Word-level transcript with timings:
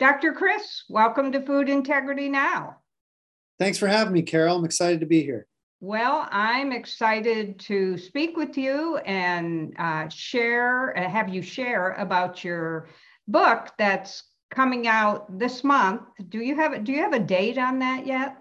Dr. 0.00 0.32
Chris, 0.32 0.84
welcome 0.88 1.30
to 1.30 1.42
Food 1.42 1.68
Integrity 1.68 2.30
Now. 2.30 2.78
Thanks 3.58 3.76
for 3.76 3.86
having 3.86 4.14
me, 4.14 4.22
Carol. 4.22 4.56
I'm 4.56 4.64
excited 4.64 5.00
to 5.00 5.06
be 5.06 5.22
here. 5.22 5.46
Well, 5.82 6.26
I'm 6.30 6.72
excited 6.72 7.60
to 7.60 7.98
speak 7.98 8.34
with 8.34 8.56
you 8.56 8.96
and 8.96 9.74
uh, 9.78 10.08
share, 10.08 10.96
uh, 10.96 11.06
have 11.06 11.28
you 11.28 11.42
share 11.42 11.90
about 11.92 12.42
your 12.42 12.88
book 13.28 13.72
that's 13.76 14.22
coming 14.50 14.88
out 14.88 15.38
this 15.38 15.62
month. 15.62 16.00
Do 16.30 16.38
you 16.38 16.56
have 16.56 16.82
do 16.82 16.92
you 16.92 17.02
have 17.02 17.12
a 17.12 17.20
date 17.20 17.58
on 17.58 17.78
that 17.80 18.06
yet? 18.06 18.38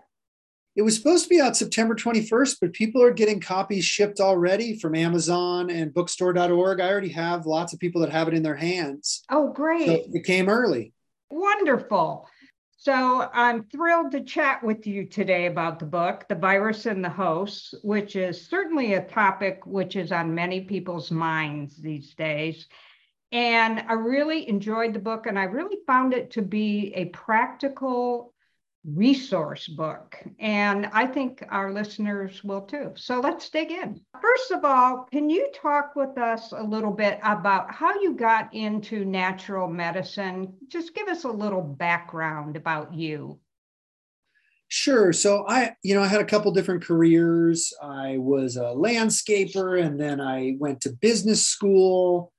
It 0.77 0.83
was 0.83 0.95
supposed 0.95 1.25
to 1.25 1.29
be 1.29 1.41
out 1.41 1.57
September 1.57 1.93
21st, 1.93 2.55
but 2.61 2.71
people 2.71 3.03
are 3.03 3.11
getting 3.11 3.41
copies 3.41 3.83
shipped 3.83 4.21
already 4.21 4.79
from 4.79 4.95
Amazon 4.95 5.69
and 5.69 5.93
bookstore.org. 5.93 6.79
I 6.79 6.89
already 6.89 7.09
have 7.09 7.45
lots 7.45 7.73
of 7.73 7.79
people 7.79 7.99
that 7.99 8.11
have 8.11 8.29
it 8.29 8.33
in 8.33 8.43
their 8.43 8.55
hands. 8.55 9.23
Oh, 9.29 9.51
great. 9.51 9.87
So 9.87 10.03
it 10.13 10.23
came 10.23 10.47
early. 10.47 10.93
Wonderful. 11.29 12.27
So 12.77 13.29
I'm 13.33 13.63
thrilled 13.65 14.11
to 14.13 14.23
chat 14.23 14.63
with 14.63 14.87
you 14.87 15.05
today 15.05 15.47
about 15.47 15.79
the 15.79 15.85
book, 15.85 16.25
The 16.29 16.35
Virus 16.35 16.85
and 16.85 17.03
the 17.03 17.09
Host, 17.09 17.75
which 17.83 18.15
is 18.15 18.47
certainly 18.47 18.93
a 18.93 19.03
topic 19.03 19.65
which 19.65 19.95
is 19.95 20.11
on 20.11 20.33
many 20.33 20.61
people's 20.61 21.11
minds 21.11 21.75
these 21.75 22.13
days. 22.15 22.67
And 23.31 23.81
I 23.87 23.93
really 23.93 24.47
enjoyed 24.47 24.93
the 24.93 24.99
book, 24.99 25.27
and 25.27 25.37
I 25.37 25.43
really 25.43 25.77
found 25.85 26.13
it 26.13 26.31
to 26.31 26.41
be 26.41 26.93
a 26.95 27.05
practical 27.05 28.33
resource 28.85 29.67
book. 29.67 30.17
And 30.39 30.87
I 30.87 31.05
think 31.05 31.43
our 31.49 31.73
listeners 31.73 32.43
will 32.43 32.61
too. 32.61 32.93
So 32.95 33.19
let's 33.19 33.49
dig 33.49 33.71
in. 33.71 34.01
First 34.21 34.51
of 34.51 34.63
all, 34.63 35.07
can 35.11 35.29
you 35.29 35.49
talk 35.53 35.95
with 35.95 36.17
us 36.17 36.51
a 36.51 36.63
little 36.63 36.91
bit 36.91 37.19
about 37.23 37.73
how 37.73 37.99
you 38.01 38.15
got 38.15 38.53
into 38.53 39.05
natural 39.05 39.67
medicine? 39.67 40.53
Just 40.67 40.95
give 40.95 41.07
us 41.07 41.23
a 41.23 41.31
little 41.31 41.61
background 41.61 42.55
about 42.55 42.93
you. 42.93 43.39
Sure. 44.69 45.11
So 45.11 45.45
I, 45.47 45.75
you 45.83 45.95
know, 45.95 46.03
I 46.03 46.07
had 46.07 46.21
a 46.21 46.25
couple 46.25 46.51
different 46.51 46.83
careers. 46.83 47.73
I 47.81 48.17
was 48.17 48.55
a 48.55 48.65
landscaper 48.75 49.83
and 49.83 49.99
then 49.99 50.21
I 50.21 50.55
went 50.59 50.81
to 50.81 50.91
business 50.91 51.47
school 51.47 52.31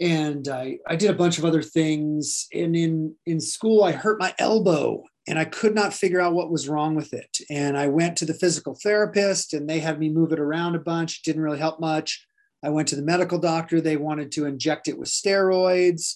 and 0.00 0.46
I, 0.48 0.78
I 0.86 0.94
did 0.94 1.10
a 1.10 1.14
bunch 1.14 1.38
of 1.38 1.44
other 1.44 1.62
things. 1.62 2.46
And 2.54 2.76
in 2.76 3.16
in 3.26 3.40
school, 3.40 3.82
I 3.82 3.90
hurt 3.92 4.20
my 4.20 4.32
elbow 4.38 5.02
and 5.28 5.38
I 5.38 5.44
could 5.44 5.74
not 5.74 5.94
figure 5.94 6.20
out 6.20 6.34
what 6.34 6.50
was 6.50 6.68
wrong 6.68 6.94
with 6.94 7.12
it. 7.12 7.38
And 7.48 7.78
I 7.78 7.86
went 7.88 8.16
to 8.18 8.24
the 8.24 8.34
physical 8.34 8.74
therapist 8.74 9.54
and 9.54 9.68
they 9.68 9.78
had 9.78 9.98
me 9.98 10.08
move 10.08 10.32
it 10.32 10.40
around 10.40 10.74
a 10.74 10.80
bunch. 10.80 11.18
It 11.18 11.24
didn't 11.24 11.42
really 11.42 11.58
help 11.58 11.80
much. 11.80 12.26
I 12.64 12.70
went 12.70 12.88
to 12.88 12.96
the 12.96 13.02
medical 13.02 13.38
doctor. 13.38 13.80
They 13.80 13.96
wanted 13.96 14.32
to 14.32 14.46
inject 14.46 14.88
it 14.88 14.98
with 14.98 15.08
steroids. 15.08 16.14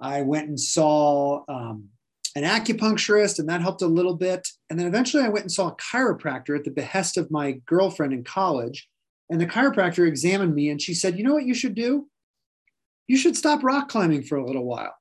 I 0.00 0.22
went 0.22 0.48
and 0.48 0.58
saw 0.58 1.44
um, 1.48 1.88
an 2.36 2.44
acupuncturist, 2.44 3.38
and 3.38 3.48
that 3.48 3.60
helped 3.60 3.82
a 3.82 3.86
little 3.86 4.14
bit. 4.14 4.48
And 4.68 4.78
then 4.78 4.86
eventually 4.86 5.22
I 5.22 5.28
went 5.28 5.44
and 5.44 5.52
saw 5.52 5.68
a 5.68 5.76
chiropractor 5.76 6.56
at 6.56 6.64
the 6.64 6.70
behest 6.70 7.16
of 7.16 7.30
my 7.30 7.60
girlfriend 7.66 8.12
in 8.12 8.24
college. 8.24 8.88
And 9.28 9.40
the 9.40 9.46
chiropractor 9.46 10.06
examined 10.06 10.54
me 10.54 10.70
and 10.70 10.80
she 10.80 10.94
said, 10.94 11.16
You 11.16 11.24
know 11.24 11.34
what 11.34 11.46
you 11.46 11.54
should 11.54 11.74
do? 11.74 12.08
You 13.06 13.16
should 13.16 13.36
stop 13.36 13.62
rock 13.62 13.88
climbing 13.88 14.22
for 14.22 14.38
a 14.38 14.46
little 14.46 14.64
while. 14.64 14.94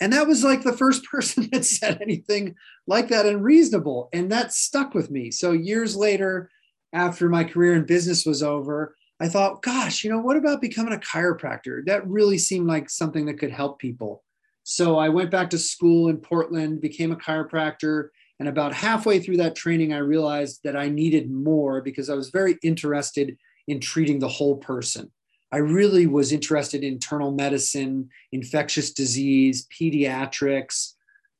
And 0.00 0.12
that 0.12 0.26
was 0.26 0.42
like 0.42 0.62
the 0.62 0.76
first 0.76 1.04
person 1.10 1.48
that 1.52 1.64
said 1.64 2.00
anything 2.00 2.56
like 2.86 3.08
that 3.08 3.26
and 3.26 3.44
reasonable. 3.44 4.08
And 4.12 4.32
that 4.32 4.52
stuck 4.52 4.94
with 4.94 5.10
me. 5.10 5.30
So 5.30 5.52
years 5.52 5.94
later, 5.94 6.50
after 6.92 7.28
my 7.28 7.44
career 7.44 7.74
in 7.74 7.84
business 7.84 8.26
was 8.26 8.42
over, 8.42 8.96
I 9.20 9.28
thought, 9.28 9.62
gosh, 9.62 10.02
you 10.02 10.10
know, 10.10 10.18
what 10.18 10.38
about 10.38 10.62
becoming 10.62 10.94
a 10.94 10.98
chiropractor? 10.98 11.84
That 11.84 12.08
really 12.08 12.38
seemed 12.38 12.66
like 12.66 12.88
something 12.88 13.26
that 13.26 13.38
could 13.38 13.50
help 13.50 13.78
people. 13.78 14.24
So 14.62 14.98
I 14.98 15.10
went 15.10 15.30
back 15.30 15.50
to 15.50 15.58
school 15.58 16.08
in 16.08 16.16
Portland, 16.16 16.80
became 16.80 17.12
a 17.12 17.16
chiropractor. 17.16 18.08
And 18.38 18.48
about 18.48 18.72
halfway 18.72 19.20
through 19.20 19.36
that 19.38 19.54
training, 19.54 19.92
I 19.92 19.98
realized 19.98 20.60
that 20.64 20.76
I 20.76 20.88
needed 20.88 21.30
more 21.30 21.82
because 21.82 22.08
I 22.08 22.14
was 22.14 22.30
very 22.30 22.56
interested 22.62 23.36
in 23.68 23.78
treating 23.80 24.18
the 24.18 24.28
whole 24.28 24.56
person. 24.56 25.10
I 25.52 25.58
really 25.58 26.06
was 26.06 26.32
interested 26.32 26.84
in 26.84 26.92
internal 26.92 27.32
medicine, 27.32 28.08
infectious 28.32 28.92
disease, 28.92 29.66
pediatrics, 29.68 30.94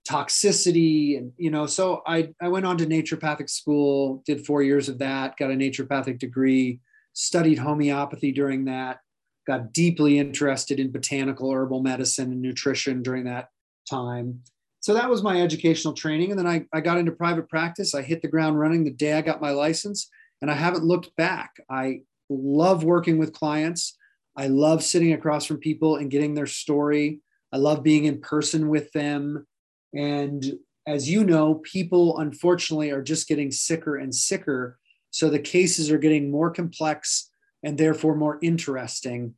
toxicity, 0.08 1.16
and 1.18 1.32
you 1.36 1.50
know, 1.50 1.66
so 1.66 2.02
I 2.06 2.30
I 2.40 2.48
went 2.48 2.66
on 2.66 2.78
to 2.78 2.86
naturopathic 2.86 3.48
school, 3.50 4.22
did 4.26 4.44
four 4.46 4.62
years 4.62 4.88
of 4.88 4.98
that, 4.98 5.36
got 5.36 5.50
a 5.50 5.54
naturopathic 5.54 6.18
degree, 6.18 6.80
studied 7.12 7.58
homeopathy 7.58 8.32
during 8.32 8.64
that, 8.64 9.00
got 9.46 9.72
deeply 9.72 10.18
interested 10.18 10.80
in 10.80 10.90
botanical 10.90 11.50
herbal 11.52 11.82
medicine 11.82 12.32
and 12.32 12.42
nutrition 12.42 13.02
during 13.02 13.24
that 13.24 13.50
time. 13.88 14.40
So 14.80 14.94
that 14.94 15.10
was 15.10 15.22
my 15.22 15.42
educational 15.42 15.92
training. 15.92 16.30
And 16.30 16.38
then 16.38 16.46
I, 16.46 16.64
I 16.72 16.80
got 16.80 16.96
into 16.96 17.12
private 17.12 17.48
practice. 17.50 17.94
I 17.94 18.00
hit 18.00 18.22
the 18.22 18.28
ground 18.28 18.58
running 18.58 18.84
the 18.84 18.90
day 18.90 19.12
I 19.12 19.20
got 19.20 19.42
my 19.42 19.50
license, 19.50 20.08
and 20.40 20.50
I 20.50 20.54
haven't 20.54 20.84
looked 20.84 21.14
back. 21.16 21.56
I 21.68 22.00
love 22.30 22.82
working 22.82 23.18
with 23.18 23.34
clients. 23.34 23.96
I 24.36 24.46
love 24.46 24.82
sitting 24.82 25.12
across 25.12 25.44
from 25.46 25.58
people 25.58 25.96
and 25.96 26.10
getting 26.10 26.34
their 26.34 26.46
story. 26.46 27.20
I 27.52 27.56
love 27.56 27.82
being 27.82 28.04
in 28.04 28.20
person 28.20 28.68
with 28.68 28.92
them. 28.92 29.46
And 29.94 30.44
as 30.86 31.10
you 31.10 31.24
know, 31.24 31.56
people 31.56 32.18
unfortunately 32.18 32.90
are 32.90 33.02
just 33.02 33.28
getting 33.28 33.50
sicker 33.50 33.96
and 33.96 34.14
sicker. 34.14 34.78
So 35.10 35.28
the 35.28 35.38
cases 35.38 35.90
are 35.90 35.98
getting 35.98 36.30
more 36.30 36.50
complex 36.50 37.30
and 37.62 37.76
therefore 37.76 38.16
more 38.16 38.38
interesting. 38.42 39.34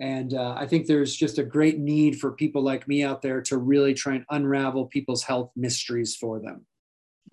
And 0.00 0.34
uh, 0.34 0.54
I 0.58 0.66
think 0.66 0.86
there's 0.86 1.14
just 1.14 1.38
a 1.38 1.44
great 1.44 1.78
need 1.78 2.18
for 2.18 2.32
people 2.32 2.62
like 2.62 2.88
me 2.88 3.04
out 3.04 3.22
there 3.22 3.40
to 3.42 3.58
really 3.58 3.94
try 3.94 4.16
and 4.16 4.24
unravel 4.30 4.86
people's 4.86 5.22
health 5.22 5.50
mysteries 5.54 6.16
for 6.16 6.40
them. 6.40 6.66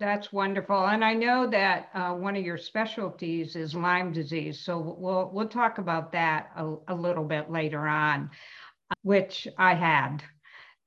That's 0.02 0.32
wonderful. 0.32 0.84
And 0.84 1.04
I 1.04 1.14
know 1.14 1.46
that 1.46 1.88
uh, 1.94 2.10
one 2.14 2.34
of 2.34 2.44
your 2.44 2.58
specialties 2.58 3.54
is 3.54 3.72
Lyme 3.72 4.12
disease. 4.12 4.58
So 4.58 4.96
we'll, 4.98 5.30
we'll 5.32 5.46
talk 5.46 5.78
about 5.78 6.10
that 6.10 6.50
a, 6.56 6.74
a 6.88 6.94
little 6.94 7.22
bit 7.22 7.52
later 7.52 7.86
on, 7.86 8.28
which 9.02 9.46
I 9.56 9.74
had 9.74 10.24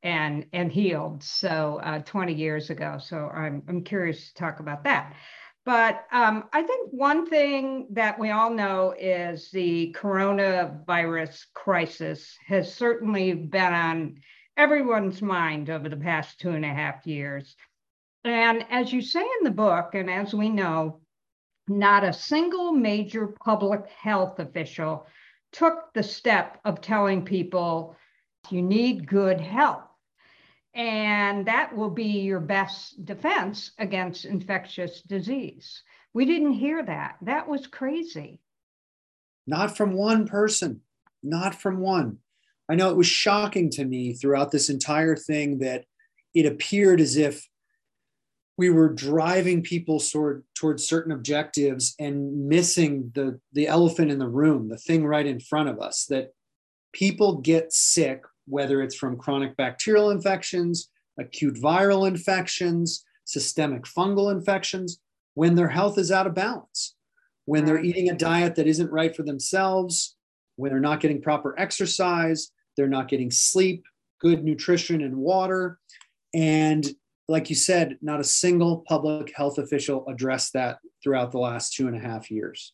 and, 0.04 0.46
and 0.52 0.70
healed. 0.70 1.24
So 1.24 1.80
uh, 1.82 2.00
20 2.00 2.34
years 2.34 2.70
ago. 2.70 2.98
So 3.02 3.30
I'm, 3.30 3.64
I'm 3.70 3.86
curious 3.86 4.28
to 4.28 4.34
talk 4.34 4.60
about 4.60 4.84
that. 4.84 5.14
But 5.64 6.04
um, 6.12 6.50
I 6.52 6.64
think 6.64 6.90
one 6.92 7.26
thing 7.26 7.88
that 7.92 8.20
we 8.20 8.32
all 8.32 8.50
know 8.50 8.94
is 9.00 9.50
the 9.50 9.96
coronavirus 9.98 11.42
crisis 11.54 12.36
has 12.48 12.76
certainly 12.76 13.34
been 13.34 13.74
on 13.74 14.18
everyone's 14.58 15.22
mind 15.22 15.70
over 15.70 15.88
the 15.88 15.96
past 15.96 16.38
two 16.42 16.50
and 16.50 16.66
a 16.66 16.74
half 16.74 17.08
years. 17.08 17.56
And 18.26 18.66
as 18.72 18.92
you 18.92 19.02
say 19.02 19.22
in 19.22 19.44
the 19.44 19.52
book, 19.52 19.92
and 19.94 20.10
as 20.10 20.34
we 20.34 20.50
know, 20.50 21.00
not 21.68 22.04
a 22.04 22.12
single 22.12 22.72
major 22.72 23.28
public 23.28 23.88
health 23.88 24.40
official 24.40 25.06
took 25.52 25.94
the 25.94 26.04
step 26.04 26.60
of 26.66 26.82
telling 26.82 27.24
people 27.24 27.96
you 28.50 28.64
need 28.64 29.08
good 29.08 29.40
health. 29.40 29.84
And 30.74 31.46
that 31.46 31.76
will 31.76 31.92
be 31.92 32.22
your 32.22 32.40
best 32.40 33.06
defense 33.06 33.72
against 33.78 34.26
infectious 34.26 35.02
disease. 35.04 35.84
We 36.14 36.26
didn't 36.26 36.54
hear 36.54 36.84
that. 36.84 37.18
That 37.22 37.48
was 37.48 37.68
crazy. 37.68 38.40
Not 39.48 39.78
from 39.78 39.94
one 39.94 40.28
person, 40.28 40.82
not 41.22 41.56
from 41.56 41.78
one. 41.78 42.18
I 42.68 42.76
know 42.76 42.90
it 42.90 42.98
was 42.98 43.08
shocking 43.08 43.70
to 43.72 43.86
me 43.86 44.14
throughout 44.14 44.52
this 44.52 44.70
entire 44.70 45.16
thing 45.16 45.60
that 45.60 45.86
it 46.34 46.48
appeared 46.48 47.00
as 47.00 47.16
if 47.16 47.48
we 48.58 48.70
were 48.70 48.90
driving 48.90 49.62
people 49.62 50.00
toward 50.00 50.44
towards 50.56 50.88
certain 50.88 51.12
objectives 51.12 51.96
and 52.00 52.48
missing 52.48 53.12
the 53.16 53.40
the 53.54 53.68
elephant 53.68 54.12
in 54.12 54.20
the 54.20 54.28
room 54.28 54.70
the 54.70 54.78
thing 54.78 55.06
right 55.06 55.26
in 55.26 55.40
front 55.40 55.70
of 55.70 55.80
us 55.80 56.06
that 56.06 56.34
people 56.94 57.38
get 57.38 57.74
sick 57.74 58.24
whether 58.48 58.82
it's 58.82 58.96
from 58.96 59.18
chronic 59.18 59.56
bacterial 59.58 60.10
infections 60.10 60.90
acute 61.20 61.56
viral 61.56 62.08
infections 62.08 63.06
systemic 63.26 63.84
fungal 63.84 64.32
infections 64.32 65.00
when 65.34 65.56
their 65.56 65.70
health 65.70 65.98
is 65.98 66.12
out 66.12 66.28
of 66.28 66.36
balance 66.36 66.96
when 67.46 67.66
they're 67.66 67.84
eating 67.84 68.10
a 68.10 68.16
diet 68.16 68.56
that 68.56 68.68
isn't 68.68 68.92
right 68.92 69.16
for 69.16 69.24
themselves 69.24 70.16
when 70.56 70.72
they're 70.72 70.80
not 70.80 71.00
getting 71.00 71.22
proper 71.22 71.58
exercise 71.60 72.52
they're 72.78 72.88
not 72.88 73.08
getting 73.08 73.32
sleep 73.32 73.84
good 74.22 74.44
nutrition 74.44 75.02
and 75.02 75.16
water 75.16 75.80
and 76.34 76.96
like 77.28 77.50
you 77.50 77.56
said, 77.56 77.98
not 78.02 78.20
a 78.20 78.24
single 78.24 78.84
public 78.88 79.36
health 79.36 79.58
official 79.58 80.06
addressed 80.08 80.54
that 80.54 80.78
throughout 81.04 81.32
the 81.32 81.40
last 81.40 81.74
two 81.74 81.88
and 81.88 81.96
a 81.96 82.00
half 82.00 82.30
years. 82.30 82.74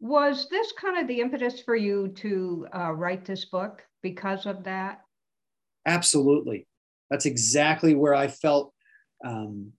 Was 0.00 0.48
this 0.50 0.72
kind 0.72 0.98
of 0.98 1.08
the 1.08 1.20
impetus 1.20 1.62
for 1.62 1.76
you 1.76 2.08
to 2.16 2.66
uh, 2.74 2.92
write 2.92 3.24
this 3.24 3.46
book 3.46 3.82
because 4.02 4.46
of 4.46 4.64
that? 4.64 5.00
Absolutely. 5.86 6.66
That's 7.10 7.26
exactly 7.26 7.94
where 7.94 8.14
I 8.14 8.28
felt 8.28 8.72
um, 9.24 9.72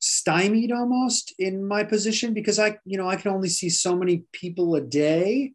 stymied 0.00 0.70
almost 0.70 1.34
in 1.38 1.66
my 1.66 1.82
position 1.82 2.34
because 2.34 2.58
I, 2.58 2.78
you 2.84 2.98
know, 2.98 3.08
I 3.08 3.16
can 3.16 3.32
only 3.32 3.48
see 3.48 3.70
so 3.70 3.96
many 3.96 4.24
people 4.32 4.74
a 4.74 4.80
day 4.80 5.52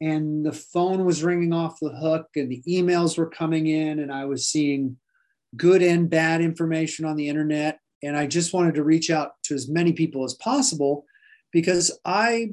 and 0.00 0.44
the 0.44 0.52
phone 0.52 1.04
was 1.04 1.22
ringing 1.22 1.52
off 1.52 1.80
the 1.80 1.90
hook 1.90 2.26
and 2.36 2.50
the 2.50 2.62
emails 2.68 3.16
were 3.16 3.30
coming 3.30 3.66
in 3.66 4.00
and 4.00 4.12
I 4.12 4.26
was 4.26 4.48
seeing 4.48 4.98
good 5.56 5.82
and 5.82 6.10
bad 6.10 6.40
information 6.40 7.04
on 7.04 7.16
the 7.16 7.28
internet. 7.28 7.80
And 8.02 8.16
I 8.16 8.26
just 8.26 8.52
wanted 8.52 8.74
to 8.74 8.84
reach 8.84 9.10
out 9.10 9.32
to 9.44 9.54
as 9.54 9.68
many 9.68 9.92
people 9.92 10.24
as 10.24 10.34
possible 10.34 11.04
because 11.52 11.98
I 12.04 12.50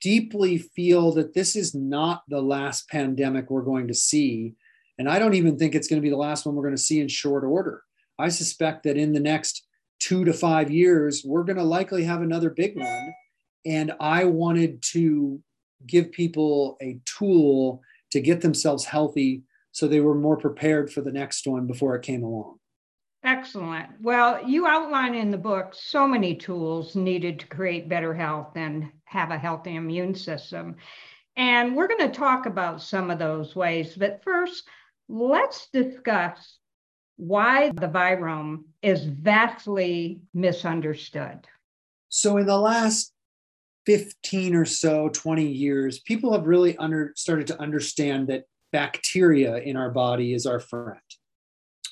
deeply 0.00 0.58
feel 0.58 1.12
that 1.12 1.34
this 1.34 1.56
is 1.56 1.74
not 1.74 2.22
the 2.28 2.42
last 2.42 2.88
pandemic 2.88 3.50
we're 3.50 3.62
going 3.62 3.88
to 3.88 3.94
see. 3.94 4.54
And 4.98 5.08
I 5.08 5.18
don't 5.18 5.34
even 5.34 5.58
think 5.58 5.74
it's 5.74 5.88
going 5.88 6.00
to 6.00 6.04
be 6.04 6.10
the 6.10 6.16
last 6.16 6.44
one 6.44 6.54
we're 6.54 6.62
going 6.62 6.76
to 6.76 6.82
see 6.82 7.00
in 7.00 7.08
short 7.08 7.42
order. 7.42 7.82
I 8.18 8.28
suspect 8.28 8.84
that 8.84 8.96
in 8.96 9.12
the 9.12 9.20
next 9.20 9.66
two 9.98 10.24
to 10.24 10.32
five 10.32 10.70
years, 10.70 11.22
we're 11.24 11.42
going 11.42 11.56
to 11.56 11.64
likely 11.64 12.04
have 12.04 12.22
another 12.22 12.50
big 12.50 12.78
one. 12.78 13.14
And 13.66 13.92
I 13.98 14.24
wanted 14.24 14.82
to 14.92 15.40
give 15.86 16.12
people 16.12 16.76
a 16.82 17.00
tool 17.06 17.80
to 18.12 18.20
get 18.20 18.40
themselves 18.40 18.84
healthy 18.84 19.42
so 19.74 19.88
they 19.88 20.00
were 20.00 20.14
more 20.14 20.36
prepared 20.36 20.92
for 20.92 21.00
the 21.00 21.10
next 21.10 21.48
one 21.48 21.66
before 21.66 21.96
it 21.96 22.02
came 22.02 22.22
along. 22.22 22.58
Excellent. 23.24 23.88
Well, 24.00 24.46
you 24.46 24.68
outline 24.68 25.16
in 25.16 25.32
the 25.32 25.36
book 25.36 25.74
so 25.74 26.06
many 26.06 26.36
tools 26.36 26.94
needed 26.94 27.40
to 27.40 27.48
create 27.48 27.88
better 27.88 28.14
health 28.14 28.52
and 28.54 28.88
have 29.06 29.32
a 29.32 29.38
healthy 29.38 29.74
immune 29.74 30.14
system. 30.14 30.76
And 31.36 31.74
we're 31.74 31.88
going 31.88 32.08
to 32.08 32.16
talk 32.16 32.46
about 32.46 32.82
some 32.82 33.10
of 33.10 33.18
those 33.18 33.56
ways. 33.56 33.96
But 33.96 34.22
first, 34.22 34.68
let's 35.08 35.68
discuss 35.72 36.58
why 37.16 37.70
the 37.70 37.88
virome 37.88 38.64
is 38.80 39.04
vastly 39.04 40.20
misunderstood. 40.32 41.48
So, 42.10 42.36
in 42.36 42.46
the 42.46 42.58
last 42.58 43.12
15 43.86 44.54
or 44.54 44.66
so, 44.66 45.08
20 45.08 45.44
years, 45.44 45.98
people 45.98 46.32
have 46.32 46.46
really 46.46 46.76
under, 46.76 47.12
started 47.16 47.48
to 47.48 47.60
understand 47.60 48.28
that 48.28 48.44
bacteria 48.74 49.58
in 49.58 49.76
our 49.76 49.88
body 49.88 50.34
is 50.34 50.46
our 50.46 50.58
friend. 50.58 50.98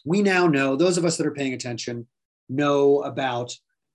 We 0.04 0.20
now 0.20 0.48
know, 0.48 0.74
those 0.74 0.98
of 0.98 1.04
us 1.04 1.16
that 1.16 1.26
are 1.28 1.30
paying 1.30 1.54
attention, 1.54 2.08
know 2.48 3.02
about 3.02 3.52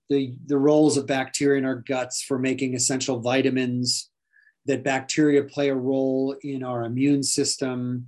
the, 0.10 0.34
the 0.45 0.57
roles 0.57 0.95
of 0.95 1.06
bacteria 1.06 1.60
in 1.60 1.66
our 1.66 1.75
guts 1.75 2.22
for 2.22 2.39
making 2.39 2.75
essential 2.75 3.19
vitamins, 3.19 4.10
that 4.68 4.86
bacteria 4.86 5.44
play 5.44 5.68
a 5.68 5.75
role 5.75 6.34
in 6.44 6.63
our 6.63 6.86
immune 6.86 7.24
system, 7.24 8.07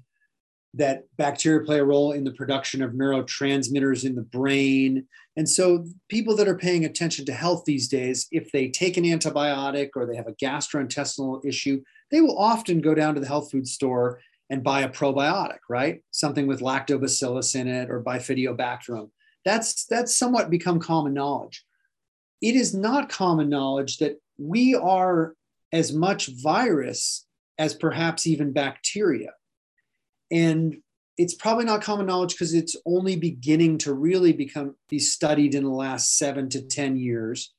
that 0.76 1.04
bacteria 1.18 1.66
play 1.66 1.80
a 1.80 1.84
role 1.84 2.14
in 2.14 2.24
the 2.24 2.32
production 2.32 2.82
of 2.82 2.92
neurotransmitters 2.92 4.06
in 4.06 4.16
the 4.16 4.22
brain. 4.22 5.06
And 5.36 5.50
so, 5.50 5.86
people 6.08 6.38
that 6.38 6.48
are 6.48 6.58
paying 6.58 6.86
attention 6.86 7.26
to 7.26 7.34
health 7.34 7.64
these 7.66 7.90
days, 7.90 8.28
if 8.32 8.50
they 8.54 8.70
take 8.70 8.96
an 8.96 9.04
antibiotic 9.04 9.90
or 9.98 10.06
they 10.06 10.16
have 10.16 10.28
a 10.28 10.34
gastrointestinal 10.42 11.44
issue, 11.44 11.82
they 12.12 12.22
will 12.22 12.38
often 12.38 12.80
go 12.80 12.96
down 12.96 13.14
to 13.16 13.20
the 13.20 13.28
health 13.28 13.52
food 13.52 13.68
store 13.68 14.22
and 14.50 14.64
buy 14.64 14.82
a 14.82 14.90
probiotic, 14.90 15.60
right? 15.70 16.02
Something 16.12 16.48
with 16.48 16.62
lactobacillus 16.62 17.56
in 17.56 17.68
it 17.68 17.90
or 17.90 18.02
bifidobacterium. 18.02 19.10
That's 19.46 19.86
that's 19.86 20.18
somewhat 20.18 20.50
become 20.50 20.80
common 20.80 21.14
knowledge. 21.14 21.66
It 22.42 22.56
is 22.56 22.74
not 22.74 23.10
common 23.10 23.50
knowledge 23.50 23.98
that 23.98 24.20
we 24.38 24.76
are 24.76 25.36
as 25.72 25.94
much 25.94 26.28
virus 26.42 27.26
as 27.58 27.74
perhaps 27.74 28.26
even 28.26 28.54
bacteria 28.54 29.32
and 30.32 30.78
it's 31.18 31.34
probably 31.34 31.66
not 31.66 31.82
common 31.82 32.06
knowledge 32.06 32.34
because 32.34 32.54
it's 32.54 32.76
only 32.86 33.16
beginning 33.16 33.78
to 33.80 33.94
really 33.94 34.32
become 34.32 34.76
be 34.88 35.00
studied 35.00 35.54
in 35.54 35.64
the 35.64 35.70
last 35.70 36.18
seven 36.18 36.50
to 36.50 36.62
10 36.62 36.98
years. 36.98 37.54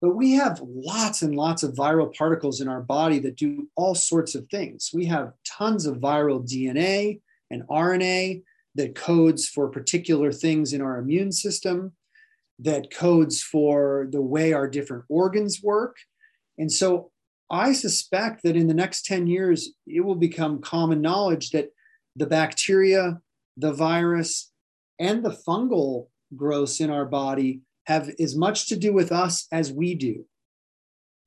But 0.00 0.14
we 0.14 0.32
have 0.32 0.62
lots 0.62 1.22
and 1.22 1.34
lots 1.34 1.62
of 1.62 1.74
viral 1.74 2.14
particles 2.14 2.60
in 2.60 2.68
our 2.68 2.82
body 2.82 3.18
that 3.20 3.36
do 3.36 3.68
all 3.74 3.94
sorts 3.94 4.34
of 4.34 4.46
things. 4.48 4.90
We 4.94 5.06
have 5.06 5.32
tons 5.44 5.86
of 5.86 5.96
viral 5.96 6.46
DNA 6.48 7.20
and 7.50 7.66
RNA 7.68 8.42
that 8.76 8.94
codes 8.94 9.48
for 9.48 9.68
particular 9.68 10.30
things 10.30 10.72
in 10.72 10.80
our 10.80 10.98
immune 10.98 11.32
system, 11.32 11.92
that 12.60 12.92
codes 12.92 13.42
for 13.42 14.06
the 14.10 14.22
way 14.22 14.52
our 14.52 14.68
different 14.68 15.04
organs 15.08 15.62
work. 15.62 15.96
And 16.58 16.70
so 16.70 17.10
I 17.50 17.72
suspect 17.72 18.42
that 18.42 18.56
in 18.56 18.68
the 18.68 18.74
next 18.74 19.04
10 19.04 19.26
years, 19.26 19.70
it 19.86 20.02
will 20.02 20.14
become 20.14 20.60
common 20.60 21.00
knowledge 21.00 21.50
that 21.50 21.70
the 22.14 22.26
bacteria, 22.26 23.20
the 23.56 23.72
virus, 23.72 24.52
and 24.98 25.24
the 25.24 25.30
fungal 25.30 26.08
growths 26.36 26.80
in 26.80 26.90
our 26.90 27.06
body 27.06 27.62
have 27.88 28.10
as 28.20 28.36
much 28.36 28.68
to 28.68 28.76
do 28.76 28.92
with 28.92 29.10
us 29.10 29.46
as 29.50 29.72
we 29.72 29.94
do. 29.94 30.26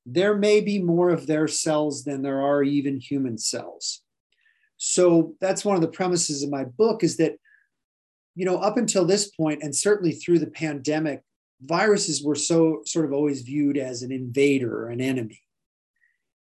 There 0.06 0.38
may 0.38 0.62
be 0.62 0.82
more 0.82 1.10
of 1.10 1.26
their 1.26 1.48
cells 1.48 2.04
than 2.04 2.22
there 2.22 2.40
are 2.40 2.62
even 2.62 3.00
human 3.00 3.40
cells. 3.40 4.02
So 4.78 5.34
that's 5.42 5.66
one 5.66 5.76
of 5.76 5.82
the 5.82 5.88
premises 5.88 6.44
of 6.44 6.52
my 6.52 6.64
book 6.64 7.04
is 7.04 7.18
that, 7.18 7.34
you 8.36 8.46
know, 8.46 8.58
up 8.58 8.78
until 8.78 9.06
this 9.06 9.32
point, 9.32 9.64
and 9.64 9.76
certainly 9.76 10.14
through 10.14 10.38
the 10.40 10.52
pandemic, 10.52 11.24
viruses 11.62 12.24
were 12.24 12.36
so 12.36 12.82
sort 12.86 13.06
of 13.06 13.14
always 13.14 13.42
viewed 13.42 13.78
as 13.78 14.04
an 14.04 14.12
invader, 14.12 14.86
or 14.86 14.90
an 14.90 15.02
enemy. 15.02 15.42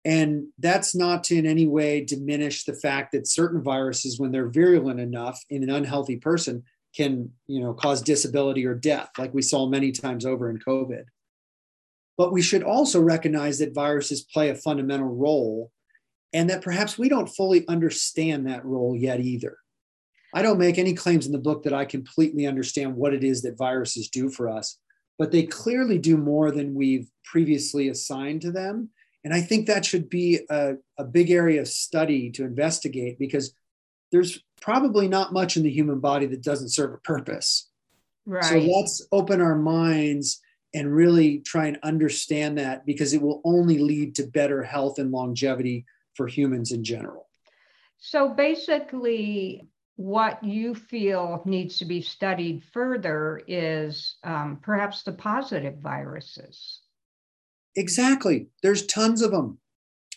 And 0.05 0.49
that's 0.59 0.95
not 0.95 1.25
to 1.25 1.37
in 1.37 1.47
any 1.47 1.67
way 1.67 2.05
diminish 2.05 2.65
the 2.65 2.75
fact 2.75 3.13
that 3.13 3.29
certain 3.29 3.63
viruses, 3.63 4.19
when 4.19 4.33
they're 4.33 4.49
virulent 4.49 4.99
enough 4.99 5.41
in 5.51 5.63
an 5.63 5.71
unhealthy 5.71 6.17
person, 6.17 6.65
can 6.97 7.31
you 7.47 7.61
know 7.61 7.73
cause 7.75 8.03
disability 8.03 8.67
or 8.67 8.75
death, 8.75 9.11
like 9.19 9.33
we 9.33 9.43
saw 9.43 9.67
many 9.67 9.93
times 9.93 10.27
over 10.27 10.51
in 10.51 10.59
COVID. 10.59 11.05
But 12.17 12.33
we 12.33 12.43
should 12.43 12.63
also 12.63 13.01
recognize 13.01 13.59
that 13.59 13.75
viruses 13.75 14.23
play 14.23 14.51
a 14.51 14.55
fundamental 14.55 15.09
role 15.09 15.71
and 16.33 16.51
that 16.51 16.63
perhaps 16.63 16.99
we 16.99 17.09
don't 17.09 17.29
fully 17.29 17.67
understand 17.67 18.47
that 18.47 18.65
role 18.65 18.95
yet 18.95 19.21
either. 19.21 19.57
I 20.35 20.43
don't 20.43 20.59
make 20.59 20.79
any 20.79 20.95
claims 20.95 21.27
in 21.27 21.33
the 21.33 21.39
book 21.39 21.65
that 21.65 21.73
I 21.73 21.85
completely 21.85 22.47
understand 22.47 22.95
what 22.95 23.15
it 23.15 23.25
is 23.25 23.43
that 23.43 23.59
viruses 23.59 24.09
do 24.09 24.31
for 24.31 24.49
us, 24.49 24.79
but 25.19 25.33
they 25.33 25.43
clearly 25.43 25.99
do 25.99 26.17
more 26.17 26.51
than 26.51 26.75
we've 26.75 27.09
previously 27.25 27.89
assigned 27.89 28.43
to 28.43 28.53
them. 28.53 28.91
And 29.25 29.35
I 29.35 29.41
think 29.41 29.67
that 29.67 29.85
should 29.85 30.09
be 30.09 30.41
a, 30.49 30.75
a 30.99 31.05
big 31.05 31.31
area 31.31 31.61
of 31.61 31.69
study 31.69 32.31
to 32.33 32.45
investigate 32.45 33.19
because 33.19 33.55
there's 34.13 34.43
probably 34.61 35.09
not 35.09 35.33
much 35.33 35.57
in 35.57 35.63
the 35.63 35.71
human 35.71 36.01
body 36.01 36.27
that 36.27 36.43
doesn't 36.43 36.71
serve 36.71 36.95
a 36.95 36.99
purpose. 36.99 37.69
Right. 38.27 38.45
So 38.45 38.59
let's 38.59 39.07
open 39.13 39.41
our 39.41 39.57
minds 39.57 40.41
and 40.75 40.95
really 40.95 41.41
try 41.41 41.67
and 41.67 41.79
understand 41.83 42.59
that 42.59 42.87
because 42.87 43.13
it 43.13 43.23
will 43.23 43.41
only 43.45 43.79
lead 43.79 44.15
to 44.17 44.27
better 44.27 44.63
health 44.63 44.99
and 44.99 45.11
longevity 45.11 45.85
for 46.15 46.29
humans 46.29 46.71
in 46.71 46.85
general. 46.85 47.27
So 47.99 48.29
basically, 48.29 49.67
what 49.97 50.43
you 50.45 50.75
feel 50.75 51.43
needs 51.45 51.79
to 51.79 51.85
be 51.85 52.01
studied 52.01 52.63
further 52.73 53.43
is 53.47 54.17
um, 54.25 54.59
perhaps 54.63 55.03
the 55.03 55.13
positive 55.13 55.79
viruses. 55.79 56.81
Exactly. 57.77 58.49
There's 58.63 58.87
tons 58.87 59.23
of 59.23 59.31
them. 59.31 59.59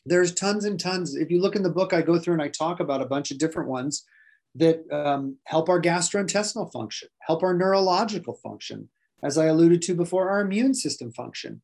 There's 0.05 0.33
tons 0.33 0.65
and 0.65 0.79
tons. 0.79 1.15
If 1.15 1.31
you 1.31 1.41
look 1.41 1.55
in 1.55 1.63
the 1.63 1.69
book, 1.69 1.93
I 1.93 2.01
go 2.01 2.19
through 2.19 2.33
and 2.33 2.41
I 2.41 2.49
talk 2.49 2.79
about 2.79 3.01
a 3.01 3.05
bunch 3.05 3.31
of 3.31 3.37
different 3.37 3.69
ones 3.69 4.05
that 4.55 4.83
um, 4.91 5.37
help 5.45 5.69
our 5.69 5.81
gastrointestinal 5.81 6.71
function, 6.71 7.09
help 7.19 7.43
our 7.43 7.53
neurological 7.53 8.35
function, 8.35 8.89
as 9.23 9.37
I 9.37 9.45
alluded 9.45 9.81
to 9.83 9.95
before, 9.95 10.29
our 10.29 10.41
immune 10.41 10.73
system 10.73 11.11
function. 11.11 11.61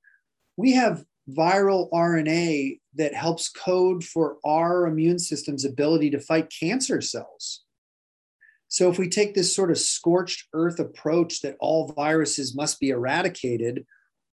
We 0.58 0.74
have 0.74 1.06
viral 1.30 1.90
RNA 1.92 2.80
that 2.96 3.14
helps 3.14 3.50
code 3.50 4.04
for 4.04 4.38
our 4.44 4.88
immune 4.88 5.20
system's 5.20 5.66
ability 5.66 6.10
to 6.12 6.20
fight 6.20 6.52
cancer 6.58 7.02
cells. 7.02 7.64
So, 8.68 8.90
if 8.90 9.00
we 9.00 9.10
take 9.10 9.34
this 9.34 9.56
sort 9.56 9.72
of 9.72 9.78
scorched 9.78 10.48
earth 10.54 10.80
approach 10.80 11.42
that 11.42 11.58
all 11.60 11.92
viruses 11.94 12.56
must 12.56 12.80
be 12.80 12.90
eradicated, 12.90 13.86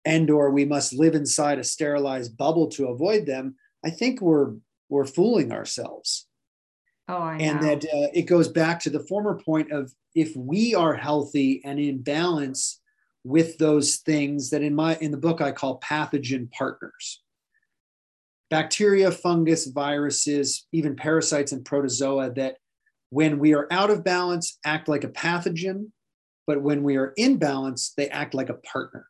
and 0.04 0.30
or 0.30 0.50
we 0.50 0.64
must 0.64 0.92
live 0.92 1.14
inside 1.14 1.58
a 1.58 1.64
sterilized 1.64 2.36
bubble 2.36 2.68
to 2.68 2.88
avoid 2.88 3.26
them 3.26 3.56
i 3.84 3.90
think 3.90 4.20
we're 4.20 4.54
we're 4.88 5.04
fooling 5.04 5.52
ourselves 5.52 6.26
oh 7.12 7.22
I 7.22 7.36
and 7.36 7.60
know. 7.60 7.66
that 7.68 7.84
uh, 7.84 8.08
it 8.12 8.22
goes 8.22 8.48
back 8.48 8.80
to 8.80 8.90
the 8.90 9.00
former 9.00 9.38
point 9.38 9.72
of 9.72 9.92
if 10.14 10.34
we 10.36 10.74
are 10.74 10.94
healthy 10.94 11.60
and 11.64 11.78
in 11.78 12.02
balance 12.02 12.80
with 13.24 13.58
those 13.58 13.96
things 13.96 14.50
that 14.50 14.62
in 14.62 14.74
my 14.74 14.96
in 14.96 15.10
the 15.10 15.16
book 15.16 15.40
i 15.40 15.52
call 15.52 15.78
pathogen 15.80 16.50
partners 16.50 17.22
bacteria 18.50 19.10
fungus 19.10 19.66
viruses 19.66 20.66
even 20.72 20.96
parasites 20.96 21.52
and 21.52 21.64
protozoa 21.64 22.32
that 22.32 22.56
when 23.10 23.38
we 23.38 23.54
are 23.54 23.68
out 23.70 23.90
of 23.90 24.02
balance 24.02 24.58
act 24.64 24.88
like 24.88 25.04
a 25.04 25.08
pathogen 25.08 25.90
but 26.46 26.62
when 26.62 26.82
we 26.82 26.96
are 26.96 27.12
in 27.16 27.36
balance 27.36 27.92
they 27.96 28.08
act 28.08 28.34
like 28.34 28.48
a 28.48 28.54
partner 28.54 29.06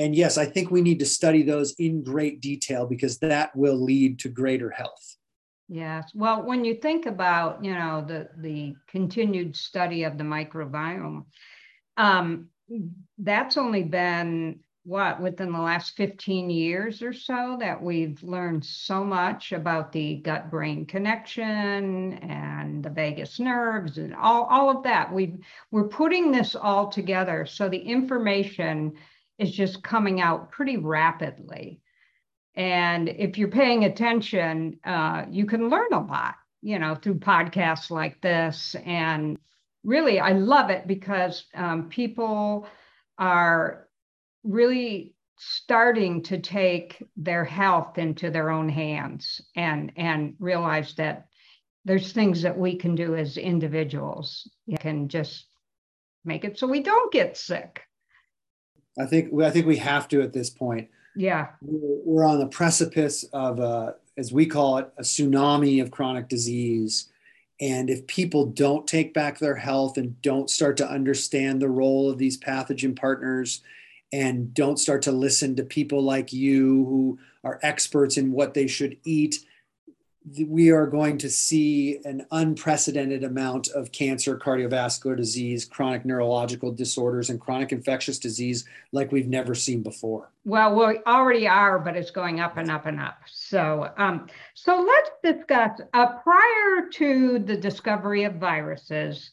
and 0.00 0.16
yes, 0.16 0.38
I 0.38 0.46
think 0.46 0.70
we 0.70 0.80
need 0.80 0.98
to 1.00 1.04
study 1.04 1.42
those 1.42 1.74
in 1.78 2.02
great 2.02 2.40
detail 2.40 2.86
because 2.86 3.18
that 3.18 3.54
will 3.54 3.76
lead 3.76 4.18
to 4.20 4.30
greater 4.30 4.70
health. 4.70 5.18
Yes. 5.72 6.10
Well, 6.16 6.42
when 6.42 6.64
you 6.64 6.74
think 6.74 7.06
about, 7.06 7.64
you 7.64 7.72
know, 7.72 8.04
the 8.06 8.28
the 8.38 8.74
continued 8.88 9.54
study 9.54 10.02
of 10.02 10.18
the 10.18 10.24
microbiome, 10.24 11.26
um, 11.96 12.48
that's 13.18 13.56
only 13.56 13.84
been 13.84 14.58
what 14.82 15.20
within 15.20 15.52
the 15.52 15.60
last 15.60 15.96
15 15.96 16.50
years 16.50 17.02
or 17.02 17.12
so 17.12 17.56
that 17.60 17.80
we've 17.80 18.20
learned 18.24 18.64
so 18.64 19.04
much 19.04 19.52
about 19.52 19.92
the 19.92 20.16
gut 20.16 20.50
brain 20.50 20.86
connection 20.86 22.14
and 22.14 22.82
the 22.82 22.90
vagus 22.90 23.38
nerves 23.38 23.98
and 23.98 24.14
all, 24.16 24.44
all 24.46 24.70
of 24.76 24.82
that 24.84 25.12
we 25.12 25.36
we're 25.70 25.86
putting 25.88 26.32
this 26.32 26.56
all 26.56 26.88
together 26.88 27.44
so 27.46 27.68
the 27.68 27.78
information 27.78 28.94
is 29.38 29.52
just 29.52 29.82
coming 29.82 30.20
out 30.20 30.50
pretty 30.50 30.78
rapidly 30.78 31.80
and 32.56 33.08
if 33.08 33.38
you're 33.38 33.48
paying 33.48 33.84
attention 33.84 34.78
uh, 34.84 35.24
you 35.30 35.46
can 35.46 35.68
learn 35.68 35.92
a 35.92 36.00
lot 36.00 36.34
you 36.62 36.78
know 36.78 36.94
through 36.94 37.14
podcasts 37.14 37.90
like 37.90 38.20
this. 38.20 38.76
And 38.84 39.38
really 39.84 40.20
i 40.20 40.32
love 40.32 40.70
it 40.70 40.86
because 40.86 41.44
um, 41.54 41.88
people 41.88 42.66
are 43.18 43.88
really 44.44 45.14
starting 45.38 46.22
to 46.22 46.38
take 46.38 47.02
their 47.16 47.44
health 47.44 47.96
into 47.96 48.30
their 48.30 48.50
own 48.50 48.68
hands 48.68 49.40
and 49.56 49.90
and 49.96 50.34
realize 50.38 50.94
that 50.94 51.26
there's 51.86 52.12
things 52.12 52.42
that 52.42 52.58
we 52.58 52.76
can 52.76 52.94
do 52.94 53.16
as 53.16 53.38
individuals 53.38 54.48
you 54.66 54.76
can 54.76 55.08
just 55.08 55.46
make 56.24 56.44
it 56.44 56.58
so 56.58 56.66
we 56.66 56.82
don't 56.82 57.12
get 57.12 57.36
sick. 57.36 57.82
I 58.98 59.06
think 59.06 59.32
i 59.40 59.50
think 59.50 59.66
we 59.66 59.78
have 59.78 60.08
to 60.08 60.20
at 60.20 60.34
this 60.34 60.50
point 60.50 60.88
yeah. 61.16 61.48
We're, 61.62 62.24
on 62.24 62.38
the 62.38 62.46
precipice 62.46 63.24
of 63.32 63.58
a 63.58 63.94
as 64.16 64.32
we 64.32 64.46
call 64.46 64.78
it 64.78 64.92
a 64.98 65.02
tsunami 65.02 65.80
of 65.82 65.90
chronic 65.90 66.28
disease. 66.28 67.08
And 67.60 67.90
if 67.90 68.06
people 68.06 68.46
don't 68.46 68.86
take 68.86 69.14
back 69.14 69.38
their 69.38 69.54
health 69.54 69.96
and 69.96 70.20
don't 70.22 70.50
start 70.50 70.76
to 70.78 70.90
understand 70.90 71.60
the 71.60 71.68
role 71.68 72.10
of 72.10 72.18
these 72.18 72.38
pathogen 72.38 72.96
partners 72.96 73.62
and 74.12 74.52
don't 74.54 74.78
start 74.78 75.02
to 75.02 75.12
listen 75.12 75.56
to 75.56 75.62
people 75.62 76.02
like 76.02 76.32
you 76.32 76.84
who 76.84 77.18
are 77.44 77.60
experts 77.62 78.16
in 78.16 78.32
what 78.32 78.54
they 78.54 78.66
should 78.66 78.96
eat, 79.04 79.38
we 80.46 80.70
are 80.70 80.86
going 80.86 81.18
to 81.18 81.30
see 81.30 81.98
an 82.04 82.26
unprecedented 82.30 83.24
amount 83.24 83.68
of 83.68 83.92
cancer, 83.92 84.38
cardiovascular 84.38 85.16
disease, 85.16 85.64
chronic 85.64 86.04
neurological 86.04 86.72
disorders, 86.72 87.30
and 87.30 87.40
chronic 87.40 87.72
infectious 87.72 88.18
disease 88.18 88.64
like 88.92 89.12
we've 89.12 89.28
never 89.28 89.54
seen 89.54 89.82
before. 89.82 90.30
Well, 90.44 90.74
we 90.74 90.98
already 91.06 91.48
are, 91.48 91.78
but 91.78 91.96
it's 91.96 92.10
going 92.10 92.40
up 92.40 92.56
and 92.56 92.70
up 92.70 92.86
and 92.86 93.00
up. 93.00 93.18
So, 93.26 93.90
um, 93.96 94.28
so 94.54 94.80
let's 94.80 95.10
discuss. 95.22 95.80
Uh, 95.94 96.18
prior 96.18 96.88
to 96.92 97.38
the 97.38 97.56
discovery 97.56 98.24
of 98.24 98.34
viruses, 98.34 99.30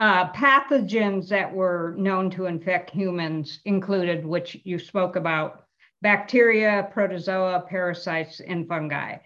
uh, 0.00 0.30
pathogens 0.32 1.28
that 1.28 1.52
were 1.52 1.94
known 1.98 2.30
to 2.30 2.46
infect 2.46 2.90
humans 2.90 3.60
included, 3.64 4.24
which 4.24 4.60
you 4.64 4.78
spoke 4.78 5.16
about, 5.16 5.64
bacteria, 6.02 6.88
protozoa, 6.92 7.64
parasites, 7.68 8.40
and 8.40 8.68
fungi. 8.68 9.16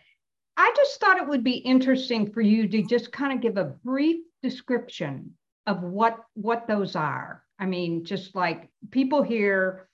I 0.56 0.72
just 0.76 1.00
thought 1.00 1.18
it 1.18 1.28
would 1.28 1.44
be 1.44 1.56
interesting 1.56 2.30
for 2.30 2.40
you 2.40 2.68
to 2.68 2.82
just 2.82 3.12
kind 3.12 3.32
of 3.32 3.40
give 3.40 3.56
a 3.56 3.74
brief 3.84 4.24
description 4.42 5.32
of 5.66 5.82
what 5.82 6.18
what 6.34 6.66
those 6.66 6.96
are. 6.96 7.42
I 7.58 7.66
mean, 7.66 8.04
just 8.04 8.34
like 8.34 8.68
people 8.90 9.22
hear 9.22 9.88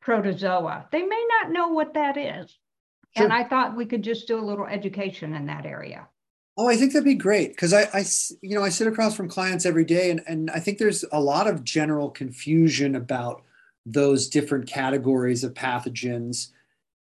protozoa, 0.00 0.86
they 0.92 1.02
may 1.02 1.26
not 1.28 1.52
know 1.52 1.68
what 1.68 1.94
that 1.94 2.16
is. 2.16 2.56
Sure. 3.16 3.24
And 3.24 3.32
I 3.32 3.44
thought 3.44 3.76
we 3.76 3.86
could 3.86 4.02
just 4.02 4.28
do 4.28 4.38
a 4.38 4.40
little 4.44 4.66
education 4.66 5.34
in 5.34 5.46
that 5.46 5.66
area. 5.66 6.08
Oh, 6.56 6.68
I 6.68 6.76
think 6.76 6.92
that'd 6.92 7.04
be 7.04 7.14
great 7.14 7.50
because 7.50 7.72
I, 7.72 7.88
I, 7.92 8.04
you 8.42 8.54
know, 8.54 8.62
I 8.62 8.68
sit 8.68 8.86
across 8.86 9.16
from 9.16 9.28
clients 9.28 9.66
every 9.66 9.84
day, 9.84 10.10
and 10.10 10.20
and 10.26 10.50
I 10.50 10.60
think 10.60 10.78
there's 10.78 11.04
a 11.12 11.20
lot 11.20 11.46
of 11.46 11.64
general 11.64 12.10
confusion 12.10 12.94
about 12.94 13.42
those 13.86 14.28
different 14.28 14.66
categories 14.66 15.42
of 15.42 15.54
pathogens, 15.54 16.48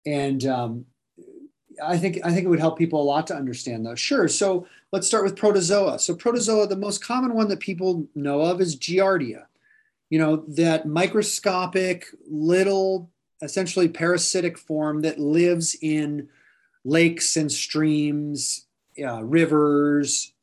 and 0.06 0.46
um, 0.46 0.86
I 1.86 1.98
think 1.98 2.20
I 2.24 2.32
think 2.32 2.46
it 2.46 2.50
would 2.50 2.60
help 2.60 2.78
people 2.78 3.02
a 3.02 3.04
lot 3.04 3.28
to 3.28 3.36
understand 3.36 3.86
those. 3.86 4.00
Sure. 4.00 4.28
So 4.28 4.68
let's 4.92 5.08
start 5.08 5.24
with 5.24 5.36
protozoa. 5.36 6.00
So 6.00 6.16
protozoa, 6.16 6.68
the 6.68 6.75
most 6.75 7.04
common 7.04 7.34
one 7.34 7.48
that 7.50 7.60
people 7.60 8.08
know 8.16 8.42
of 8.42 8.62
is 8.62 8.75
Giardia. 8.75 9.46
You 10.10 10.20
know 10.20 10.36
that 10.48 10.88
microscopic 10.88 12.08
little, 12.30 13.10
essentially 13.42 13.88
parasitic 13.88 14.58
form 14.58 15.02
that 15.02 15.20
lives 15.20 15.75
in 15.82 16.30
lakes 16.86 17.38
and 17.38 17.52
streams 17.52 18.66
uh, 19.04 19.24
rivers, 19.24 20.34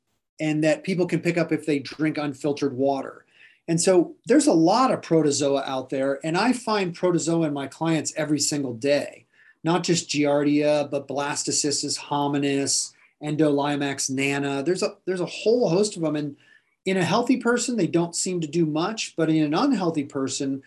and 0.40 0.64
that 0.64 0.82
people 0.82 1.06
can 1.06 1.20
pick 1.20 1.38
up 1.38 1.52
if 1.52 1.66
they 1.66 1.78
drink 1.78 2.18
unfiltered 2.18 2.76
water. 2.76 3.24
And 3.68 3.80
so 3.80 4.16
there's 4.26 4.48
a 4.48 4.52
lot 4.52 4.90
of 4.90 5.02
protozoa 5.02 5.62
out 5.64 5.90
there, 5.90 6.18
and 6.24 6.36
I 6.36 6.52
find 6.52 6.92
protozoa 6.94 7.46
in 7.46 7.52
my 7.52 7.68
clients 7.68 8.12
every 8.16 8.40
single 8.40 8.74
day, 8.74 9.26
not 9.62 9.84
just 9.84 10.08
Giardia, 10.08 10.90
but 10.90 11.08
Blastocystis 11.08 11.98
hominis, 11.98 12.92
Endolimax 13.22 14.10
nana. 14.10 14.62
There's 14.62 14.82
a 14.82 14.96
there's 15.04 15.20
a 15.20 15.26
whole 15.26 15.68
host 15.68 15.96
of 15.96 16.02
them, 16.02 16.16
and 16.16 16.36
in 16.86 16.96
a 16.96 17.04
healthy 17.04 17.36
person, 17.36 17.76
they 17.76 17.86
don't 17.86 18.16
seem 18.16 18.40
to 18.40 18.46
do 18.46 18.64
much, 18.64 19.14
but 19.16 19.28
in 19.28 19.42
an 19.42 19.54
unhealthy 19.54 20.04
person, 20.04 20.62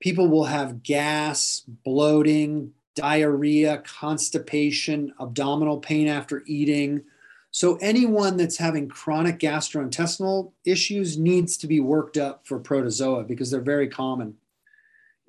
people 0.00 0.28
will 0.28 0.44
have 0.44 0.82
gas, 0.82 1.62
bloating, 1.84 2.72
diarrhea, 2.94 3.78
constipation, 3.78 5.12
abdominal 5.20 5.78
pain 5.78 6.08
after 6.08 6.42
eating, 6.46 7.02
so 7.52 7.76
anyone 7.76 8.36
that's 8.36 8.56
having 8.56 8.88
chronic 8.88 9.38
gastrointestinal 9.38 10.52
issues 10.64 11.18
needs 11.18 11.56
to 11.58 11.66
be 11.66 11.80
worked 11.80 12.16
up 12.16 12.46
for 12.46 12.58
protozoa 12.60 13.24
because 13.24 13.50
they're 13.50 13.60
very 13.60 13.88
common. 13.88 14.36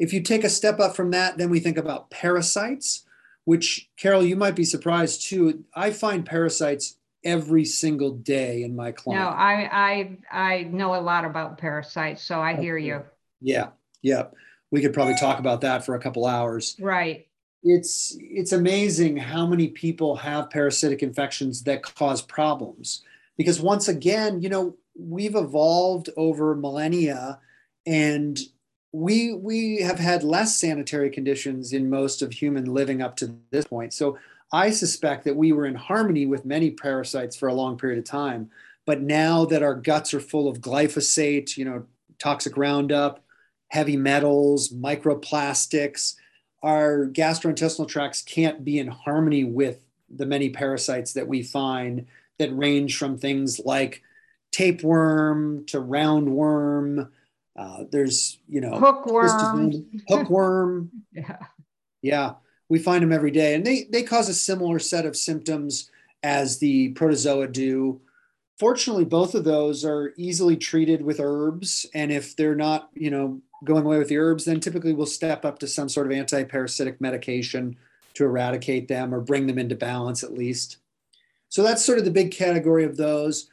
If 0.02 0.14
you 0.14 0.22
take 0.22 0.44
a 0.44 0.50
step 0.50 0.80
up 0.80 0.96
from 0.96 1.12
that, 1.12 1.38
then 1.38 1.50
we 1.50 1.60
think 1.60 1.78
about 1.78 2.10
parasites, 2.10 3.06
which 3.46 3.90
Carol, 3.98 4.24
you 4.24 4.36
might 4.36 4.56
be 4.56 4.66
surprised 4.66 5.28
too. 5.28 5.64
I 5.76 5.92
find 5.92 6.26
parasites 6.26 6.98
every 7.24 7.66
single 7.66 8.12
day 8.12 8.64
in 8.64 8.76
my 8.76 8.92
client. 8.92 9.24
No, 9.24 9.30
I 9.30 9.70
I 9.72 10.18
I 10.32 10.64
know 10.64 10.96
a 10.96 11.02
lot 11.02 11.24
about 11.24 11.58
parasites, 11.58 12.24
so 12.24 12.42
I 12.42 12.56
hear 12.56 12.78
you. 12.78 13.04
Yeah, 13.40 13.70
yeah. 14.02 14.26
We 14.72 14.82
could 14.82 14.94
probably 14.94 15.16
talk 15.16 15.40
about 15.40 15.62
that 15.62 15.86
for 15.86 15.96
a 15.96 16.00
couple 16.00 16.26
hours. 16.26 16.76
Right 16.80 17.28
it's 17.64 18.18
it's 18.20 18.54
amazing 18.54 19.18
how 19.18 19.46
many 19.46 19.68
people 19.68 20.16
have 20.16 20.50
parasitic 20.50 21.04
infections 21.04 21.64
that 21.64 21.84
cause 21.84 22.22
problems 22.22 23.04
because 23.38 23.62
once 23.62 23.88
again 23.88 24.42
you 24.42 24.50
know 24.50 24.76
we've 24.96 25.36
evolved 25.36 26.10
over 26.18 26.56
millennia 26.56 27.40
and 27.86 28.40
we 28.92 29.34
we 29.34 29.82
have 29.82 30.00
had 30.00 30.24
less 30.24 30.58
sanitary 30.58 31.10
conditions 31.10 31.74
in 31.74 31.90
most 31.90 32.22
of 32.22 32.32
human 32.34 32.66
living 32.66 33.02
up 33.02 33.16
to 33.16 33.34
this 33.52 33.66
point 33.66 33.94
so 33.94 34.18
i 34.52 34.70
suspect 34.70 35.24
that 35.24 35.36
we 35.36 35.52
were 35.52 35.66
in 35.66 35.76
harmony 35.76 36.26
with 36.26 36.46
many 36.46 36.72
parasites 36.72 37.36
for 37.36 37.48
a 37.48 37.54
long 37.54 37.78
period 37.78 38.00
of 38.00 38.06
time 38.06 38.50
but 38.86 39.02
now 39.02 39.46
that 39.46 39.64
our 39.64 39.76
guts 39.76 40.14
are 40.14 40.20
full 40.20 40.48
of 40.48 40.60
glyphosate 40.60 41.56
you 41.56 41.64
know 41.64 41.86
toxic 42.20 42.58
roundup 42.58 43.24
heavy 43.70 43.96
metals 43.96 44.70
microplastics 44.70 46.16
our 46.64 47.08
gastrointestinal 47.08 47.88
tracts 47.88 48.22
can't 48.22 48.64
be 48.64 48.78
in 48.78 48.88
harmony 48.88 49.44
with 49.44 49.80
the 50.10 50.26
many 50.26 50.50
parasites 50.50 51.14
that 51.14 51.28
we 51.28 51.42
find 51.42 52.06
that 52.38 52.56
range 52.56 52.98
from 52.98 53.18
things 53.18 53.60
like 53.64 54.02
tapeworm 54.52 55.66
to 55.68 55.80
roundworm. 55.80 57.10
Uh, 57.56 57.84
there's, 57.92 58.40
you 58.48 58.62
know, 58.62 58.78
hookworm. 58.80 59.86
hookworm. 60.08 60.92
yeah. 61.12 61.38
Yeah. 62.02 62.34
We 62.70 62.80
find 62.80 63.04
them 63.04 63.12
every 63.12 63.32
day 63.32 63.54
and 63.54 63.66
they, 63.66 63.88
they 63.92 64.04
cause 64.04 64.30
a 64.30 64.34
similar 64.34 64.80
set 64.80 65.06
of 65.06 65.18
symptoms 65.18 65.92
as 66.24 66.60
the 66.60 66.90
protozoa 66.90 67.48
do. 67.48 68.02
Fortunately, 68.58 69.06
both 69.06 69.36
of 69.36 69.44
those 69.44 69.84
are 69.84 70.14
easily 70.18 70.56
treated 70.56 71.02
with 71.02 71.20
herbs. 71.20 71.86
And 71.94 72.12
if 72.12 72.36
they're 72.36 72.56
not, 72.56 72.90
you 72.94 73.10
know, 73.10 73.42
going 73.64 73.86
away 73.86 73.98
with 73.98 74.08
the 74.08 74.18
herbs, 74.18 74.46
then 74.46 74.60
typically 74.60 74.94
we'll 74.94 75.06
step 75.06 75.46
up 75.46 75.60
to 75.60 75.68
some 75.68 75.90
sort 75.90 76.08
of 76.08 76.14
anti-parasitic 76.14 77.02
medication 77.02 77.76
to 78.14 78.24
eradicate 78.24 78.88
them 78.88 79.14
or 79.14 79.20
bring 79.20 79.48
them 79.48 79.58
into 79.58 79.76
balance 79.76 80.24
at 80.24 80.34
least. 80.34 80.78
So 81.50 81.64
that's 81.64 81.84
sort 81.84 82.00
of 82.00 82.06
the 82.06 82.12
big 82.12 82.32
category 82.32 82.86
of 82.86 82.98
those. 82.98 83.50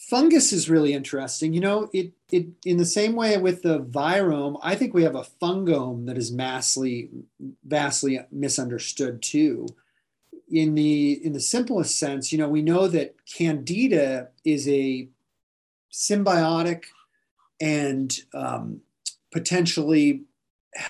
Fungus 0.00 0.50
is 0.52 0.70
really 0.70 0.94
interesting. 0.94 1.52
You 1.52 1.60
know, 1.60 1.90
it 1.92 2.12
it 2.32 2.46
in 2.64 2.78
the 2.78 2.86
same 2.86 3.14
way 3.14 3.36
with 3.36 3.62
the 3.62 3.80
virome, 3.80 4.58
I 4.62 4.74
think 4.74 4.94
we 4.94 5.02
have 5.02 5.14
a 5.14 5.26
fungome 5.42 6.06
that 6.06 6.16
is 6.16 6.32
massively 6.32 7.10
vastly 7.64 8.18
misunderstood 8.32 9.20
too. 9.20 9.66
In 10.50 10.74
the 10.74 11.24
in 11.24 11.34
the 11.34 11.40
simplest 11.40 11.98
sense, 11.98 12.32
you 12.32 12.38
know, 12.38 12.48
we 12.48 12.62
know 12.62 12.88
that 12.88 13.14
candida 13.26 14.28
is 14.42 14.66
a 14.68 15.06
symbiotic 15.92 16.84
and 17.60 18.18
um, 18.32 18.80
potentially 19.30 20.22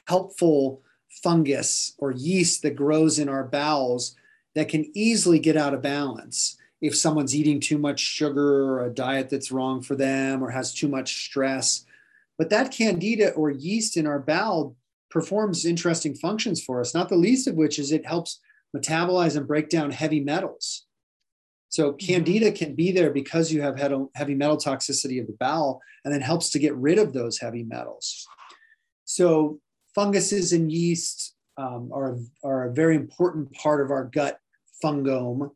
helpful 0.07 0.83
fungus 1.23 1.95
or 1.99 2.13
yeast 2.13 2.63
that 2.63 2.77
grows 2.77 3.19
in 3.19 3.29
our 3.29 3.45
bowels 3.45 4.15
that 4.55 4.69
can 4.69 4.89
easily 4.95 5.41
get 5.41 5.57
out 5.57 5.75
of 5.75 5.83
balance 5.83 6.57
if 6.81 6.97
someone's 6.97 7.35
eating 7.35 7.61
too 7.61 7.79
much 7.79 8.01
sugar 8.01 8.73
or 8.73 8.87
a 8.87 8.95
diet 8.95 9.29
that's 9.31 9.53
wrong 9.53 9.83
for 9.83 9.97
them 9.97 10.43
or 10.43 10.51
has 10.51 10.73
too 10.73 10.89
much 10.89 11.25
stress. 11.25 11.85
But 12.39 12.51
that 12.51 12.73
candida 12.73 13.33
or 13.33 13.51
yeast 13.51 13.97
in 13.97 14.07
our 14.07 14.19
bowel 14.19 14.77
performs 15.11 15.67
interesting 15.67 16.15
functions 16.15 16.63
for 16.63 16.81
us, 16.81 16.95
not 16.95 17.09
the 17.09 17.17
least 17.17 17.47
of 17.47 17.57
which 17.57 17.79
is 17.79 17.93
it 17.93 18.07
helps 18.07 18.41
metabolize 18.75 19.37
and 19.37 19.47
break 19.47 19.69
down 19.69 19.91
heavy 19.91 20.21
metals. 20.21 20.87
So 21.69 21.93
mm-hmm. 21.93 22.07
candida 22.07 22.53
can 22.53 22.75
be 22.75 22.93
there 22.93 23.11
because 23.11 23.53
you 23.53 23.63
have 23.63 23.79
had 23.79 23.93
a 23.93 24.07
heavy 24.15 24.35
metal 24.35 24.57
toxicity 24.57 25.21
of 25.21 25.27
the 25.27 25.37
bowel 25.39 25.81
and 26.05 26.15
then 26.15 26.21
helps 26.21 26.51
to 26.51 26.59
get 26.59 26.75
rid 26.77 26.99
of 26.99 27.13
those 27.13 27.39
heavy 27.39 27.63
metals. 27.63 28.27
So 29.05 29.61
funguses 29.95 30.53
and 30.53 30.71
yeasts 30.71 31.35
um, 31.57 31.91
are, 31.93 32.19
are 32.45 32.69
a 32.69 32.73
very 32.73 32.97
important 32.97 33.53
part 33.53 33.85
of 33.85 33.91
our 33.91 34.05
gut 34.05 34.39
fungome. 34.83 35.51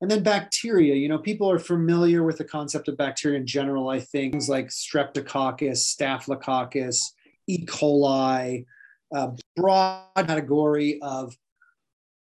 And 0.00 0.10
then 0.10 0.22
bacteria, 0.22 0.94
you 0.94 1.08
know, 1.08 1.18
people 1.18 1.50
are 1.50 1.58
familiar 1.58 2.22
with 2.22 2.38
the 2.38 2.44
concept 2.44 2.86
of 2.86 2.96
bacteria 2.96 3.38
in 3.38 3.46
general, 3.46 3.88
I 3.88 3.98
think, 3.98 4.32
things 4.32 4.48
like 4.48 4.68
streptococcus, 4.68 5.78
staphylococcus, 5.78 7.14
E. 7.48 7.66
coli, 7.66 8.64
a 9.12 9.30
broad 9.56 10.04
category 10.16 11.00
of 11.02 11.36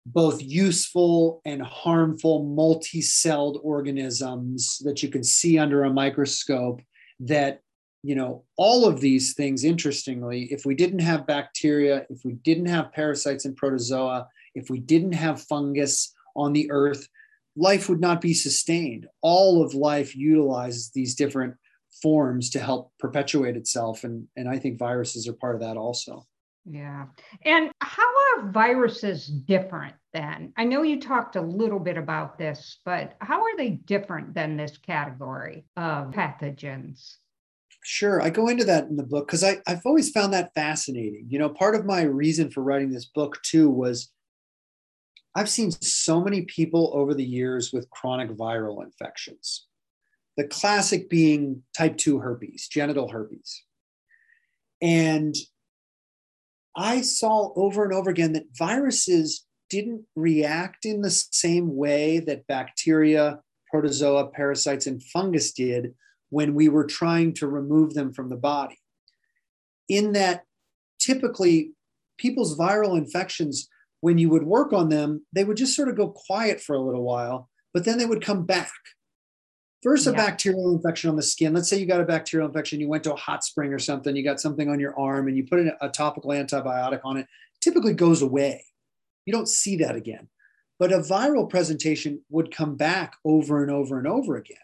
both 0.05 0.41
useful 0.41 1.41
and 1.45 1.61
harmful 1.61 2.43
multi-celled 2.43 3.59
organisms 3.63 4.79
that 4.83 5.03
you 5.03 5.09
can 5.09 5.23
see 5.23 5.57
under 5.57 5.83
a 5.83 5.93
microscope 5.93 6.81
that 7.19 7.61
you 8.01 8.15
know 8.15 8.43
all 8.57 8.85
of 8.85 9.01
these 9.01 9.33
things 9.33 9.65
interestingly 9.65 10.47
if 10.51 10.65
we 10.65 10.73
didn't 10.73 10.99
have 10.99 11.27
bacteria 11.27 12.05
if 12.09 12.21
we 12.23 12.33
didn't 12.33 12.67
have 12.67 12.93
parasites 12.93 13.43
and 13.43 13.57
protozoa 13.57 14.25
if 14.55 14.69
we 14.69 14.79
didn't 14.79 15.11
have 15.11 15.41
fungus 15.41 16.13
on 16.35 16.53
the 16.53 16.71
earth 16.71 17.07
life 17.55 17.89
would 17.89 17.99
not 17.99 18.21
be 18.21 18.33
sustained. 18.33 19.07
All 19.21 19.63
of 19.63 19.73
life 19.73 20.15
utilizes 20.15 20.91
these 20.93 21.15
different 21.15 21.55
forms 22.01 22.49
to 22.51 22.59
help 22.59 22.91
perpetuate 22.99 23.57
itself 23.57 24.03
and 24.03 24.27
and 24.37 24.47
i 24.47 24.57
think 24.57 24.79
viruses 24.79 25.27
are 25.27 25.33
part 25.33 25.55
of 25.55 25.61
that 25.61 25.77
also. 25.77 26.25
Yeah. 26.65 27.05
And 27.45 27.71
how 27.81 28.03
are 28.03 28.51
viruses 28.51 29.25
different 29.25 29.95
then? 30.13 30.53
I 30.55 30.65
know 30.65 30.83
you 30.83 30.99
talked 30.99 31.35
a 31.35 31.41
little 31.41 31.79
bit 31.79 31.97
about 31.97 32.37
this 32.37 32.79
but 32.85 33.15
how 33.21 33.41
are 33.41 33.57
they 33.57 33.71
different 33.71 34.33
than 34.33 34.55
this 34.55 34.77
category 34.77 35.65
of 35.75 36.11
pathogens? 36.11 37.15
Sure, 37.83 38.21
I 38.21 38.29
go 38.29 38.49
into 38.49 38.65
that 38.65 38.85
in 38.85 38.97
the 38.97 39.03
book 39.03 39.27
because 39.27 39.43
I've 39.43 39.85
always 39.85 40.11
found 40.11 40.33
that 40.33 40.53
fascinating. 40.53 41.25
You 41.29 41.39
know, 41.39 41.49
part 41.49 41.75
of 41.75 41.85
my 41.85 42.01
reason 42.01 42.51
for 42.51 42.61
writing 42.61 42.91
this 42.91 43.05
book 43.05 43.41
too 43.41 43.69
was 43.69 44.11
I've 45.35 45.49
seen 45.49 45.71
so 45.71 46.21
many 46.21 46.43
people 46.43 46.91
over 46.93 47.13
the 47.13 47.25
years 47.25 47.71
with 47.71 47.89
chronic 47.89 48.31
viral 48.31 48.83
infections. 48.83 49.67
The 50.37 50.47
classic 50.47 51.09
being 51.09 51.63
type 51.77 51.97
2 51.97 52.19
herpes, 52.19 52.67
genital 52.67 53.09
herpes. 53.09 53.63
And 54.81 55.35
I 56.75 57.01
saw 57.01 57.51
over 57.55 57.83
and 57.83 57.93
over 57.93 58.09
again 58.09 58.33
that 58.33 58.45
viruses 58.57 59.45
didn't 59.69 60.05
react 60.15 60.85
in 60.85 61.01
the 61.01 61.11
same 61.11 61.75
way 61.75 62.19
that 62.19 62.47
bacteria, 62.47 63.39
protozoa, 63.69 64.27
parasites, 64.27 64.87
and 64.87 65.03
fungus 65.03 65.51
did 65.51 65.93
when 66.29 66.55
we 66.55 66.69
were 66.69 66.85
trying 66.85 67.33
to 67.33 67.47
remove 67.47 67.93
them 67.93 68.13
from 68.13 68.29
the 68.29 68.37
body. 68.37 68.79
In 69.87 70.13
that, 70.13 70.43
typically, 70.99 71.73
people's 72.17 72.57
viral 72.57 72.97
infections, 72.97 73.67
when 74.01 74.17
you 74.17 74.29
would 74.29 74.43
work 74.43 74.73
on 74.73 74.89
them, 74.89 75.25
they 75.33 75.43
would 75.43 75.57
just 75.57 75.75
sort 75.75 75.89
of 75.89 75.95
go 75.95 76.09
quiet 76.09 76.61
for 76.61 76.75
a 76.75 76.81
little 76.81 77.03
while, 77.03 77.49
but 77.73 77.85
then 77.85 77.97
they 77.97 78.05
would 78.05 78.23
come 78.23 78.45
back. 78.45 78.71
First, 79.81 80.07
a 80.07 80.11
yeah. 80.11 80.17
bacterial 80.17 80.75
infection 80.75 81.09
on 81.09 81.15
the 81.15 81.23
skin. 81.23 81.53
Let's 81.53 81.69
say 81.69 81.77
you 81.77 81.85
got 81.85 82.01
a 82.01 82.05
bacterial 82.05 82.47
infection, 82.47 82.81
you 82.81 82.89
went 82.89 83.03
to 83.05 83.13
a 83.13 83.17
hot 83.17 83.43
spring 83.43 83.73
or 83.73 83.79
something, 83.79 84.15
you 84.15 84.23
got 84.23 84.41
something 84.41 84.69
on 84.69 84.79
your 84.79 84.97
arm, 84.99 85.27
and 85.27 85.37
you 85.37 85.45
put 85.45 85.59
a 85.81 85.89
topical 85.89 86.31
antibiotic 86.31 87.01
on 87.03 87.17
it, 87.17 87.27
typically 87.61 87.93
goes 87.93 88.21
away. 88.21 88.65
You 89.25 89.33
don't 89.33 89.47
see 89.47 89.77
that 89.77 89.95
again. 89.95 90.27
But 90.79 90.93
a 90.93 90.99
viral 90.99 91.49
presentation 91.49 92.21
would 92.29 92.55
come 92.55 92.75
back 92.75 93.15
over 93.25 93.61
and 93.61 93.71
over 93.71 93.97
and 93.97 94.07
over 94.07 94.37
again. 94.37 94.57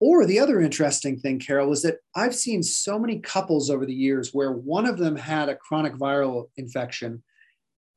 Or 0.00 0.24
the 0.24 0.38
other 0.38 0.60
interesting 0.60 1.18
thing, 1.18 1.38
Carol, 1.38 1.72
is 1.72 1.82
that 1.82 1.98
I've 2.16 2.34
seen 2.34 2.62
so 2.62 2.98
many 2.98 3.18
couples 3.18 3.68
over 3.68 3.84
the 3.84 3.92
years 3.92 4.32
where 4.32 4.52
one 4.52 4.86
of 4.86 4.98
them 4.98 5.14
had 5.14 5.48
a 5.48 5.56
chronic 5.56 5.94
viral 5.94 6.48
infection. 6.56 7.22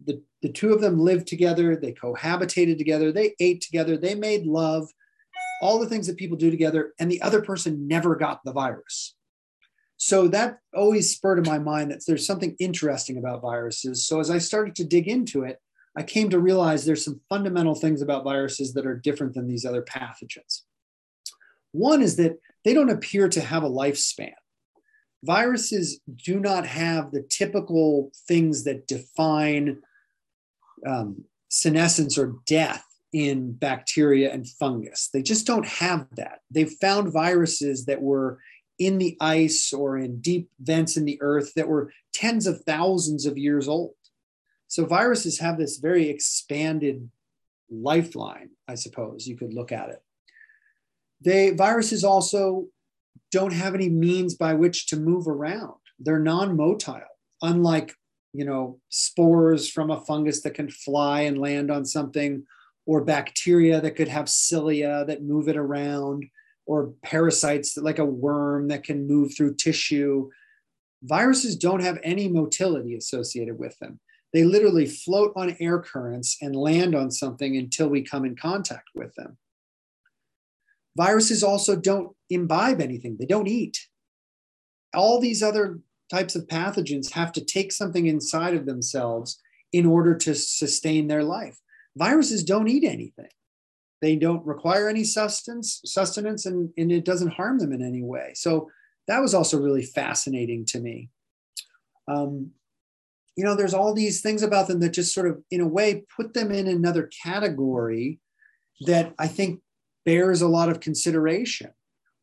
The, 0.05 0.21
the 0.41 0.51
two 0.51 0.73
of 0.73 0.81
them 0.81 0.99
lived 0.99 1.27
together, 1.27 1.75
they 1.75 1.93
cohabitated 1.93 2.77
together, 2.77 3.11
they 3.11 3.35
ate 3.39 3.61
together, 3.61 3.97
they 3.97 4.15
made 4.15 4.45
love, 4.45 4.89
all 5.61 5.79
the 5.79 5.87
things 5.87 6.07
that 6.07 6.17
people 6.17 6.37
do 6.37 6.51
together, 6.51 6.93
and 6.99 7.09
the 7.09 7.21
other 7.21 7.41
person 7.41 7.87
never 7.87 8.15
got 8.15 8.41
the 8.43 8.51
virus. 8.51 9.15
So 9.97 10.27
that 10.29 10.57
always 10.75 11.15
spurred 11.15 11.37
in 11.37 11.49
my 11.49 11.59
mind 11.59 11.91
that 11.91 12.01
there's 12.05 12.27
something 12.27 12.55
interesting 12.59 13.17
about 13.17 13.41
viruses. 13.41 14.05
So 14.05 14.19
as 14.19 14.29
I 14.29 14.39
started 14.39 14.75
to 14.75 14.83
dig 14.83 15.07
into 15.07 15.43
it, 15.43 15.59
I 15.95 16.03
came 16.03 16.29
to 16.31 16.39
realize 16.39 16.83
there's 16.83 17.05
some 17.05 17.21
fundamental 17.29 17.75
things 17.75 18.01
about 18.01 18.23
viruses 18.23 18.73
that 18.73 18.85
are 18.85 18.97
different 18.97 19.33
than 19.33 19.47
these 19.47 19.63
other 19.63 19.83
pathogens. 19.83 20.63
One 21.71 22.01
is 22.01 22.17
that 22.17 22.37
they 22.65 22.73
don't 22.73 22.89
appear 22.89 23.29
to 23.29 23.41
have 23.41 23.63
a 23.63 23.69
lifespan. 23.69 24.33
Viruses 25.23 26.01
do 26.25 26.39
not 26.39 26.67
have 26.67 27.11
the 27.11 27.23
typical 27.23 28.11
things 28.27 28.65
that 28.65 28.87
define 28.87 29.79
um, 30.85 31.23
senescence 31.49 32.17
or 32.17 32.35
death 32.45 32.83
in 33.13 33.53
bacteria 33.53 34.33
and 34.33 34.47
fungus. 34.47 35.09
They 35.13 35.21
just 35.21 35.47
don't 35.47 35.67
have 35.67 36.07
that. 36.15 36.39
They've 36.51 36.71
found 36.81 37.13
viruses 37.13 37.85
that 37.85 38.01
were 38.01 38.39
in 38.79 38.97
the 38.97 39.15
ice 39.21 39.71
or 39.71 39.97
in 39.97 40.19
deep 40.19 40.49
vents 40.59 40.97
in 40.97 41.05
the 41.05 41.19
earth 41.21 41.53
that 41.55 41.67
were 41.67 41.91
tens 42.13 42.47
of 42.47 42.63
thousands 42.63 43.25
of 43.25 43.37
years 43.37 43.67
old. 43.67 43.93
So 44.67 44.85
viruses 44.85 45.39
have 45.39 45.57
this 45.57 45.77
very 45.77 46.09
expanded 46.09 47.09
lifeline, 47.69 48.49
I 48.67 48.75
suppose 48.75 49.27
you 49.27 49.37
could 49.37 49.53
look 49.53 49.71
at 49.71 49.89
it. 49.89 50.01
They 51.21 51.51
viruses 51.51 52.03
also 52.03 52.67
don't 53.31 53.53
have 53.53 53.75
any 53.75 53.89
means 53.89 54.35
by 54.35 54.53
which 54.53 54.87
to 54.87 54.97
move 54.97 55.27
around. 55.27 55.73
They're 55.99 56.19
non-motile, 56.19 57.03
unlike 57.41 57.93
you 58.33 58.45
know 58.45 58.79
spores 58.89 59.69
from 59.69 59.91
a 59.91 60.01
fungus 60.01 60.41
that 60.41 60.55
can 60.55 60.69
fly 60.69 61.21
and 61.21 61.37
land 61.37 61.71
on 61.71 61.85
something, 61.85 62.43
or 62.85 63.03
bacteria 63.03 63.81
that 63.81 63.95
could 63.95 64.07
have 64.07 64.29
cilia 64.29 65.05
that 65.05 65.23
move 65.23 65.47
it 65.47 65.57
around, 65.57 66.25
or 66.65 66.93
parasites 67.03 67.77
like 67.77 67.99
a 67.99 68.05
worm 68.05 68.67
that 68.69 68.83
can 68.83 69.07
move 69.07 69.35
through 69.35 69.55
tissue. 69.55 70.29
Viruses 71.03 71.55
don't 71.55 71.81
have 71.81 71.99
any 72.03 72.27
motility 72.29 72.95
associated 72.95 73.59
with 73.59 73.77
them. 73.79 73.99
They 74.31 74.43
literally 74.43 74.87
float 74.87 75.33
on 75.35 75.55
air 75.59 75.79
currents 75.79 76.37
and 76.41 76.55
land 76.55 76.95
on 76.95 77.11
something 77.11 77.55
until 77.55 77.87
we 77.87 78.01
come 78.01 78.25
in 78.25 78.35
contact 78.35 78.89
with 78.95 79.13
them. 79.15 79.37
Viruses 80.97 81.43
also 81.43 81.75
don't 81.75 82.15
imbibe 82.29 82.81
anything, 82.81 83.17
they 83.19 83.25
don't 83.25 83.47
eat. 83.47 83.87
All 84.93 85.19
these 85.19 85.41
other 85.41 85.79
types 86.11 86.35
of 86.35 86.47
pathogens 86.47 87.11
have 87.11 87.31
to 87.31 87.43
take 87.43 87.71
something 87.71 88.05
inside 88.05 88.53
of 88.53 88.65
themselves 88.65 89.41
in 89.71 89.85
order 89.85 90.15
to 90.15 90.35
sustain 90.35 91.07
their 91.07 91.23
life. 91.23 91.57
Viruses 91.97 92.43
don't 92.43 92.67
eat 92.67 92.83
anything. 92.83 93.29
They 94.01 94.15
don't 94.15 94.45
require 94.45 94.89
any 94.89 95.03
sustenance, 95.03 95.81
sustenance 95.85 96.45
and, 96.45 96.69
and 96.77 96.91
it 96.91 97.05
doesn't 97.05 97.33
harm 97.33 97.57
them 97.57 97.71
in 97.71 97.81
any 97.81 98.03
way. 98.03 98.33
So 98.35 98.69
that 99.07 99.21
was 99.21 99.33
also 99.33 99.59
really 99.59 99.83
fascinating 99.83 100.65
to 100.67 100.79
me. 100.79 101.09
Um, 102.07 102.51
you 103.35 103.43
know, 103.43 103.55
there's 103.55 103.73
all 103.73 103.93
these 103.93 104.21
things 104.21 104.43
about 104.43 104.67
them 104.67 104.79
that 104.81 104.93
just 104.93 105.13
sort 105.13 105.27
of, 105.27 105.41
in 105.49 105.61
a 105.61 105.67
way, 105.67 106.03
put 106.15 106.33
them 106.33 106.51
in 106.51 106.67
another 106.67 107.09
category 107.23 108.19
that 108.85 109.13
I 109.17 109.27
think 109.27 109.61
bears 110.05 110.41
a 110.41 110.47
lot 110.47 110.69
of 110.69 110.79
consideration. 110.79 111.71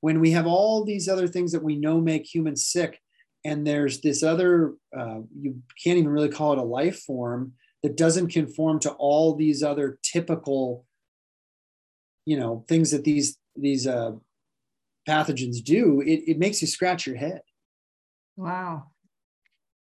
When 0.00 0.20
we 0.20 0.30
have 0.32 0.46
all 0.46 0.84
these 0.84 1.08
other 1.08 1.28
things 1.28 1.52
that 1.52 1.62
we 1.62 1.76
know 1.76 2.00
make 2.00 2.32
humans 2.32 2.66
sick, 2.66 3.00
and 3.44 3.66
there's 3.66 4.00
this 4.00 4.22
other, 4.22 4.74
uh, 4.96 5.20
you 5.38 5.62
can't 5.82 5.98
even 5.98 6.10
really 6.10 6.28
call 6.28 6.52
it 6.52 6.58
a 6.58 6.62
life 6.62 7.00
form 7.02 7.52
that 7.82 7.96
doesn't 7.96 8.28
conform 8.28 8.78
to 8.80 8.90
all 8.92 9.34
these 9.34 9.62
other 9.62 9.98
typical, 10.02 10.84
you 12.26 12.38
know, 12.38 12.64
things 12.68 12.90
that 12.90 13.04
these 13.04 13.38
these 13.56 13.86
uh, 13.86 14.12
pathogens 15.08 15.62
do. 15.64 16.00
It, 16.02 16.22
it 16.28 16.38
makes 16.38 16.60
you 16.60 16.68
scratch 16.68 17.06
your 17.06 17.16
head. 17.16 17.40
Wow. 18.36 18.90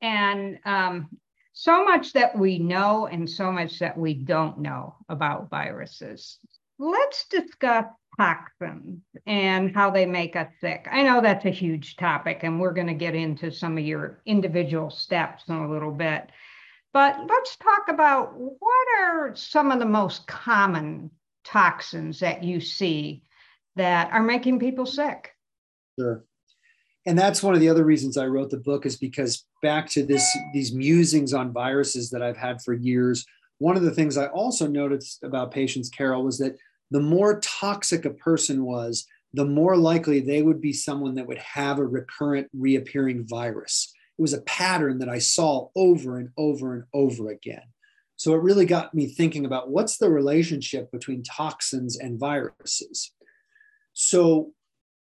And 0.01 0.59
um, 0.65 1.09
so 1.53 1.83
much 1.83 2.13
that 2.13 2.38
we 2.38 2.59
know 2.59 3.07
and 3.07 3.29
so 3.29 3.51
much 3.51 3.79
that 3.79 3.97
we 3.97 4.13
don't 4.13 4.59
know 4.59 4.95
about 5.09 5.49
viruses 5.49 6.39
let's 6.80 7.28
discuss 7.28 7.86
toxins 8.18 9.02
and 9.28 9.74
how 9.76 9.92
they 9.92 10.06
make 10.06 10.36
us 10.36 10.48
sick. 10.60 10.88
I 10.92 11.04
know 11.04 11.22
that's 11.22 11.46
a 11.46 11.52
huge 11.52 11.98
topic, 11.98 12.39
and 12.44 12.60
we're 12.60 12.74
going 12.74 12.88
to 12.88 12.94
get 12.94 13.15
into 13.15 13.52
some 13.52 13.78
of 13.78 13.86
your 13.86 14.22
individual 14.26 14.89
steps 14.89 15.44
in 15.48 15.56
a 15.56 15.72
little 15.72 15.92
bit. 15.92 16.30
But 16.92 17.20
let's 17.30 17.56
talk 17.58 17.88
about 17.89 18.34
what 18.36 18.88
are 19.00 19.36
some 19.36 19.72
of 19.72 19.80
the 19.80 19.86
most 19.86 20.26
common 20.26 21.12
toxins 21.44 22.20
that 22.20 22.44
you 22.44 22.60
see 22.60 23.24
that 23.76 24.12
are 24.12 24.24
making 24.24 24.60
people 24.60 24.86
sick? 24.86 25.32
Sure. 26.00 26.24
and 27.06 27.18
that's 27.18 27.44
one 27.44 27.54
of 27.54 27.60
the 27.60 27.70
other 27.70 27.84
reasons 27.84 28.18
I 28.18 28.28
wrote 28.28 28.50
the 28.50 28.58
book 28.58 28.86
is 28.86 28.96
because 28.96 29.46
back 29.62 29.89
to 29.92 30.06
this 30.06 30.26
these 30.54 30.74
musings 30.74 31.34
on 31.34 31.52
viruses 31.52 32.10
that 32.12 32.22
I've 32.22 32.38
had 32.38 32.62
for 32.62 32.74
years. 32.74 33.26
One 33.58 33.76
of 33.76 33.84
the 33.84 33.92
things 33.92 34.18
I 34.18 34.28
also 34.28 34.68
noticed 34.68 35.24
about 35.24 35.52
patients, 35.52 35.89
Carol, 35.89 36.24
was 36.24 36.38
that 36.38 36.56
the 36.91 36.99
more 36.99 37.39
toxic 37.39 38.06
a 38.06 38.10
person 38.10 38.63
was, 38.63 39.06
the 39.34 39.45
more 39.45 39.78
likely 39.78 40.19
they 40.19 40.41
would 40.41 40.60
be 40.60 40.73
someone 40.73 41.15
that 41.15 41.28
would 41.28 41.38
have 41.38 41.80
a 41.80 41.86
recurrent 41.86 42.47
reappearing 42.54 43.25
virus. 43.28 43.93
It 44.17 44.21
was 44.21 44.34
a 44.34 44.41
pattern 44.41 44.99
that 44.99 45.10
I 45.10 45.19
saw 45.19 45.69
over 45.75 46.17
and 46.17 46.30
over 46.38 46.73
and 46.73 46.84
over 46.93 47.30
again. 47.30 47.63
So 48.15 48.34
it 48.34 48.41
really 48.41 48.65
got 48.65 48.93
me 48.93 49.08
thinking 49.08 49.45
about 49.45 49.69
what's 49.69 49.97
the 49.97 50.10
relationship 50.10 50.91
between 50.91 51.23
toxins 51.23 51.97
and 51.97 52.19
viruses. 52.19 53.13
So 53.93 54.52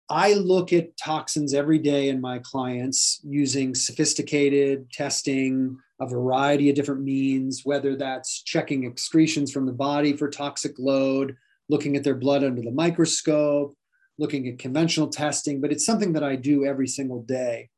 I 0.09 0.33
look 0.33 0.71
at 0.71 0.95
toxins 0.95 1.53
every 1.53 1.79
day 1.79 2.09
in 2.09 2.21
my 2.21 2.39
clients 2.39 3.19
using 3.23 3.75
sophisticated 3.75 4.91
testing, 4.91 5.77
a 5.99 6.07
variety 6.07 6.69
of 6.69 6.75
different 6.75 7.01
means, 7.01 7.61
whether 7.65 7.95
that's 7.95 8.43
checking 8.43 8.85
excretions 8.85 9.51
from 9.51 9.65
the 9.65 9.73
body 9.73 10.15
for 10.15 10.29
toxic 10.29 10.77
load, 10.77 11.35
looking 11.69 11.95
at 11.95 12.03
their 12.03 12.15
blood 12.15 12.43
under 12.43 12.61
the 12.61 12.71
microscope, 12.71 13.75
looking 14.17 14.47
at 14.47 14.59
conventional 14.59 15.07
testing, 15.07 15.61
but 15.61 15.71
it's 15.71 15.85
something 15.85 16.13
that 16.13 16.23
I 16.23 16.35
do 16.35 16.65
every 16.65 16.87
single 16.87 17.23
day. 17.23 17.69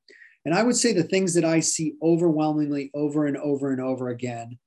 And 0.43 0.54
I 0.54 0.63
would 0.63 0.76
say 0.76 0.93
the 0.93 1.04
things 1.04 1.34
that 1.34 1.45
I 1.45 1.60
see 1.60 1.95
overwhelmingly 2.04 2.91
over 2.93 3.26
and 3.26 3.38
over 3.38 3.71
and 3.71 3.82
over 3.82 4.10
again 4.10 4.60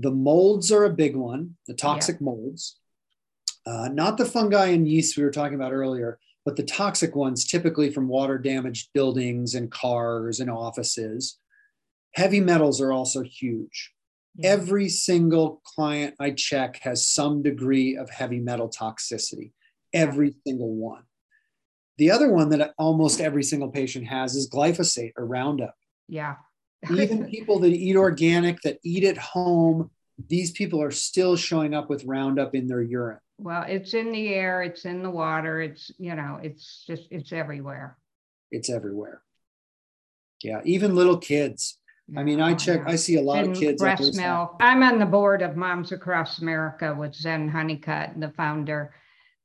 the 0.00 0.10
molds 0.10 0.72
are 0.72 0.84
a 0.84 0.90
big 0.90 1.14
one, 1.14 1.56
the 1.66 1.74
toxic 1.74 2.16
yeah. 2.20 2.24
molds, 2.24 2.78
uh, 3.66 3.88
not 3.92 4.16
the 4.16 4.24
fungi 4.24 4.68
and 4.68 4.88
yeast 4.88 5.16
we 5.16 5.22
were 5.22 5.30
talking 5.30 5.54
about 5.54 5.74
earlier, 5.74 6.18
but 6.46 6.56
the 6.56 6.62
toxic 6.62 7.14
ones, 7.14 7.46
typically 7.46 7.90
from 7.90 8.08
water 8.08 8.38
damaged 8.38 8.88
buildings 8.94 9.54
and 9.54 9.70
cars 9.70 10.40
and 10.40 10.50
offices. 10.50 11.38
Heavy 12.14 12.40
metals 12.40 12.80
are 12.80 12.92
also 12.92 13.22
huge. 13.22 13.92
Yeah. 14.36 14.50
Every 14.50 14.88
single 14.88 15.60
client 15.64 16.14
I 16.20 16.30
check 16.30 16.76
has 16.82 17.06
some 17.06 17.42
degree 17.42 17.96
of 17.96 18.10
heavy 18.10 18.38
metal 18.38 18.68
toxicity, 18.68 19.52
every 19.92 20.34
single 20.46 20.74
one. 20.74 21.02
The 21.98 22.10
other 22.10 22.32
one 22.32 22.48
that 22.50 22.72
almost 22.78 23.20
every 23.20 23.42
single 23.42 23.68
patient 23.68 24.06
has 24.06 24.34
is 24.34 24.48
glyphosate 24.48 25.12
or 25.18 25.26
Roundup. 25.26 25.74
Yeah. 26.08 26.36
Even 26.90 27.26
people 27.30 27.58
that 27.58 27.72
eat 27.72 27.96
organic, 27.96 28.60
that 28.62 28.78
eat 28.82 29.04
at 29.04 29.18
home, 29.18 29.90
these 30.28 30.50
people 30.50 30.80
are 30.82 30.90
still 30.90 31.36
showing 31.36 31.74
up 31.74 31.90
with 31.90 32.04
Roundup 32.04 32.54
in 32.54 32.68
their 32.68 32.82
urine. 32.82 33.18
Well, 33.38 33.64
it's 33.68 33.94
in 33.94 34.12
the 34.12 34.28
air, 34.28 34.62
it's 34.62 34.84
in 34.84 35.02
the 35.02 35.10
water, 35.10 35.60
it's, 35.60 35.90
you 35.98 36.14
know, 36.14 36.38
it's 36.42 36.84
just, 36.86 37.08
it's 37.10 37.32
everywhere. 37.32 37.96
It's 38.50 38.70
everywhere. 38.70 39.22
Yeah, 40.42 40.60
even 40.64 40.94
little 40.94 41.18
kids. 41.18 41.78
I 42.16 42.22
mean, 42.22 42.40
I 42.40 42.54
check, 42.54 42.82
I 42.86 42.96
see 42.96 43.16
a 43.16 43.22
lot 43.22 43.44
of 43.44 43.56
kids. 43.56 43.80
Breast 43.80 44.16
milk. 44.16 44.56
I'm 44.60 44.82
on 44.82 44.98
the 44.98 45.06
board 45.06 45.42
of 45.42 45.56
Moms 45.56 45.92
Across 45.92 46.40
America 46.40 46.94
with 46.98 47.14
Zen 47.14 47.48
Honeycutt, 47.48 48.18
the 48.18 48.30
founder 48.30 48.92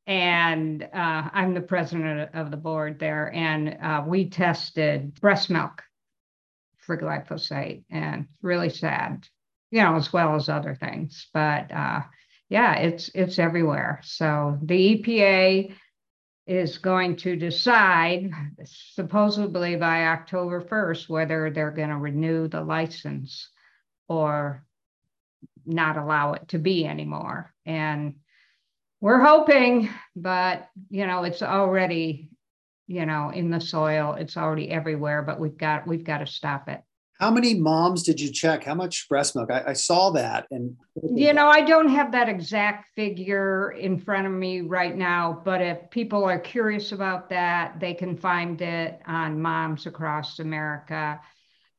and 0.07 0.83
uh, 0.83 1.29
I'm 1.33 1.53
the 1.53 1.61
president 1.61 2.29
of 2.33 2.51
the 2.51 2.57
board 2.57 2.99
there. 2.99 3.33
And 3.33 3.77
uh, 3.81 4.03
we 4.05 4.29
tested 4.29 5.19
breast 5.19 5.49
milk 5.49 5.81
for 6.77 6.97
glyphosate, 6.97 7.83
and 7.89 8.27
really 8.43 8.69
sad, 8.69 9.27
you 9.71 9.81
know, 9.81 9.95
as 9.95 10.13
well 10.13 10.35
as 10.35 10.49
other 10.49 10.75
things. 10.75 11.27
But 11.33 11.71
uh, 11.71 12.01
yeah, 12.49 12.75
it's 12.75 13.09
it's 13.15 13.39
everywhere. 13.39 14.01
So 14.03 14.59
the 14.61 15.01
EPA 15.01 15.73
is 16.47 16.77
going 16.77 17.15
to 17.15 17.35
decide, 17.35 18.29
supposedly 18.65 19.75
by 19.75 20.07
October 20.07 20.61
1st, 20.61 21.09
whether 21.09 21.49
they're 21.49 21.71
going 21.71 21.89
to 21.89 21.97
renew 21.97 22.47
the 22.47 22.61
license 22.61 23.49
or 24.07 24.63
not 25.65 25.97
allow 25.97 26.33
it 26.33 26.47
to 26.49 26.59
be 26.59 26.85
anymore. 26.85 27.53
And 27.65 28.15
we're 29.01 29.19
hoping, 29.19 29.89
but 30.15 30.69
you 30.89 31.07
know, 31.07 31.23
it's 31.23 31.41
already, 31.41 32.29
you 32.87 33.05
know, 33.05 33.31
in 33.31 33.49
the 33.49 33.59
soil. 33.59 34.13
It's 34.13 34.37
already 34.37 34.69
everywhere, 34.69 35.23
but 35.23 35.39
we've 35.39 35.57
got 35.57 35.87
we've 35.87 36.03
got 36.03 36.19
to 36.19 36.27
stop 36.27 36.69
it. 36.69 36.81
How 37.19 37.31
many 37.31 37.53
moms 37.53 38.03
did 38.03 38.19
you 38.19 38.31
check? 38.31 38.65
How 38.65 38.75
much 38.75 39.07
breast 39.07 39.35
milk? 39.35 39.49
I, 39.49 39.63
I 39.67 39.73
saw 39.73 40.09
that, 40.11 40.47
and 40.51 40.75
you 41.03 41.31
know, 41.33 41.47
I 41.47 41.61
don't 41.61 41.87
have 41.89 42.11
that 42.11 42.27
exact 42.27 42.93
figure 42.95 43.71
in 43.71 43.97
front 43.99 44.27
of 44.27 44.33
me 44.33 44.61
right 44.61 44.95
now. 44.95 45.41
But 45.45 45.61
if 45.61 45.89
people 45.91 46.25
are 46.25 46.39
curious 46.39 46.91
about 46.91 47.29
that, 47.29 47.79
they 47.79 47.93
can 47.93 48.17
find 48.17 48.61
it 48.61 49.01
on 49.05 49.41
Moms 49.41 49.85
Across 49.85 50.39
America 50.39 51.19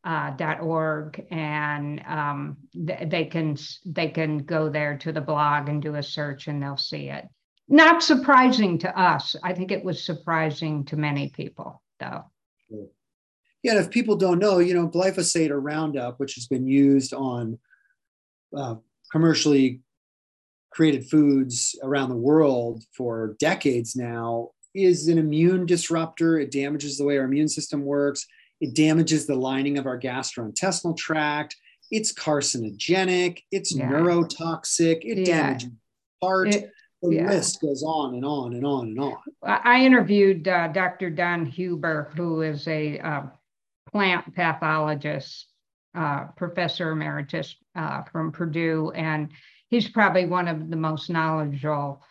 uh, 0.07 0.57
.org 0.61 1.27
and 1.33 2.01
um, 2.07 2.57
th- 2.87 3.09
they 3.09 3.25
can 3.25 3.57
they 3.85 4.09
can 4.09 4.39
go 4.39 4.69
there 4.69 4.97
to 4.99 5.11
the 5.13 5.21
blog 5.21 5.69
and 5.69 5.83
do 5.83 5.97
a 5.97 6.03
search 6.03 6.47
and 6.47 6.63
they'll 6.63 6.77
see 6.77 7.09
it. 7.09 7.27
Not 7.69 8.05
surprising 8.05 8.79
to 8.79 8.99
us. 8.99 9.35
I 9.43 9.53
think 9.53 9.73
it 9.73 9.85
was 9.85 10.05
surprising 10.05 10.85
to 10.87 10.97
many 10.97 11.31
people, 11.31 11.83
though. 11.99 12.31
Yeah, 13.67 13.73
and 13.73 13.81
if 13.81 13.91
people 13.91 14.17
don't 14.17 14.39
know, 14.39 14.59
you 14.59 14.75
know, 14.75 14.89
glyphosate 14.89 15.51
or 15.51 15.61
Roundup, 15.61 16.21
which 16.21 16.37
has 16.37 16.47
been 16.47 16.67
used 16.67 17.13
on 17.13 17.59
uh, 18.57 18.77
commercially 19.11 19.81
created 20.71 21.09
foods 21.09 21.75
around 21.83 22.11
the 22.11 22.17
world 22.17 22.85
for 22.93 23.37
decades 23.41 23.97
now, 23.97 24.51
is 24.75 25.09
an 25.09 25.19
immune 25.19 25.67
disruptor. 25.67 26.39
It 26.39 26.53
damages 26.53 26.97
the 26.97 27.05
way 27.05 27.19
our 27.19 27.25
immune 27.25 27.49
system 27.49 27.85
works 27.85 28.27
it 28.61 28.75
damages 28.75 29.27
the 29.27 29.35
lining 29.35 29.79
of 29.79 29.87
our 29.87 29.99
gastrointestinal 29.99 30.97
tract. 30.97 31.57
It's 31.91 32.13
carcinogenic. 32.13 33.43
It's 33.51 33.75
yeah. 33.75 33.89
neurotoxic. 33.89 35.01
It 35.03 35.19
yeah. 35.19 35.25
damages 35.25 35.71
heart. 36.23 36.55
It, 36.55 36.73
the 37.03 37.17
yeah. 37.17 37.29
list 37.29 37.61
goes 37.61 37.83
on 37.83 38.15
and 38.15 38.25
on 38.25 38.55
and 38.55 38.65
on 38.65 38.87
and 38.89 38.99
on. 38.99 39.17
I 39.43 39.85
interviewed 39.85 40.49
uh, 40.49 40.69
Dr. 40.69 41.11
Don 41.11 41.45
Huber, 41.45 42.11
who 42.17 42.41
is 42.41 42.67
a 42.67 42.99
uh, 43.01 43.23
plant 43.91 44.35
pathologist, 44.35 45.47
uh, 45.95 46.27
professor 46.37 46.91
emeritus 46.91 47.57
uh, 47.75 48.03
from 48.05 48.33
Purdue, 48.33 48.93
and 48.95 49.31
he's 49.69 49.89
probably 49.89 50.27
one 50.27 50.49
of 50.49 50.71
the 50.71 50.77
most 50.77 51.11
knowledgeable 51.11 52.03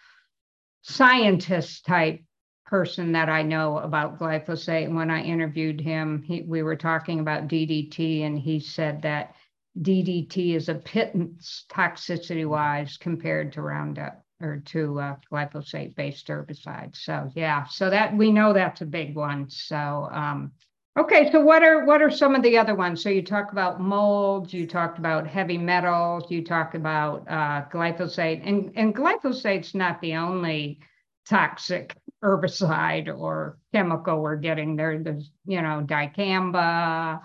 scientist 0.81 1.85
type 1.85 2.21
person 2.65 3.11
that 3.11 3.29
I 3.29 3.43
know 3.43 3.77
about 3.77 4.19
glyphosate. 4.19 4.85
And 4.85 4.95
when 4.95 5.11
I 5.11 5.21
interviewed 5.21 5.79
him, 5.79 6.23
he, 6.23 6.41
we 6.41 6.63
were 6.63 6.75
talking 6.75 7.19
about 7.19 7.47
DDT, 7.47 8.23
and 8.23 8.39
he 8.39 8.59
said 8.59 9.01
that 9.03 9.35
DDT 9.79 10.55
is 10.55 10.69
a 10.69 10.75
pittance 10.75 11.65
toxicity 11.69 12.47
wise 12.47 12.97
compared 12.97 13.53
to 13.53 13.61
Roundup 13.61 14.23
or 14.41 14.61
to 14.65 14.99
uh, 14.99 15.15
glyphosate 15.31 15.95
based 15.95 16.27
herbicides. 16.27 16.97
So 16.97 17.31
yeah, 17.35 17.65
so 17.65 17.89
that 17.89 18.15
we 18.15 18.31
know 18.31 18.53
that's 18.53 18.81
a 18.81 18.85
big 18.85 19.15
one. 19.15 19.49
So 19.49 20.09
um, 20.11 20.51
okay, 20.97 21.31
so 21.31 21.41
what 21.41 21.63
are 21.63 21.85
what 21.85 22.01
are 22.01 22.11
some 22.11 22.35
of 22.35 22.43
the 22.43 22.57
other 22.57 22.75
ones? 22.75 23.03
So 23.03 23.09
you 23.09 23.23
talk 23.23 23.51
about 23.51 23.79
molds, 23.79 24.53
you 24.53 24.65
talked 24.67 24.97
about 24.99 25.27
heavy 25.27 25.57
metals, 25.57 26.29
you 26.29 26.43
talk 26.43 26.73
about 26.73 27.25
uh, 27.27 27.65
glyphosate, 27.71 28.41
and 28.45 28.71
and 28.75 28.95
glyphosate's 28.95 29.75
not 29.75 30.01
the 30.01 30.15
only 30.15 30.79
toxic 31.27 31.95
herbicide 32.23 33.15
or 33.15 33.57
chemical 33.73 34.21
we're 34.21 34.35
getting 34.35 34.75
there. 34.75 34.99
There's, 35.01 35.31
you 35.45 35.61
know, 35.61 35.83
dicamba 35.85 37.21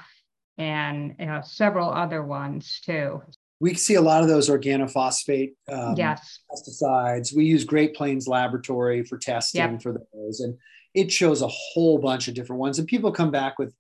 and 0.59 1.21
uh, 1.21 1.43
several 1.43 1.91
other 1.91 2.23
ones 2.23 2.81
too. 2.85 3.23
We 3.61 3.75
see 3.75 3.95
a 3.95 4.01
lot 4.01 4.23
of 4.23 4.29
those 4.29 4.49
organophosphate 4.49 5.53
um, 5.71 5.95
yes. 5.97 6.41
pesticides. 6.51 7.37
We 7.37 7.45
use 7.45 7.65
Great 7.65 7.95
Plains 7.95 8.27
Laboratory 8.27 9.03
for 9.03 9.19
testing 9.19 9.73
yep. 9.73 9.83
for 9.83 9.93
those, 9.93 10.41
and 10.41 10.57
it 10.95 11.13
shows 11.13 11.43
a 11.43 11.49
whole 11.49 11.99
bunch 11.99 12.29
of 12.29 12.35
different 12.35 12.61
ones. 12.61 12.79
And 12.79 12.89
people 12.89 13.13
come 13.13 13.31
back 13.31 13.59
with 13.59 13.75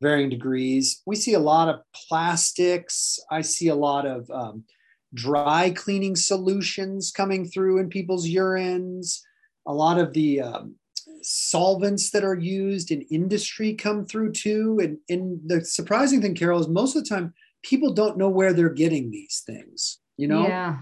varying 0.00 0.30
degrees. 0.30 1.02
We 1.06 1.16
see 1.16 1.34
a 1.34 1.38
lot 1.38 1.68
of 1.68 1.80
plastics. 1.94 3.18
I 3.30 3.40
see 3.42 3.68
a 3.68 3.74
lot 3.74 4.06
of 4.06 4.30
um, 4.30 4.64
dry 5.14 5.70
cleaning 5.70 6.16
solutions 6.16 7.10
coming 7.10 7.46
through 7.46 7.78
in 7.78 7.88
people's 7.88 8.28
urines 8.28 9.20
a 9.66 9.74
lot 9.74 9.98
of 9.98 10.12
the 10.12 10.40
um, 10.40 10.76
solvents 11.22 12.10
that 12.10 12.24
are 12.24 12.36
used 12.36 12.90
in 12.90 13.02
industry 13.02 13.74
come 13.74 14.06
through 14.06 14.32
too. 14.32 14.78
And, 14.80 14.98
and 15.08 15.40
the 15.44 15.64
surprising 15.64 16.22
thing, 16.22 16.34
Carol, 16.34 16.60
is 16.60 16.68
most 16.68 16.96
of 16.96 17.02
the 17.02 17.08
time 17.08 17.34
people 17.62 17.92
don't 17.92 18.16
know 18.16 18.28
where 18.28 18.52
they're 18.52 18.68
getting 18.70 19.10
these 19.10 19.42
things. 19.44 19.98
You 20.16 20.28
know, 20.28 20.46
yeah. 20.46 20.78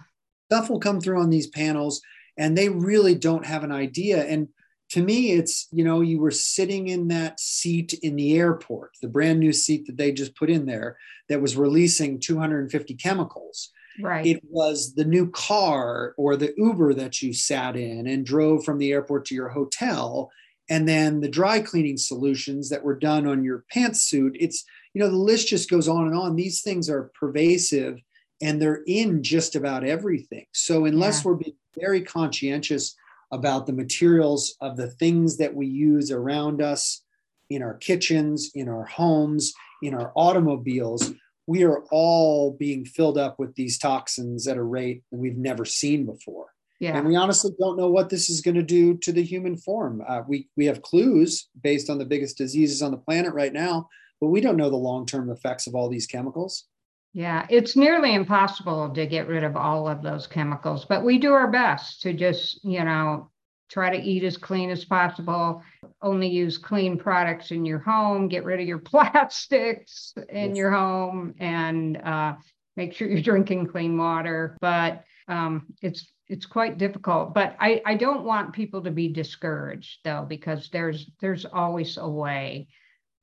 stuff 0.51 0.71
will 0.71 0.81
come 0.81 1.01
through 1.01 1.21
on 1.21 1.31
these 1.31 1.49
panels 1.49 2.01
and 2.37 2.57
they 2.57 2.69
really 2.69 3.15
don't 3.15 3.47
have 3.47 3.65
an 3.65 3.73
idea. 3.73 4.25
And 4.25 4.49
to 4.95 5.03
me, 5.03 5.33
it's, 5.33 5.67
you 5.73 5.83
know, 5.83 6.03
you 6.03 6.21
were 6.21 6.31
sitting 6.31 6.87
in 6.87 7.09
that 7.09 7.41
seat 7.41 7.95
in 8.05 8.15
the 8.15 8.39
airport, 8.39 8.93
the 9.03 9.09
brand 9.09 9.41
new 9.41 9.53
seat 9.53 9.89
that 9.89 9.97
they 9.97 10.13
just 10.13 10.37
put 10.37 10.49
in 10.49 10.67
there 10.67 10.97
that 11.29 11.43
was 11.43 11.57
releasing 11.57 12.21
250 12.21 12.95
chemicals. 12.95 13.71
Right. 14.01 14.25
It 14.25 14.43
was 14.49 14.95
the 14.95 15.05
new 15.05 15.33
car 15.33 16.15
or 16.17 16.37
the 16.37 16.55
Uber 16.57 16.95
that 16.95 17.21
you 17.23 17.33
sat 17.33 17.75
in 17.75 18.07
and 18.07 18.25
drove 18.25 18.65
from 18.65 18.79
the 18.79 18.93
airport 18.93 19.25
to 19.27 19.35
your 19.35 19.49
hotel. 19.49 20.31
and 20.71 20.89
then 20.89 21.21
the 21.21 21.29
dry 21.29 21.61
cleaning 21.61 21.97
solutions 21.97 22.69
that 22.69 22.85
were 22.85 22.99
done 22.99 23.27
on 23.27 23.43
your 23.43 23.65
pantsuit. 23.75 24.37
It's, 24.39 24.65
you 24.95 25.03
know, 25.03 25.11
the 25.11 25.17
list 25.17 25.49
just 25.49 25.69
goes 25.69 25.89
on 25.89 26.07
and 26.07 26.17
on. 26.17 26.37
These 26.37 26.63
things 26.63 26.89
are 26.89 27.11
pervasive 27.19 27.99
and 28.41 28.63
they're 28.63 28.85
in 28.87 29.25
just 29.25 29.57
about 29.57 29.85
everything. 29.85 30.47
So, 30.53 30.85
unless 30.85 31.19
yeah. 31.19 31.23
we're 31.25 31.37
being 31.37 31.57
very 31.79 32.01
conscientious 32.01 32.95
about 33.35 33.67
the 33.67 33.73
materials 33.73 34.57
of 34.61 34.77
the 34.77 34.89
things 34.89 35.37
that 35.39 35.55
we 35.55 35.67
use 35.67 36.13
around 36.13 36.63
us 36.63 37.03
in 37.51 37.63
our 37.63 37.75
kitchens, 37.75 38.53
in 38.55 38.69
our 38.69 38.85
homes, 38.85 39.53
in 39.83 39.93
our 39.93 40.13
automobiles, 40.15 41.13
we 41.47 41.65
are 41.65 41.83
all 41.91 42.53
being 42.53 42.85
filled 42.85 43.19
up 43.19 43.39
with 43.39 43.55
these 43.57 43.77
toxins 43.77 44.47
at 44.47 44.57
a 44.57 44.63
rate 44.63 45.03
that 45.11 45.19
we've 45.19 45.37
never 45.37 45.65
seen 45.65 46.07
before. 46.07 46.47
Yeah. 46.79 46.97
And 46.97 47.07
we 47.07 47.17
honestly 47.17 47.51
don't 47.59 47.77
know 47.77 47.91
what 47.91 48.09
this 48.09 48.31
is 48.31 48.41
going 48.41 48.55
to 48.55 48.63
do 48.63 48.97
to 48.99 49.13
the 49.13 49.23
human 49.23 49.57
form. 49.57 50.03
Uh, 50.07 50.23
we, 50.27 50.49
we 50.57 50.67
have 50.67 50.83
clues 50.83 51.49
based 51.61 51.91
on 51.91 51.99
the 51.99 52.05
biggest 52.05 52.39
diseases 52.39 52.83
on 52.83 52.93
the 52.93 52.97
planet 52.97 53.35
right 53.35 53.53
now, 53.53 53.89
but 54.21 54.29
we 54.29 54.41
don't 54.41 54.57
know 54.57 54.71
the 54.71 54.77
long 54.77 55.07
term 55.07 55.29
effects 55.29 55.67
of 55.67 55.75
all 55.75 55.89
these 55.89 56.07
chemicals. 56.07 56.67
Yeah, 57.15 57.47
it's 57.49 57.77
nearly 57.77 58.13
impossible 58.13 58.93
to 58.93 59.07
get 59.07 59.29
rid 59.29 59.45
of 59.45 59.57
all 59.57 59.87
of 59.87 60.03
those 60.03 60.27
chemicals, 60.27 60.85
but 60.85 61.05
we 61.05 61.19
do 61.19 61.33
our 61.33 61.49
best 61.49 62.03
to 62.03 62.13
just, 62.13 62.65
you 62.65 62.83
know, 62.83 63.31
try 63.71 63.97
to 63.97 64.03
eat 64.03 64.25
as 64.25 64.37
clean 64.37 64.69
as 64.69 64.85
possible, 64.85 65.63
only 66.03 66.27
use 66.27 66.59
clean 66.59 66.99
products 66.99 67.53
in 67.53 67.65
your 67.65 67.79
home, 67.79 68.27
get 68.27 68.45
rid 68.45 68.61
of 68.61 68.67
your 68.67 68.79
plastics 68.91 70.13
in 70.29 70.51
yes. 70.51 70.57
your 70.57 70.73
home, 70.73 71.35
and 71.39 71.99
uh, 71.99 72.35
make 72.77 72.93
sure 72.93 73.09
you're 73.09 73.23
drinking 73.23 73.69
clean 73.69 73.97
water. 73.97 74.57
But 74.61 75.05
um, 75.29 75.67
it's 75.83 76.11
it's 76.27 76.47
quite 76.47 76.79
difficult. 76.79 77.33
But 77.33 77.55
I, 77.61 77.81
I 77.87 77.95
don't 77.95 78.25
want 78.25 78.55
people 78.55 78.83
to 78.83 78.91
be 78.91 79.09
discouraged 79.09 80.01
though, 80.03 80.27
because 80.29 80.69
there's 80.73 81.09
there's 81.21 81.45
always 81.45 81.97
a 81.97 82.09
way. 82.09 82.67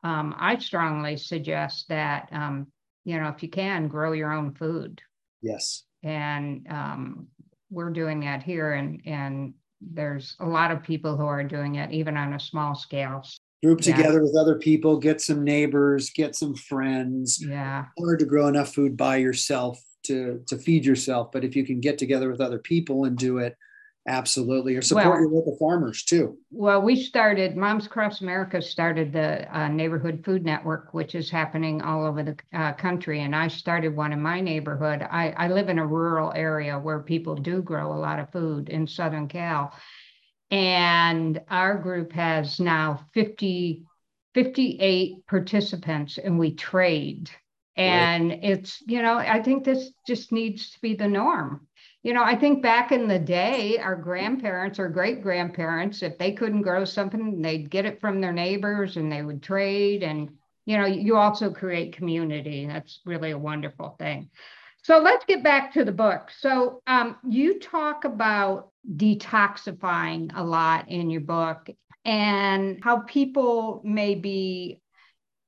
Um, 0.01 0.33
I 0.37 0.57
strongly 0.59 1.17
suggest 1.17 1.89
that 1.89 2.29
um, 2.31 2.67
you 3.05 3.19
know, 3.19 3.29
if 3.29 3.41
you 3.41 3.49
can, 3.49 3.87
grow 3.87 4.11
your 4.11 4.31
own 4.31 4.53
food. 4.53 5.01
Yes. 5.41 5.83
And 6.03 6.67
um, 6.69 7.27
we're 7.69 7.91
doing 7.91 8.19
that 8.21 8.43
here, 8.43 8.73
and 8.73 9.01
and 9.05 9.53
there's 9.81 10.35
a 10.39 10.45
lot 10.45 10.71
of 10.71 10.83
people 10.83 11.17
who 11.17 11.25
are 11.25 11.43
doing 11.43 11.75
it, 11.75 11.91
even 11.91 12.17
on 12.17 12.33
a 12.33 12.39
small 12.39 12.75
scale. 12.75 13.23
Group 13.63 13.85
yeah. 13.85 13.95
together 13.95 14.23
with 14.23 14.35
other 14.35 14.57
people, 14.57 14.97
get 14.97 15.21
some 15.21 15.43
neighbors, 15.43 16.09
get 16.09 16.35
some 16.35 16.55
friends. 16.55 17.43
Yeah. 17.43 17.85
Hard 17.99 18.19
to 18.19 18.25
grow 18.25 18.47
enough 18.47 18.73
food 18.73 18.97
by 18.97 19.17
yourself 19.17 19.79
to 20.03 20.41
to 20.47 20.57
feed 20.57 20.85
yourself, 20.85 21.31
but 21.31 21.43
if 21.43 21.55
you 21.55 21.65
can 21.65 21.79
get 21.79 21.97
together 21.97 22.29
with 22.29 22.41
other 22.41 22.59
people 22.59 23.05
and 23.05 23.17
do 23.17 23.37
it, 23.37 23.55
Absolutely. 24.07 24.75
Or 24.75 24.81
support 24.81 25.05
well, 25.05 25.19
your 25.19 25.29
local 25.29 25.55
farmers 25.57 26.03
too. 26.03 26.37
Well, 26.49 26.81
we 26.81 26.95
started, 26.95 27.55
Moms 27.55 27.85
Across 27.85 28.21
America 28.21 28.59
started 28.61 29.13
the 29.13 29.47
uh, 29.55 29.67
Neighborhood 29.67 30.23
Food 30.25 30.43
Network, 30.43 30.93
which 30.93 31.13
is 31.13 31.29
happening 31.29 31.83
all 31.83 32.05
over 32.05 32.23
the 32.23 32.35
uh, 32.53 32.73
country. 32.73 33.21
And 33.21 33.35
I 33.35 33.47
started 33.47 33.95
one 33.95 34.11
in 34.11 34.21
my 34.21 34.41
neighborhood. 34.41 35.03
I, 35.03 35.31
I 35.37 35.47
live 35.49 35.69
in 35.69 35.77
a 35.77 35.85
rural 35.85 36.33
area 36.35 36.79
where 36.79 37.01
people 37.01 37.35
do 37.35 37.61
grow 37.61 37.93
a 37.93 37.99
lot 37.99 38.19
of 38.19 38.31
food 38.31 38.69
in 38.69 38.87
Southern 38.87 39.27
Cal. 39.27 39.71
And 40.49 41.39
our 41.47 41.77
group 41.77 42.11
has 42.13 42.59
now 42.59 43.05
50, 43.13 43.85
58 44.33 45.27
participants, 45.27 46.17
and 46.17 46.39
we 46.39 46.55
trade. 46.55 47.29
And 47.77 48.31
right. 48.31 48.39
it's, 48.43 48.83
you 48.87 49.01
know, 49.01 49.17
I 49.17 49.41
think 49.43 49.63
this 49.63 49.91
just 50.07 50.31
needs 50.31 50.71
to 50.71 50.81
be 50.81 50.95
the 50.95 51.07
norm 51.07 51.67
you 52.03 52.13
know, 52.13 52.23
I 52.23 52.35
think 52.35 52.63
back 52.63 52.91
in 52.91 53.07
the 53.07 53.19
day, 53.19 53.77
our 53.77 53.95
grandparents 53.95 54.79
or 54.79 54.89
great 54.89 55.21
grandparents, 55.21 56.01
if 56.01 56.17
they 56.17 56.31
couldn't 56.31 56.63
grow 56.63 56.83
something, 56.83 57.41
they'd 57.41 57.69
get 57.69 57.85
it 57.85 58.01
from 58.01 58.21
their 58.21 58.33
neighbors 58.33 58.97
and 58.97 59.11
they 59.11 59.21
would 59.21 59.43
trade. 59.43 60.01
And, 60.01 60.31
you 60.65 60.77
know, 60.77 60.85
you 60.85 61.15
also 61.17 61.51
create 61.51 61.95
community. 61.95 62.65
That's 62.65 63.01
really 63.05 63.31
a 63.31 63.37
wonderful 63.37 63.95
thing. 63.99 64.29
So 64.83 64.97
let's 64.97 65.25
get 65.25 65.43
back 65.43 65.73
to 65.73 65.85
the 65.85 65.91
book. 65.91 66.31
So 66.39 66.81
um, 66.87 67.17
you 67.27 67.59
talk 67.59 68.03
about 68.03 68.71
detoxifying 68.95 70.31
a 70.33 70.43
lot 70.43 70.89
in 70.89 71.11
your 71.11 71.21
book 71.21 71.69
and 72.03 72.79
how 72.83 73.01
people 73.01 73.81
may 73.85 74.15
be 74.15 74.81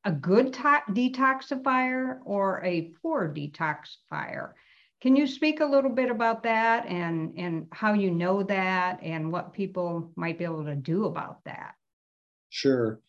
a 0.05 0.11
good 0.11 0.53
to- 0.53 0.83
detoxifier 0.89 2.19
or 2.25 2.63
a 2.63 2.91
poor 3.01 3.33
detoxifier. 3.33 4.51
Can 5.03 5.17
you 5.17 5.27
speak 5.27 5.59
a 5.59 5.65
little 5.65 5.89
bit 5.89 6.09
about 6.09 6.43
that 6.43 6.85
and, 6.85 7.33
and 7.35 7.67
how 7.73 7.91
you 7.91 8.09
know 8.09 8.41
that 8.43 9.03
and 9.03 9.33
what 9.33 9.51
people 9.51 10.09
might 10.15 10.37
be 10.37 10.45
able 10.45 10.63
to 10.63 10.77
do 10.77 11.07
about 11.07 11.43
that? 11.43 11.73
Sure. 12.49 13.01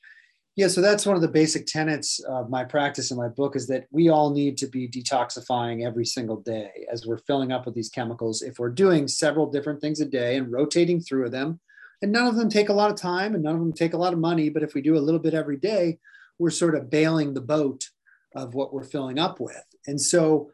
Yeah, 0.57 0.67
so 0.67 0.81
that's 0.81 1.07
one 1.07 1.15
of 1.15 1.23
the 1.23 1.29
basic 1.29 1.67
tenets 1.67 2.19
of 2.19 2.51
my 2.51 2.65
practice 2.65 3.13
in 3.13 3.17
my 3.17 3.29
book 3.29 3.55
is 3.55 3.69
that 3.69 3.87
we 3.93 4.09
all 4.09 4.35
need 4.35 4.59
to 4.59 4.67
be 4.67 4.89
detoxifying 4.89 5.87
every 5.87 6.05
single 6.05 6.41
day 6.41 6.85
as 6.91 7.07
we're 7.07 7.19
filling 7.19 7.53
up 7.53 7.65
with 7.65 7.77
these 7.77 7.91
chemicals. 7.91 8.43
If 8.43 8.59
we're 8.59 8.71
doing 8.71 9.07
several 9.07 9.49
different 9.49 9.81
things 9.81 10.01
a 10.01 10.05
day 10.05 10.37
and 10.37 10.51
rotating 10.51 11.01
through 11.01 11.31
them, 11.31 11.61
and 12.03 12.11
none 12.11 12.27
of 12.27 12.35
them 12.35 12.49
take 12.49 12.71
a 12.71 12.75
lot 12.75 12.91
of 12.91 12.97
time 12.97 13.37
and 13.37 13.45
none 13.45 13.55
of 13.55 13.61
them 13.61 13.73
take 13.73 13.95
a 13.95 13.99
lot 13.99 14.13
of 14.13 14.19
money, 14.19 14.49
but 14.49 14.65
if 14.65 14.75
we 14.75 14.83
do 14.83 14.97
a 14.97 14.99
little 14.99 15.21
bit 15.21 15.33
every 15.33 15.59
day, 15.59 16.01
we're 16.41 16.51
sort 16.51 16.75
of 16.75 16.91
bailing 16.91 17.35
the 17.35 17.41
boat 17.41 17.89
of 18.35 18.55
what 18.55 18.75
we're 18.75 18.83
filling 18.83 19.21
up 19.21 19.39
with. 19.39 19.63
And 19.87 20.01
so 20.01 20.51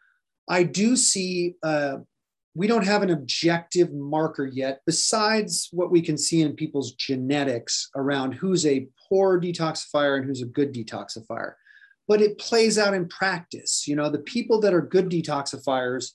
I 0.50 0.64
do 0.64 0.96
see 0.96 1.54
uh, 1.62 1.98
we 2.56 2.66
don't 2.66 2.84
have 2.84 3.02
an 3.02 3.10
objective 3.10 3.92
marker 3.92 4.44
yet, 4.44 4.80
besides 4.84 5.68
what 5.70 5.92
we 5.92 6.02
can 6.02 6.18
see 6.18 6.42
in 6.42 6.56
people's 6.56 6.92
genetics 6.94 7.88
around 7.94 8.32
who's 8.32 8.66
a 8.66 8.88
poor 9.08 9.40
detoxifier 9.40 10.16
and 10.16 10.26
who's 10.26 10.42
a 10.42 10.46
good 10.46 10.74
detoxifier. 10.74 11.52
But 12.08 12.20
it 12.20 12.38
plays 12.38 12.76
out 12.76 12.94
in 12.94 13.06
practice. 13.06 13.86
You 13.86 13.94
know, 13.94 14.10
the 14.10 14.18
people 14.18 14.60
that 14.62 14.74
are 14.74 14.82
good 14.82 15.08
detoxifiers, 15.08 16.10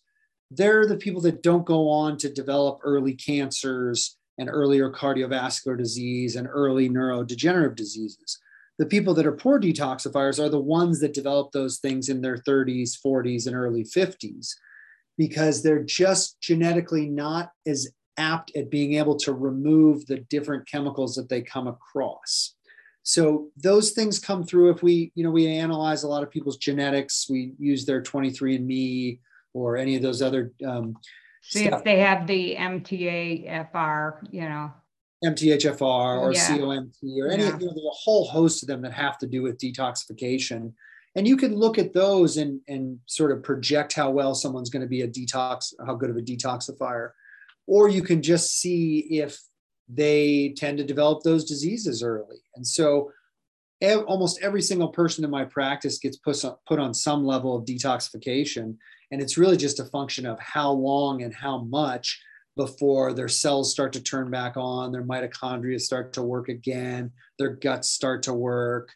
they're 0.51 0.85
the 0.85 0.97
people 0.97 1.21
that 1.21 1.41
don't 1.41 1.65
go 1.65 1.89
on 1.89 2.17
to 2.17 2.29
develop 2.29 2.79
early 2.83 3.13
cancers 3.13 4.17
and 4.37 4.49
earlier 4.49 4.91
cardiovascular 4.91 5.77
disease 5.77 6.35
and 6.35 6.49
early 6.51 6.89
neurodegenerative 6.89 7.77
diseases 7.77 8.37
the 8.77 8.85
people 8.85 9.13
that 9.13 9.25
are 9.25 9.31
poor 9.31 9.59
detoxifiers 9.59 10.43
are 10.43 10.49
the 10.49 10.59
ones 10.59 10.99
that 10.99 11.13
develop 11.13 11.51
those 11.51 11.79
things 11.79 12.09
in 12.09 12.21
their 12.21 12.37
30s, 12.37 12.91
40s, 13.03 13.47
and 13.47 13.55
early 13.55 13.83
50s 13.83 14.53
because 15.17 15.63
they're 15.63 15.83
just 15.83 16.39
genetically 16.41 17.07
not 17.07 17.51
as 17.65 17.87
apt 18.17 18.55
at 18.55 18.69
being 18.69 18.95
able 18.95 19.15
to 19.17 19.33
remove 19.33 20.05
the 20.07 20.17
different 20.29 20.67
chemicals 20.67 21.15
that 21.15 21.29
they 21.29 21.41
come 21.41 21.67
across. 21.67 22.55
So 23.03 23.49
those 23.55 23.91
things 23.91 24.19
come 24.19 24.43
through 24.43 24.71
if 24.71 24.81
we, 24.81 25.11
you 25.15 25.23
know, 25.23 25.31
we 25.31 25.47
analyze 25.47 26.03
a 26.03 26.07
lot 26.07 26.23
of 26.23 26.31
people's 26.31 26.57
genetics, 26.57 27.27
we 27.29 27.53
use 27.59 27.85
their 27.85 28.01
23andMe 28.01 29.19
or 29.53 29.77
any 29.77 29.95
of 29.95 30.01
those 30.01 30.21
other 30.21 30.51
um, 30.65 30.97
See 31.41 31.67
stuff. 31.67 31.79
if 31.79 31.85
they 31.85 31.99
have 31.99 32.25
the 32.25 32.55
MTHFR, 32.55 34.27
you 34.31 34.41
know. 34.41 34.73
MTHFR 35.23 36.21
or 36.21 36.33
yeah. 36.33 36.47
COMT 36.47 36.95
or 37.19 37.29
any, 37.29 37.43
yeah. 37.43 37.57
you 37.57 37.65
know, 37.65 37.73
there's 37.73 37.85
a 37.85 37.89
whole 37.91 38.25
host 38.25 38.63
of 38.63 38.67
them 38.67 38.81
that 38.81 38.93
have 38.93 39.17
to 39.19 39.27
do 39.27 39.41
with 39.41 39.57
detoxification. 39.57 40.73
And 41.15 41.27
you 41.27 41.37
can 41.37 41.55
look 41.55 41.77
at 41.77 41.93
those 41.93 42.37
and, 42.37 42.59
and 42.67 42.99
sort 43.05 43.31
of 43.31 43.41
project 43.41 43.93
how 43.93 44.09
well 44.11 44.35
someone's 44.35 44.69
going 44.69 44.81
to 44.81 44.87
be 44.87 45.01
a 45.01 45.07
detox, 45.07 45.73
how 45.85 45.95
good 45.95 46.09
of 46.09 46.17
a 46.17 46.21
detoxifier. 46.21 47.11
Or 47.67 47.89
you 47.89 48.01
can 48.01 48.21
just 48.21 48.59
see 48.59 48.99
if 49.09 49.39
they 49.87 50.53
tend 50.57 50.77
to 50.77 50.83
develop 50.83 51.23
those 51.23 51.45
diseases 51.45 52.03
early. 52.03 52.37
And 52.55 52.67
so 52.67 53.11
ev- 53.81 54.03
almost 54.05 54.39
every 54.41 54.61
single 54.61 54.89
person 54.89 55.23
in 55.23 55.29
my 55.29 55.45
practice 55.45 55.99
gets 55.99 56.17
put 56.17 56.43
on, 56.43 56.55
put 56.67 56.79
on 56.79 56.93
some 56.93 57.25
level 57.25 57.55
of 57.55 57.65
detoxification. 57.65 58.75
And 59.11 59.21
it's 59.21 59.37
really 59.37 59.57
just 59.57 59.79
a 59.79 59.85
function 59.85 60.25
of 60.25 60.39
how 60.39 60.71
long 60.71 61.23
and 61.23 61.33
how 61.33 61.59
much 61.59 62.21
before 62.55 63.13
their 63.13 63.27
cells 63.27 63.71
start 63.71 63.93
to 63.93 64.01
turn 64.01 64.29
back 64.29 64.55
on, 64.55 64.91
their 64.91 65.03
mitochondria 65.03 65.79
start 65.79 66.13
to 66.13 66.23
work 66.23 66.49
again, 66.49 67.11
their 67.37 67.49
guts 67.49 67.89
start 67.89 68.23
to 68.23 68.33
work. 68.33 68.89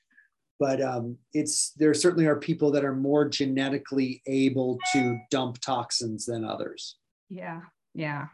But 0.59 0.81
um, 0.81 1.17
it's 1.33 1.71
there 1.77 1.93
certainly 1.93 2.25
are 2.25 2.35
people 2.35 2.71
that 2.71 2.83
are 2.83 2.95
more 2.95 3.27
genetically 3.27 4.21
able 4.27 4.77
to 4.91 5.17
dump 5.31 5.59
toxins 5.59 6.25
than 6.25 6.43
others. 6.43 6.97
Yeah, 7.29 7.61
yeah. 7.93 8.27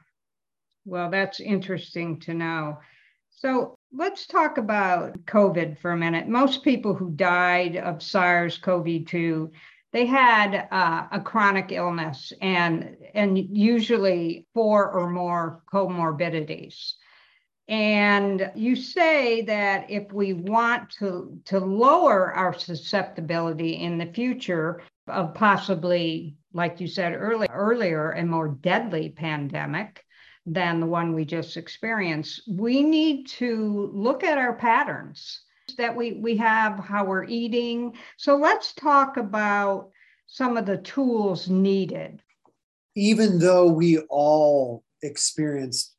Well, 0.85 1.09
that's 1.11 1.39
interesting 1.39 2.19
to 2.21 2.33
know. 2.33 2.79
So 3.29 3.77
let's 3.91 4.27
talk 4.27 4.57
about 4.57 5.17
COVID 5.25 5.77
for 5.79 5.91
a 5.91 5.97
minute. 5.97 6.27
Most 6.27 6.63
people 6.63 6.93
who 6.93 7.11
died 7.11 7.77
of 7.77 8.01
SARS 8.01 8.57
CoV 8.57 9.05
2 9.05 9.51
they 9.95 10.05
had 10.05 10.67
uh, 10.71 11.07
a 11.09 11.21
chronic 11.21 11.71
illness 11.71 12.33
and 12.41 12.97
and 13.13 13.37
usually 13.37 14.45
four 14.53 14.91
or 14.91 15.09
more 15.09 15.63
comorbidities. 15.71 16.95
And 17.69 18.51
you 18.55 18.75
say 18.75 19.43
that 19.43 19.89
if 19.89 20.11
we 20.11 20.33
want 20.33 20.89
to 20.99 21.39
to 21.45 21.59
lower 21.59 22.33
our 22.33 22.53
susceptibility 22.53 23.75
in 23.75 23.97
the 23.97 24.07
future 24.07 24.81
of 25.07 25.33
possibly 25.33 26.35
like 26.51 26.81
you 26.81 26.87
said 26.87 27.13
earlier 27.13 27.49
earlier 27.53 28.11
a 28.11 28.25
more 28.25 28.49
deadly 28.49 29.11
pandemic 29.11 30.03
than 30.45 30.81
the 30.81 30.85
one 30.85 31.13
we 31.13 31.23
just 31.23 31.55
experienced, 31.55 32.41
we 32.49 32.83
need 32.83 33.27
to 33.27 33.89
look 33.93 34.25
at 34.25 34.37
our 34.37 34.55
patterns 34.55 35.44
that 35.75 35.95
we, 35.95 36.13
we 36.13 36.37
have, 36.37 36.79
how 36.79 37.05
we're 37.05 37.25
eating. 37.25 37.93
So 38.17 38.35
let's 38.35 38.73
talk 38.73 39.17
about 39.17 39.89
some 40.27 40.57
of 40.57 40.65
the 40.65 40.77
tools 40.77 41.49
needed. 41.49 42.21
Even 42.95 43.39
though 43.39 43.67
we 43.67 43.99
all 44.09 44.83
experienced 45.01 45.95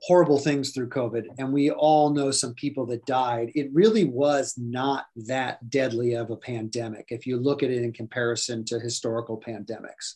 horrible 0.00 0.38
things 0.38 0.70
through 0.70 0.88
COVID 0.88 1.24
and 1.38 1.52
we 1.52 1.70
all 1.70 2.10
know 2.10 2.30
some 2.30 2.54
people 2.54 2.86
that 2.86 3.04
died, 3.06 3.50
it 3.54 3.70
really 3.72 4.04
was 4.04 4.54
not 4.56 5.06
that 5.16 5.70
deadly 5.70 6.14
of 6.14 6.30
a 6.30 6.36
pandemic 6.36 7.06
if 7.08 7.26
you 7.26 7.36
look 7.36 7.62
at 7.62 7.70
it 7.70 7.82
in 7.82 7.92
comparison 7.92 8.64
to 8.66 8.78
historical 8.78 9.40
pandemics. 9.40 10.14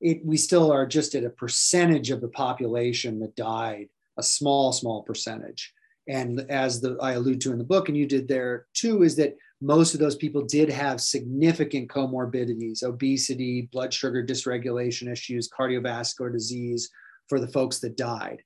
It, 0.00 0.24
we 0.24 0.38
still 0.38 0.72
are 0.72 0.86
just 0.86 1.14
at 1.14 1.24
a 1.24 1.30
percentage 1.30 2.10
of 2.10 2.22
the 2.22 2.28
population 2.28 3.20
that 3.20 3.36
died, 3.36 3.88
a 4.16 4.22
small, 4.22 4.72
small 4.72 5.02
percentage. 5.02 5.74
And 6.08 6.40
as 6.50 6.80
the, 6.80 6.96
I 7.00 7.12
allude 7.12 7.40
to 7.42 7.52
in 7.52 7.58
the 7.58 7.64
book, 7.64 7.88
and 7.88 7.96
you 7.96 8.06
did 8.06 8.26
there 8.26 8.66
too, 8.74 9.02
is 9.02 9.16
that 9.16 9.36
most 9.60 9.94
of 9.94 10.00
those 10.00 10.16
people 10.16 10.42
did 10.42 10.70
have 10.70 11.00
significant 11.00 11.88
comorbidities, 11.88 12.82
obesity, 12.82 13.68
blood 13.72 13.92
sugar 13.92 14.24
dysregulation 14.24 15.10
issues, 15.10 15.48
cardiovascular 15.48 16.32
disease 16.32 16.90
for 17.28 17.38
the 17.38 17.48
folks 17.48 17.78
that 17.80 17.96
died. 17.96 18.42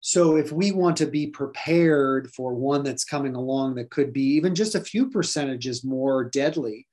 So, 0.00 0.36
if 0.36 0.52
we 0.52 0.70
want 0.70 0.98
to 0.98 1.06
be 1.06 1.28
prepared 1.28 2.30
for 2.34 2.54
one 2.54 2.82
that's 2.82 3.04
coming 3.04 3.34
along 3.34 3.76
that 3.76 3.90
could 3.90 4.12
be 4.12 4.34
even 4.34 4.54
just 4.54 4.74
a 4.74 4.80
few 4.80 5.08
percentages 5.08 5.84
more 5.84 6.24
deadly, 6.24 6.86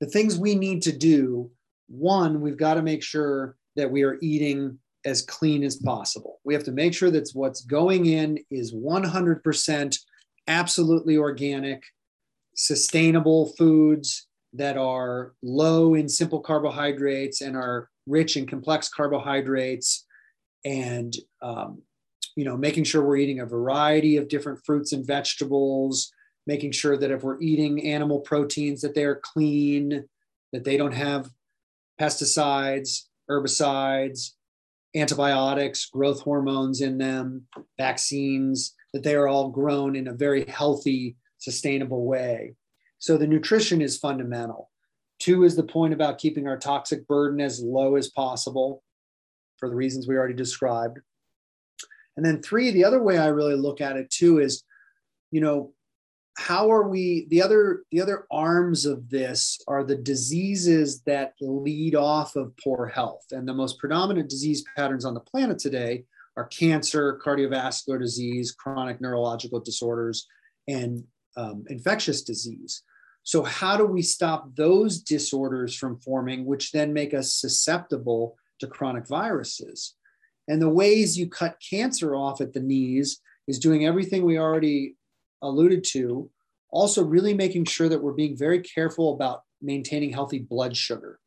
the 0.00 0.06
things 0.06 0.38
we 0.38 0.54
need 0.54 0.82
to 0.82 0.92
do 0.92 1.50
one, 1.88 2.40
we've 2.40 2.56
got 2.56 2.74
to 2.74 2.82
make 2.82 3.02
sure 3.02 3.56
that 3.76 3.90
we 3.90 4.02
are 4.02 4.18
eating 4.20 4.78
as 5.06 5.22
clean 5.22 5.62
as 5.62 5.76
possible. 5.76 6.40
We 6.44 6.52
have 6.52 6.64
to 6.64 6.72
make 6.72 6.92
sure 6.92 7.10
that 7.12 7.30
what's 7.32 7.62
going 7.62 8.06
in 8.06 8.38
is 8.50 8.74
100% 8.74 9.98
absolutely 10.48 11.16
organic, 11.16 11.84
sustainable 12.54 13.54
foods 13.56 14.26
that 14.52 14.76
are 14.76 15.34
low 15.42 15.94
in 15.94 16.08
simple 16.08 16.40
carbohydrates 16.40 17.40
and 17.40 17.56
are 17.56 17.88
rich 18.06 18.36
in 18.36 18.46
complex 18.46 18.88
carbohydrates 18.88 20.04
and 20.64 21.14
um, 21.40 21.82
you 22.36 22.44
know 22.44 22.56
making 22.56 22.84
sure 22.84 23.04
we're 23.04 23.16
eating 23.16 23.40
a 23.40 23.46
variety 23.46 24.16
of 24.16 24.28
different 24.28 24.58
fruits 24.64 24.92
and 24.92 25.06
vegetables 25.06 26.12
making 26.46 26.70
sure 26.70 26.96
that 26.96 27.10
if 27.10 27.22
we're 27.22 27.40
eating 27.40 27.84
animal 27.86 28.20
proteins 28.20 28.80
that 28.80 28.94
they 28.94 29.04
are 29.04 29.20
clean 29.22 30.04
that 30.52 30.64
they 30.64 30.76
don't 30.76 30.94
have 30.94 31.28
pesticides 32.00 33.02
herbicides 33.28 34.35
antibiotics 34.94 35.86
growth 35.86 36.20
hormones 36.20 36.80
in 36.80 36.98
them 36.98 37.46
vaccines 37.78 38.74
that 38.92 39.02
they 39.02 39.14
are 39.14 39.28
all 39.28 39.50
grown 39.50 39.96
in 39.96 40.08
a 40.08 40.14
very 40.14 40.44
healthy 40.46 41.16
sustainable 41.38 42.06
way. 42.06 42.54
So 42.98 43.16
the 43.16 43.26
nutrition 43.26 43.82
is 43.82 43.98
fundamental. 43.98 44.70
Two 45.18 45.44
is 45.44 45.56
the 45.56 45.62
point 45.62 45.92
about 45.92 46.18
keeping 46.18 46.46
our 46.46 46.58
toxic 46.58 47.06
burden 47.06 47.40
as 47.40 47.60
low 47.60 47.96
as 47.96 48.10
possible 48.10 48.82
for 49.58 49.68
the 49.68 49.74
reasons 49.74 50.06
we 50.06 50.16
already 50.16 50.34
described. 50.34 50.98
And 52.16 52.24
then 52.24 52.42
three, 52.42 52.70
the 52.70 52.84
other 52.84 53.02
way 53.02 53.18
I 53.18 53.28
really 53.28 53.56
look 53.56 53.80
at 53.80 53.96
it 53.96 54.10
too 54.10 54.38
is, 54.38 54.62
you 55.30 55.40
know, 55.40 55.72
how 56.38 56.70
are 56.70 56.88
we 56.88 57.26
the 57.30 57.40
other 57.40 57.82
the 57.90 58.00
other 58.00 58.26
arms 58.30 58.84
of 58.84 59.08
this 59.08 59.58
are 59.66 59.82
the 59.82 59.96
diseases 59.96 61.00
that 61.02 61.32
lead 61.40 61.94
off 61.94 62.36
of 62.36 62.52
poor 62.62 62.86
health 62.86 63.24
and 63.30 63.48
the 63.48 63.54
most 63.54 63.78
predominant 63.78 64.28
disease 64.28 64.64
patterns 64.76 65.04
on 65.04 65.14
the 65.14 65.20
planet 65.20 65.58
today 65.58 66.04
are 66.36 66.44
cancer 66.46 67.18
cardiovascular 67.24 67.98
disease 67.98 68.52
chronic 68.52 69.00
neurological 69.00 69.60
disorders 69.60 70.26
and 70.68 71.04
um, 71.36 71.64
infectious 71.68 72.22
disease. 72.22 72.82
So, 73.22 73.42
how 73.42 73.76
do 73.76 73.84
we 73.84 74.02
stop 74.02 74.54
those 74.54 75.00
disorders 75.00 75.74
from 75.74 75.98
forming, 76.00 76.44
which 76.44 76.72
then 76.72 76.92
make 76.92 77.12
us 77.12 77.32
susceptible 77.32 78.36
to 78.60 78.66
chronic 78.66 79.08
viruses? 79.08 79.94
And 80.48 80.62
the 80.62 80.68
ways 80.68 81.18
you 81.18 81.28
cut 81.28 81.60
cancer 81.68 82.14
off 82.14 82.40
at 82.40 82.52
the 82.52 82.60
knees 82.60 83.20
is 83.48 83.58
doing 83.58 83.84
everything 83.84 84.24
we 84.24 84.38
already 84.38 84.96
alluded 85.42 85.84
to, 85.92 86.30
also, 86.70 87.04
really 87.04 87.32
making 87.32 87.64
sure 87.64 87.88
that 87.88 88.02
we're 88.02 88.12
being 88.12 88.36
very 88.36 88.60
careful 88.60 89.14
about 89.14 89.42
maintaining 89.62 90.12
healthy 90.12 90.40
blood 90.40 90.76
sugar. 90.76 91.20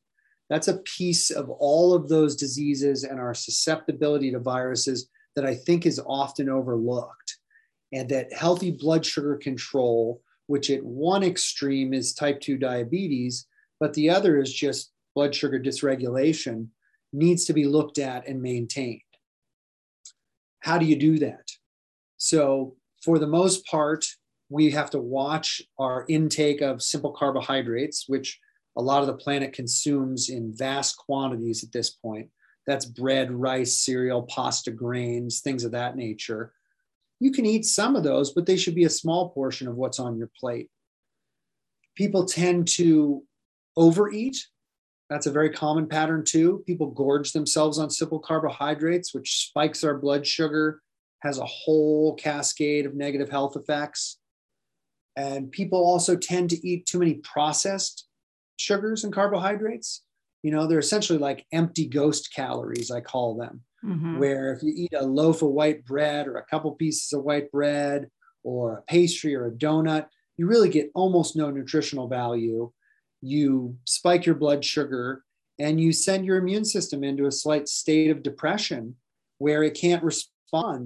That's 0.49 0.67
a 0.67 0.79
piece 0.79 1.29
of 1.29 1.49
all 1.49 1.93
of 1.93 2.09
those 2.09 2.35
diseases 2.35 3.03
and 3.03 3.19
our 3.19 3.33
susceptibility 3.33 4.31
to 4.31 4.39
viruses 4.39 5.09
that 5.35 5.45
I 5.45 5.55
think 5.55 5.85
is 5.85 6.01
often 6.05 6.49
overlooked 6.49 7.37
and 7.93 8.09
that 8.09 8.33
healthy 8.33 8.71
blood 8.71 9.05
sugar 9.05 9.37
control, 9.37 10.21
which 10.47 10.69
at 10.69 10.83
one 10.83 11.23
extreme 11.23 11.93
is 11.93 12.13
type 12.13 12.41
2 12.41 12.57
diabetes, 12.57 13.47
but 13.79 13.93
the 13.93 14.09
other 14.09 14.39
is 14.39 14.53
just 14.53 14.91
blood 15.15 15.33
sugar 15.33 15.59
dysregulation, 15.59 16.67
needs 17.13 17.45
to 17.45 17.53
be 17.53 17.65
looked 17.65 17.97
at 17.97 18.27
and 18.27 18.41
maintained. 18.41 19.01
How 20.59 20.77
do 20.77 20.85
you 20.85 20.95
do 20.95 21.17
that? 21.19 21.49
So, 22.17 22.75
for 23.03 23.19
the 23.19 23.27
most 23.27 23.65
part, 23.65 24.05
we 24.49 24.71
have 24.71 24.89
to 24.91 24.99
watch 24.99 25.61
our 25.77 26.05
intake 26.07 26.61
of 26.61 26.81
simple 26.81 27.11
carbohydrates, 27.11 28.05
which 28.07 28.39
a 28.75 28.81
lot 28.81 29.01
of 29.01 29.07
the 29.07 29.13
planet 29.13 29.53
consumes 29.53 30.29
in 30.29 30.55
vast 30.55 30.97
quantities 30.97 31.63
at 31.63 31.71
this 31.71 31.89
point. 31.89 32.29
That's 32.65 32.85
bread, 32.85 33.31
rice, 33.31 33.83
cereal, 33.83 34.23
pasta, 34.23 34.71
grains, 34.71 35.41
things 35.41 35.63
of 35.63 35.71
that 35.71 35.95
nature 35.95 36.53
you 37.19 37.31
can 37.31 37.45
eat 37.45 37.65
some 37.65 37.95
of 37.95 38.03
those, 38.03 38.31
but 38.31 38.45
they 38.45 38.57
should 38.57 38.75
be 38.75 38.85
a 38.85 38.89
small 38.89 39.29
portion 39.29 39.67
of 39.67 39.75
what's 39.75 39.99
on 39.99 40.17
your 40.17 40.31
plate. 40.39 40.69
People 41.95 42.25
tend 42.25 42.67
to 42.69 43.23
overeat. 43.75 44.37
That's 45.09 45.25
a 45.25 45.31
very 45.31 45.49
common 45.49 45.87
pattern 45.87 46.23
too. 46.25 46.63
People 46.65 46.91
gorge 46.91 47.33
themselves 47.33 47.77
on 47.77 47.89
simple 47.89 48.19
carbohydrates, 48.19 49.13
which 49.13 49.47
spikes 49.47 49.83
our 49.83 49.97
blood 49.97 50.25
sugar, 50.25 50.81
has 51.21 51.37
a 51.37 51.45
whole 51.45 52.15
cascade 52.15 52.85
of 52.85 52.95
negative 52.95 53.29
health 53.29 53.55
effects. 53.55 54.17
And 55.15 55.51
people 55.51 55.79
also 55.79 56.15
tend 56.15 56.49
to 56.51 56.67
eat 56.67 56.85
too 56.85 56.99
many 56.99 57.15
processed 57.15 58.07
sugars 58.57 59.03
and 59.03 59.13
carbohydrates. 59.13 60.03
You 60.43 60.51
know, 60.51 60.67
they're 60.67 60.79
essentially 60.79 61.19
like 61.19 61.45
empty 61.51 61.85
ghost 61.85 62.33
calories, 62.33 62.91
I 62.91 63.01
call 63.01 63.35
them 63.35 63.63
mm-hmm. 63.83 64.17
where 64.17 64.53
if 64.53 64.63
you 64.63 64.73
eat 64.75 64.93
a 64.95 65.05
loaf 65.05 65.41
of 65.41 65.49
white 65.49 65.85
bread 65.85 66.27
or 66.27 66.37
a 66.37 66.45
couple 66.45 66.71
pieces 66.73 67.11
of 67.13 67.23
white 67.23 67.51
bread 67.51 68.09
or 68.43 68.77
a 68.77 68.81
pastry 68.83 69.35
or 69.35 69.47
a 69.47 69.51
donut, 69.51 70.07
you 70.37 70.47
really 70.47 70.69
get 70.69 70.91
almost 70.95 71.35
no 71.35 71.49
nutritional 71.51 72.07
value. 72.07 72.71
You 73.21 73.77
spike 73.85 74.25
your 74.25 74.35
blood 74.35 74.63
sugar 74.63 75.23
and 75.59 75.79
you 75.79 75.91
send 75.91 76.25
your 76.25 76.37
immune 76.37 76.65
system 76.65 77.03
into 77.03 77.25
a 77.25 77.31
slight 77.31 77.67
state 77.67 78.11
of 78.11 78.23
depression 78.23 78.95
where 79.39 79.63
it 79.63 79.73
can't 79.73 80.03
respond 80.03 80.33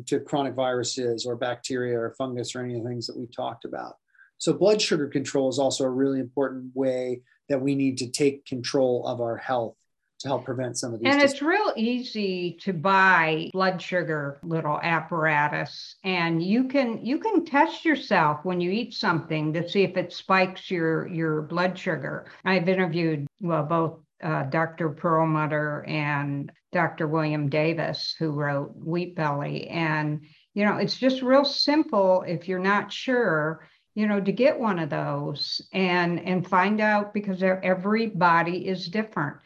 to 0.05 0.19
chronic 0.19 0.53
viruses 0.53 1.25
or 1.25 1.35
bacteria 1.35 1.99
or 1.99 2.15
fungus 2.17 2.55
or 2.55 2.63
any 2.63 2.75
of 2.75 2.83
the 2.83 2.89
things 2.89 3.07
that 3.07 3.17
we 3.17 3.27
talked 3.27 3.65
about. 3.65 3.97
So, 4.37 4.53
blood 4.53 4.81
sugar 4.81 5.07
control 5.07 5.49
is 5.49 5.59
also 5.59 5.85
a 5.85 5.89
really 5.89 6.19
important 6.19 6.71
way 6.75 7.21
that 7.49 7.61
we 7.61 7.75
need 7.75 7.97
to 7.99 8.09
take 8.09 8.45
control 8.45 9.05
of 9.07 9.21
our 9.21 9.37
health 9.37 9.75
to 10.23 10.27
help 10.27 10.45
prevent 10.45 10.77
some 10.77 10.93
of 10.93 10.99
these. 10.99 11.13
And 11.13 11.21
it's 11.21 11.41
real 11.41 11.73
easy 11.75 12.57
to 12.61 12.73
buy 12.73 13.49
blood 13.53 13.81
sugar 13.81 14.39
little 14.41 14.79
apparatus, 14.81 15.95
and 16.03 16.41
you 16.41 16.65
can 16.65 17.05
you 17.05 17.19
can 17.19 17.45
test 17.45 17.85
yourself 17.85 18.43
when 18.43 18.59
you 18.59 18.71
eat 18.71 18.93
something 18.93 19.53
to 19.53 19.69
see 19.69 19.83
if 19.83 19.95
it 19.97 20.11
spikes 20.11 20.71
your 20.71 21.07
your 21.07 21.41
blood 21.43 21.77
sugar. 21.77 22.25
I've 22.45 22.67
interviewed 22.67 23.27
well 23.41 23.63
both 23.63 23.99
uh, 24.23 24.43
Dr. 24.43 24.89
Perlmutter 24.89 25.83
and 25.87 26.51
Dr. 26.71 27.07
William 27.07 27.49
Davis, 27.49 28.15
who 28.17 28.31
wrote 28.31 28.73
Wheat 28.75 29.15
Belly, 29.15 29.67
and 29.67 30.21
you 30.53 30.65
know 30.65 30.77
it's 30.77 30.97
just 30.97 31.21
real 31.21 31.45
simple 31.45 32.23
if 32.27 32.47
you're 32.47 32.59
not 32.59 32.91
sure 32.91 33.67
you 33.95 34.07
know 34.07 34.19
to 34.19 34.31
get 34.31 34.59
one 34.59 34.79
of 34.79 34.89
those 34.89 35.61
and 35.73 36.19
and 36.19 36.47
find 36.47 36.81
out 36.81 37.13
because 37.13 37.43
every 37.43 38.07
body 38.07 38.67
is 38.67 38.87
different 38.87 39.37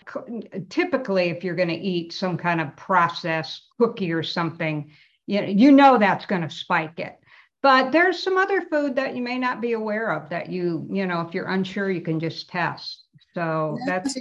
typically 0.70 1.30
if 1.30 1.44
you're 1.44 1.56
going 1.56 1.68
to 1.68 1.76
eat 1.76 2.13
some 2.13 2.38
kind 2.38 2.62
of 2.62 2.76
processed 2.76 3.68
cookie 3.80 4.12
or 4.12 4.24
something 4.24 4.92
you 5.25 5.42
know, 5.42 5.48
you 5.48 5.71
know 5.71 5.98
that's 5.98 6.25
going 6.25 6.42
to 6.42 6.50
spike 6.50 7.00
it 7.00 7.17
but 7.62 7.92
there's 7.92 8.21
some 8.21 8.38
other 8.38 8.62
food 8.62 8.96
that 8.96 9.15
you 9.15 9.21
may 9.21 9.38
not 9.38 9.62
be 9.62 9.73
aware 9.73 10.12
of 10.12 10.30
that 10.30 10.50
you 10.50 10.88
you 10.92 11.06
know 11.06 11.21
if 11.21 11.34
you're 11.34 11.50
unsure 11.50 11.92
you 11.92 12.02
can 12.02 12.19
just 12.19 12.50
test 12.50 13.06
so 13.34 13.78
that's 13.86 14.17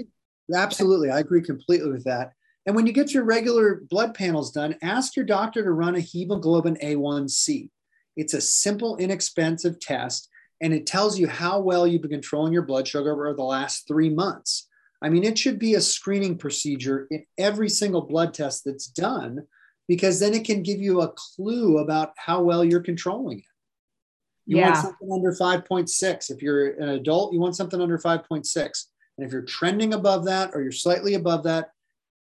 absolutely 0.55 1.11
i 1.11 1.19
agree 1.19 1.43
completely 1.43 1.91
with 1.91 2.05
that 2.05 2.33
and 2.67 2.75
when 2.75 2.87
you 2.87 2.93
get 2.93 3.15
your 3.15 3.25
regular 3.25 3.83
blood 3.91 4.15
panels 4.15 4.51
done 4.53 4.77
ask 4.83 5.17
your 5.17 5.25
doctor 5.25 5.63
to 5.63 5.71
run 5.71 5.95
a 5.95 6.01
hemoglobin 6.01 6.77
a1c 6.83 7.71
it's 8.17 8.35
a 8.35 8.41
simple, 8.41 8.97
inexpensive 8.97 9.79
test, 9.79 10.29
and 10.63 10.73
it 10.73 10.87
tells 10.87 11.19
you 11.19 11.29
how 11.29 11.61
well 11.61 11.87
you've 11.87 12.03
been 12.03 12.11
controlling 12.11 12.53
your 12.53 12.63
blood 12.63 12.89
sugar 12.89 13.13
over 13.13 13.35
the 13.35 13.43
last 13.43 13.87
three 13.87 14.09
months. 14.09 14.69
I 15.03 15.11
mean, 15.11 15.23
it 15.23 15.39
should 15.39 15.59
be 15.59 15.75
a 15.75 15.81
screening 15.81 16.39
procedure 16.39 17.07
in 17.11 17.25
every 17.37 17.69
single 17.69 18.01
blood 18.01 18.33
test 18.33 18.65
that's 18.65 18.87
done 18.87 19.47
because 19.87 20.19
then 20.19 20.33
it 20.33 20.47
can 20.47 20.63
give 20.63 20.81
you 20.81 21.03
a 21.03 21.13
clue 21.13 21.79
about 21.79 22.15
how 22.17 22.43
well 22.43 22.65
you're 22.65 22.81
controlling 22.81 23.41
it. 23.41 23.45
You 24.47 24.57
Yeah. 24.57 24.65
want 24.69 24.79
something 24.79 25.13
under 25.13 25.33
5.6. 25.33 26.31
If 26.31 26.41
you're 26.41 26.71
an 26.81 26.89
adult, 26.89 27.35
you 27.35 27.39
want 27.39 27.57
something 27.57 27.81
under 27.81 27.99
5.6. 27.99 28.87
And 29.17 29.27
if 29.27 29.33
you're 29.33 29.43
trending 29.43 29.95
above 29.95 30.25
that 30.27 30.51
or 30.55 30.63
you're 30.63 30.73
slightly 30.73 31.15
above 31.15 31.45
that, 31.45 31.73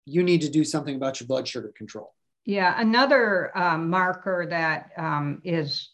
you 0.05 0.23
need 0.23 0.43
to 0.43 0.49
do 0.49 0.65
something 0.65 0.97
about 0.97 1.21
your 1.21 1.27
blood 1.27 1.49
sugar 1.49 1.73
control. 1.77 2.13
Yeah, 2.45 2.81
another 2.81 3.57
um, 3.59 3.91
marker 3.91 4.47
that 4.49 4.91
um, 4.97 5.41
is, 5.43 5.91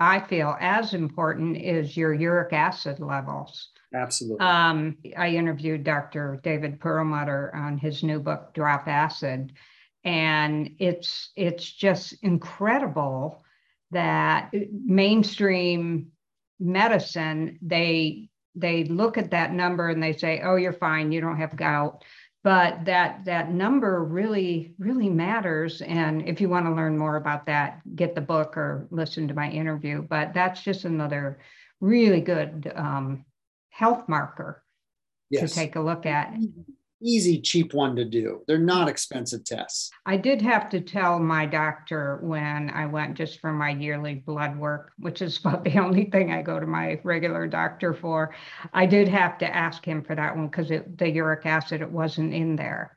I 0.00 0.20
feel, 0.20 0.56
as 0.58 0.94
important 0.94 1.58
is 1.58 1.96
your 1.96 2.14
uric 2.14 2.54
acid 2.54 2.98
levels. 2.98 3.68
Absolutely. 3.94 4.44
Um, 4.44 4.96
I 5.18 5.28
interviewed 5.28 5.84
Dr. 5.84 6.40
David 6.42 6.80
Perlmutter 6.80 7.54
on 7.54 7.76
his 7.76 8.02
new 8.02 8.20
book, 8.20 8.54
Drop 8.54 8.88
Acid, 8.88 9.52
and 10.04 10.74
it's 10.78 11.30
it's 11.36 11.70
just 11.70 12.14
incredible 12.22 13.44
that 13.90 14.50
mainstream 14.72 16.10
medicine 16.58 17.58
they 17.62 18.30
they 18.54 18.84
look 18.84 19.18
at 19.18 19.30
that 19.30 19.52
number 19.52 19.88
and 19.88 20.02
they 20.02 20.12
say, 20.12 20.40
"Oh, 20.42 20.56
you're 20.56 20.72
fine, 20.72 21.12
you 21.12 21.20
don't 21.20 21.38
have 21.38 21.56
gout." 21.56 22.04
But 22.44 22.84
that 22.86 23.24
that 23.24 23.52
number 23.52 24.02
really 24.04 24.74
really 24.78 25.08
matters, 25.08 25.80
and 25.80 26.28
if 26.28 26.40
you 26.40 26.48
want 26.48 26.66
to 26.66 26.72
learn 26.72 26.98
more 26.98 27.16
about 27.16 27.46
that, 27.46 27.80
get 27.94 28.14
the 28.14 28.20
book 28.20 28.56
or 28.56 28.88
listen 28.90 29.28
to 29.28 29.34
my 29.34 29.48
interview. 29.48 30.02
But 30.02 30.34
that's 30.34 30.62
just 30.62 30.84
another 30.84 31.38
really 31.80 32.20
good 32.20 32.72
um, 32.74 33.24
health 33.70 34.08
marker 34.08 34.62
yes. 35.30 35.50
to 35.50 35.54
take 35.54 35.76
a 35.76 35.80
look 35.80 36.06
at. 36.06 36.34
Easy, 37.02 37.40
cheap 37.40 37.74
one 37.74 37.96
to 37.96 38.04
do. 38.04 38.42
They're 38.46 38.58
not 38.58 38.88
expensive 38.88 39.44
tests. 39.44 39.90
I 40.06 40.16
did 40.16 40.40
have 40.42 40.70
to 40.70 40.80
tell 40.80 41.18
my 41.18 41.46
doctor 41.46 42.20
when 42.22 42.70
I 42.70 42.86
went 42.86 43.16
just 43.16 43.40
for 43.40 43.52
my 43.52 43.70
yearly 43.70 44.14
blood 44.14 44.56
work, 44.56 44.92
which 44.98 45.20
is 45.20 45.38
about 45.44 45.64
the 45.64 45.78
only 45.78 46.04
thing 46.06 46.32
I 46.32 46.42
go 46.42 46.60
to 46.60 46.66
my 46.66 47.00
regular 47.02 47.46
doctor 47.46 47.92
for. 47.92 48.34
I 48.72 48.86
did 48.86 49.08
have 49.08 49.38
to 49.38 49.56
ask 49.56 49.84
him 49.84 50.02
for 50.02 50.14
that 50.14 50.36
one 50.36 50.46
because 50.46 50.68
the 50.68 51.10
uric 51.10 51.44
acid 51.44 51.82
it 51.82 51.90
wasn't 51.90 52.32
in 52.32 52.56
there 52.56 52.96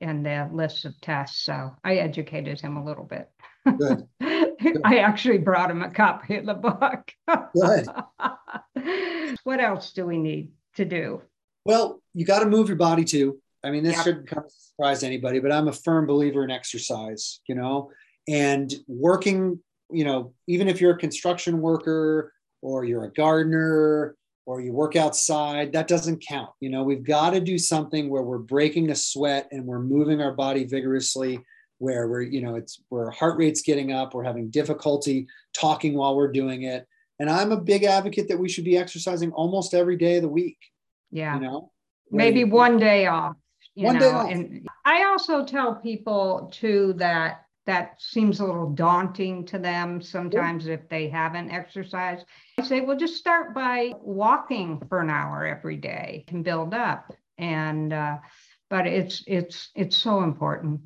in 0.00 0.22
the 0.22 0.48
list 0.52 0.84
of 0.84 1.00
tests. 1.00 1.44
So 1.44 1.76
I 1.84 1.96
educated 1.96 2.60
him 2.60 2.76
a 2.76 2.84
little 2.84 3.04
bit. 3.04 3.28
Good. 3.64 4.08
I 4.84 4.98
actually 4.98 5.38
brought 5.38 5.70
him 5.70 5.82
a 5.82 5.90
copy 5.90 6.36
of 6.36 6.46
the 6.46 6.54
book. 6.54 7.12
Good. 7.54 7.86
what 9.44 9.60
else 9.60 9.92
do 9.92 10.06
we 10.06 10.18
need 10.18 10.52
to 10.76 10.84
do? 10.84 11.22
Well, 11.64 12.02
you 12.14 12.26
got 12.26 12.40
to 12.40 12.46
move 12.46 12.68
your 12.68 12.76
body 12.76 13.04
too. 13.04 13.40
I 13.64 13.70
mean, 13.70 13.84
this 13.84 13.96
Yep. 13.96 14.04
shouldn't 14.04 14.26
come 14.28 14.44
as 14.44 14.54
surprise 14.54 15.02
anybody, 15.02 15.38
but 15.38 15.52
I'm 15.52 15.68
a 15.68 15.72
firm 15.72 16.06
believer 16.06 16.42
in 16.44 16.50
exercise, 16.50 17.40
you 17.46 17.54
know, 17.54 17.90
and 18.28 18.72
working, 18.88 19.60
you 19.90 20.04
know, 20.04 20.32
even 20.48 20.68
if 20.68 20.80
you're 20.80 20.94
a 20.94 20.98
construction 20.98 21.60
worker 21.60 22.32
or 22.60 22.84
you're 22.84 23.04
a 23.04 23.12
gardener 23.12 24.16
or 24.46 24.60
you 24.60 24.72
work 24.72 24.96
outside, 24.96 25.72
that 25.72 25.86
doesn't 25.86 26.24
count. 26.26 26.50
You 26.60 26.70
know, 26.70 26.82
we've 26.82 27.04
got 27.04 27.30
to 27.30 27.40
do 27.40 27.58
something 27.58 28.08
where 28.10 28.22
we're 28.22 28.38
breaking 28.38 28.90
a 28.90 28.94
sweat 28.96 29.48
and 29.52 29.64
we're 29.64 29.78
moving 29.80 30.20
our 30.20 30.32
body 30.32 30.64
vigorously, 30.64 31.40
where 31.78 32.08
we're, 32.08 32.22
you 32.22 32.40
know, 32.40 32.56
it's 32.56 32.80
where 32.88 33.06
our 33.06 33.10
heart 33.10 33.36
rate's 33.38 33.62
getting 33.62 33.92
up, 33.92 34.14
we're 34.14 34.24
having 34.24 34.50
difficulty 34.50 35.26
talking 35.52 35.94
while 35.94 36.16
we're 36.16 36.32
doing 36.32 36.62
it. 36.62 36.86
And 37.20 37.30
I'm 37.30 37.52
a 37.52 37.60
big 37.60 37.84
advocate 37.84 38.26
that 38.28 38.38
we 38.38 38.48
should 38.48 38.64
be 38.64 38.76
exercising 38.76 39.30
almost 39.32 39.74
every 39.74 39.96
day 39.96 40.16
of 40.16 40.22
the 40.22 40.28
week, 40.28 40.58
Yeah. 41.12 41.34
you 41.34 41.40
know. 41.40 41.70
maybe 42.10 42.44
one 42.44 42.78
day 42.78 43.06
off 43.06 43.36
you 43.74 43.86
One 43.86 43.98
know 43.98 44.20
and 44.20 44.68
i 44.84 45.04
also 45.04 45.44
tell 45.44 45.74
people 45.76 46.50
too 46.52 46.94
that 46.98 47.42
that 47.66 48.00
seems 48.00 48.40
a 48.40 48.44
little 48.44 48.70
daunting 48.70 49.44
to 49.46 49.58
them 49.58 50.02
sometimes 50.02 50.66
if 50.66 50.88
they 50.88 51.08
haven't 51.08 51.50
exercised. 51.50 52.26
I 52.58 52.64
say 52.64 52.80
well 52.80 52.96
just 52.96 53.16
start 53.16 53.54
by 53.54 53.92
walking 54.00 54.82
for 54.88 55.00
an 55.00 55.10
hour 55.10 55.46
every 55.46 55.76
day 55.76 56.24
can 56.26 56.42
build 56.42 56.74
up. 56.74 57.12
And 57.38 57.92
uh, 57.92 58.18
but 58.68 58.86
it's 58.86 59.22
it's 59.26 59.70
it's 59.74 59.96
so 59.96 60.22
important. 60.22 60.80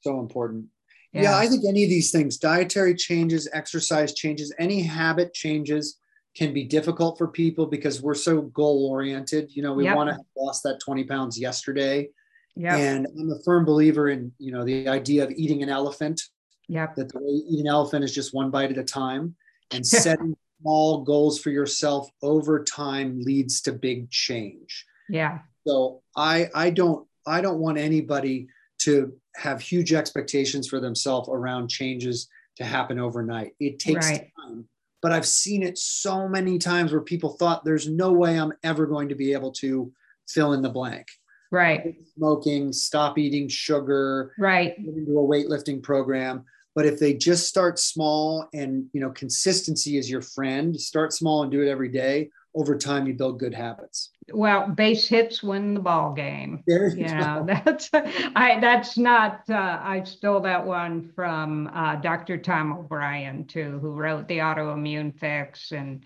So 0.00 0.18
important. 0.18 0.66
Yeah. 1.12 1.36
I 1.36 1.46
think 1.46 1.64
any 1.68 1.84
of 1.84 1.90
these 1.90 2.10
things, 2.10 2.38
dietary 2.38 2.94
changes, 2.94 3.46
exercise 3.52 4.14
changes, 4.14 4.52
any 4.58 4.80
habit 4.80 5.34
changes 5.34 5.98
can 6.34 6.52
be 6.52 6.64
difficult 6.64 7.18
for 7.18 7.28
people 7.28 7.66
because 7.66 8.00
we're 8.00 8.14
so 8.14 8.42
goal 8.42 8.88
oriented. 8.90 9.54
You 9.54 9.62
know, 9.62 9.74
we 9.74 9.84
Yep. 9.84 9.96
want 9.96 10.08
to 10.08 10.14
have 10.14 10.24
lost 10.36 10.62
that 10.64 10.80
20 10.80 11.04
pounds 11.04 11.38
yesterday. 11.38 12.08
yeah 12.56 12.76
And 12.76 13.06
I'm 13.18 13.30
a 13.30 13.42
firm 13.44 13.64
believer 13.64 14.08
in, 14.10 14.32
you 14.38 14.52
know, 14.52 14.64
the 14.64 14.88
idea 14.88 15.24
of 15.24 15.30
eating 15.32 15.62
an 15.62 15.68
elephant, 15.68 16.20
Yeah. 16.68 16.92
that 16.96 17.08
the 17.12 17.18
way 17.18 17.32
you 17.32 17.44
eat 17.48 17.60
an 17.60 17.66
elephant 17.66 18.04
is 18.04 18.14
just 18.14 18.34
one 18.34 18.50
bite 18.50 18.70
at 18.70 18.78
a 18.78 18.84
time. 18.84 19.36
And 19.72 19.86
setting 19.86 20.36
small 20.60 21.02
goals 21.02 21.38
for 21.38 21.50
yourself 21.50 22.08
over 22.22 22.62
time 22.64 23.20
leads 23.22 23.60
to 23.62 23.72
big 23.72 24.10
change. 24.10 24.86
yeah 25.08 25.40
So 25.66 26.02
I 26.16 26.48
I 26.54 26.70
don't 26.70 27.06
I 27.26 27.40
don't 27.40 27.58
want 27.60 27.78
anybody 27.78 28.48
to 28.80 29.12
have 29.36 29.60
huge 29.60 29.92
expectations 29.92 30.66
for 30.68 30.80
themselves 30.80 31.28
around 31.30 31.68
changes 31.68 32.28
to 32.56 32.64
happen 32.64 32.98
overnight. 32.98 33.54
It 33.60 33.78
takes 33.78 34.08
Right. 34.10 34.30
time. 34.40 34.68
But 35.02 35.12
I've 35.12 35.26
seen 35.26 35.62
it 35.62 35.76
so 35.76 36.28
many 36.28 36.58
times 36.58 36.92
where 36.92 37.00
people 37.00 37.30
thought 37.30 37.64
there's 37.64 37.88
no 37.88 38.12
way 38.12 38.38
I'm 38.38 38.52
ever 38.62 38.86
going 38.86 39.08
to 39.08 39.14
be 39.14 39.32
able 39.32 39.52
to 39.54 39.92
fill 40.28 40.52
in 40.52 40.62
the 40.62 40.70
blank. 40.70 41.08
right 41.50 41.82
Quit 41.82 41.96
Smoking, 42.16 42.72
stop 42.72 43.18
eating 43.18 43.48
sugar, 43.48 44.32
right 44.38 44.78
into 44.78 45.18
a 45.18 45.26
weightlifting 45.26 45.82
program. 45.82 46.44
But 46.74 46.86
if 46.86 46.98
they 46.98 47.12
just 47.12 47.48
start 47.48 47.78
small 47.78 48.48
and 48.54 48.86
you 48.92 49.00
know 49.00 49.10
consistency 49.10 49.98
is 49.98 50.10
your 50.10 50.22
friend, 50.22 50.80
start 50.80 51.12
small 51.12 51.42
and 51.42 51.52
do 51.52 51.62
it 51.62 51.68
every 51.68 51.88
day. 51.90 52.30
Over 52.54 52.76
time, 52.76 53.06
you 53.06 53.14
build 53.14 53.38
good 53.38 53.54
habits. 53.54 54.10
well 54.32 54.68
base 54.68 55.08
hits 55.08 55.42
win 55.42 55.74
the 55.74 55.80
ball 55.80 56.12
game 56.12 56.62
There 56.66 56.88
you 56.94 57.08
go. 57.08 57.44
that's 57.64 57.90
i 58.36 58.58
that's 58.60 58.96
not 58.96 59.42
uh, 59.50 59.78
i 59.82 60.02
stole 60.04 60.40
that 60.40 60.64
one 60.64 61.10
from 61.16 61.68
uh, 61.74 61.96
dr 61.96 62.38
tom 62.38 62.72
o'bryan 62.72 63.44
too 63.46 63.78
who 63.80 63.90
wrote 63.90 64.28
the 64.28 64.38
autoimmune 64.38 65.18
fix 65.18 65.72
and 65.72 66.04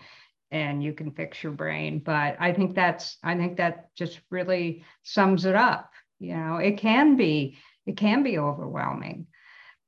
and 0.49 0.81
you 0.83 0.93
can 0.93 1.11
fix 1.11 1.43
your 1.43 1.51
brain 1.51 1.99
but 1.99 2.35
i 2.39 2.51
think 2.53 2.73
that's 2.75 3.17
i 3.23 3.35
think 3.35 3.57
that 3.57 3.93
just 3.95 4.19
really 4.31 4.83
sums 5.03 5.45
it 5.45 5.55
up 5.55 5.91
you 6.19 6.35
know 6.35 6.55
it 6.57 6.77
can 6.77 7.17
be 7.17 7.57
it 7.85 7.97
can 7.97 8.23
be 8.23 8.39
overwhelming 8.39 9.27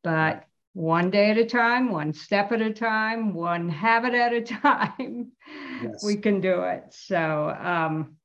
but 0.04 0.44
one 0.74 1.10
day 1.10 1.32
at 1.32 1.38
a 1.38 1.46
time 1.46 1.92
one 1.92 2.14
step 2.14 2.52
at 2.52 2.62
a 2.62 2.72
time 2.74 3.34
one 3.34 3.70
habit 3.70 4.14
at 4.14 4.34
a 4.34 4.42
time 4.62 5.32
Yes. 5.78 6.02
we 6.02 6.18
can 6.18 6.40
do 6.42 6.62
it 6.64 6.84
so 6.92 7.50
um 7.62 8.16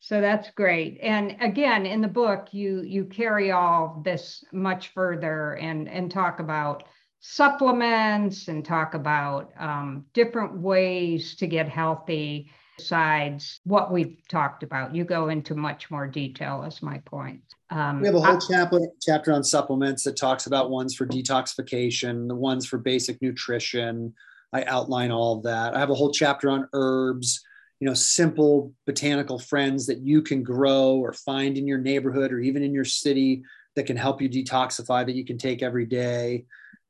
so 0.00 0.20
that's 0.20 0.50
great. 0.52 0.98
And 1.02 1.36
again, 1.40 1.86
in 1.86 2.00
the 2.00 2.08
book, 2.08 2.48
you 2.52 2.82
you 2.82 3.04
carry 3.04 3.50
all 3.50 4.00
this 4.04 4.44
much 4.52 4.88
further 4.88 5.54
and 5.56 5.88
and 5.88 6.10
talk 6.10 6.40
about 6.40 6.84
supplements 7.20 8.48
and 8.48 8.64
talk 8.64 8.94
about 8.94 9.52
um, 9.58 10.06
different 10.14 10.58
ways 10.58 11.36
to 11.36 11.46
get 11.46 11.68
healthy 11.68 12.50
besides 12.80 13.60
what 13.64 13.92
we've 13.92 14.16
talked 14.28 14.62
about. 14.62 14.94
You 14.94 15.04
go 15.04 15.28
into 15.28 15.54
much 15.54 15.90
more 15.90 16.06
detail, 16.06 16.64
is 16.64 16.82
my 16.82 16.98
point. 16.98 17.42
Um, 17.70 18.00
We 18.00 18.06
have 18.06 18.16
a 18.16 18.20
whole 18.20 18.36
I- 18.36 18.40
chapter 18.48 18.80
chapter 19.00 19.32
on 19.32 19.44
supplements 19.44 20.02
that 20.04 20.16
talks 20.16 20.46
about 20.46 20.70
ones 20.70 20.94
for 20.94 21.06
detoxification, 21.06 22.26
the 22.28 22.34
ones 22.34 22.66
for 22.66 22.78
basic 22.78 23.20
nutrition. 23.22 24.14
I 24.52 24.64
outline 24.64 25.10
all 25.12 25.36
of 25.36 25.42
that. 25.44 25.76
I 25.76 25.78
have 25.78 25.90
a 25.90 25.94
whole 25.94 26.10
chapter 26.10 26.50
on 26.50 26.68
herbs, 26.72 27.40
you 27.78 27.86
know, 27.86 27.94
simple 27.94 28.72
botanical 28.86 29.38
friends 29.38 29.86
that 29.86 29.98
you 30.00 30.22
can 30.22 30.42
grow 30.42 30.96
or 30.96 31.12
find 31.12 31.56
in 31.56 31.68
your 31.68 31.78
neighborhood 31.78 32.32
or 32.32 32.40
even 32.40 32.62
in 32.62 32.74
your 32.74 32.84
city 32.84 33.42
that 33.76 33.86
can 33.86 33.96
help 33.96 34.20
you 34.20 34.28
detoxify 34.28 35.06
that 35.06 35.14
you 35.14 35.24
can 35.24 35.38
take 35.38 35.62
every 35.62 35.86
day. 35.86 36.44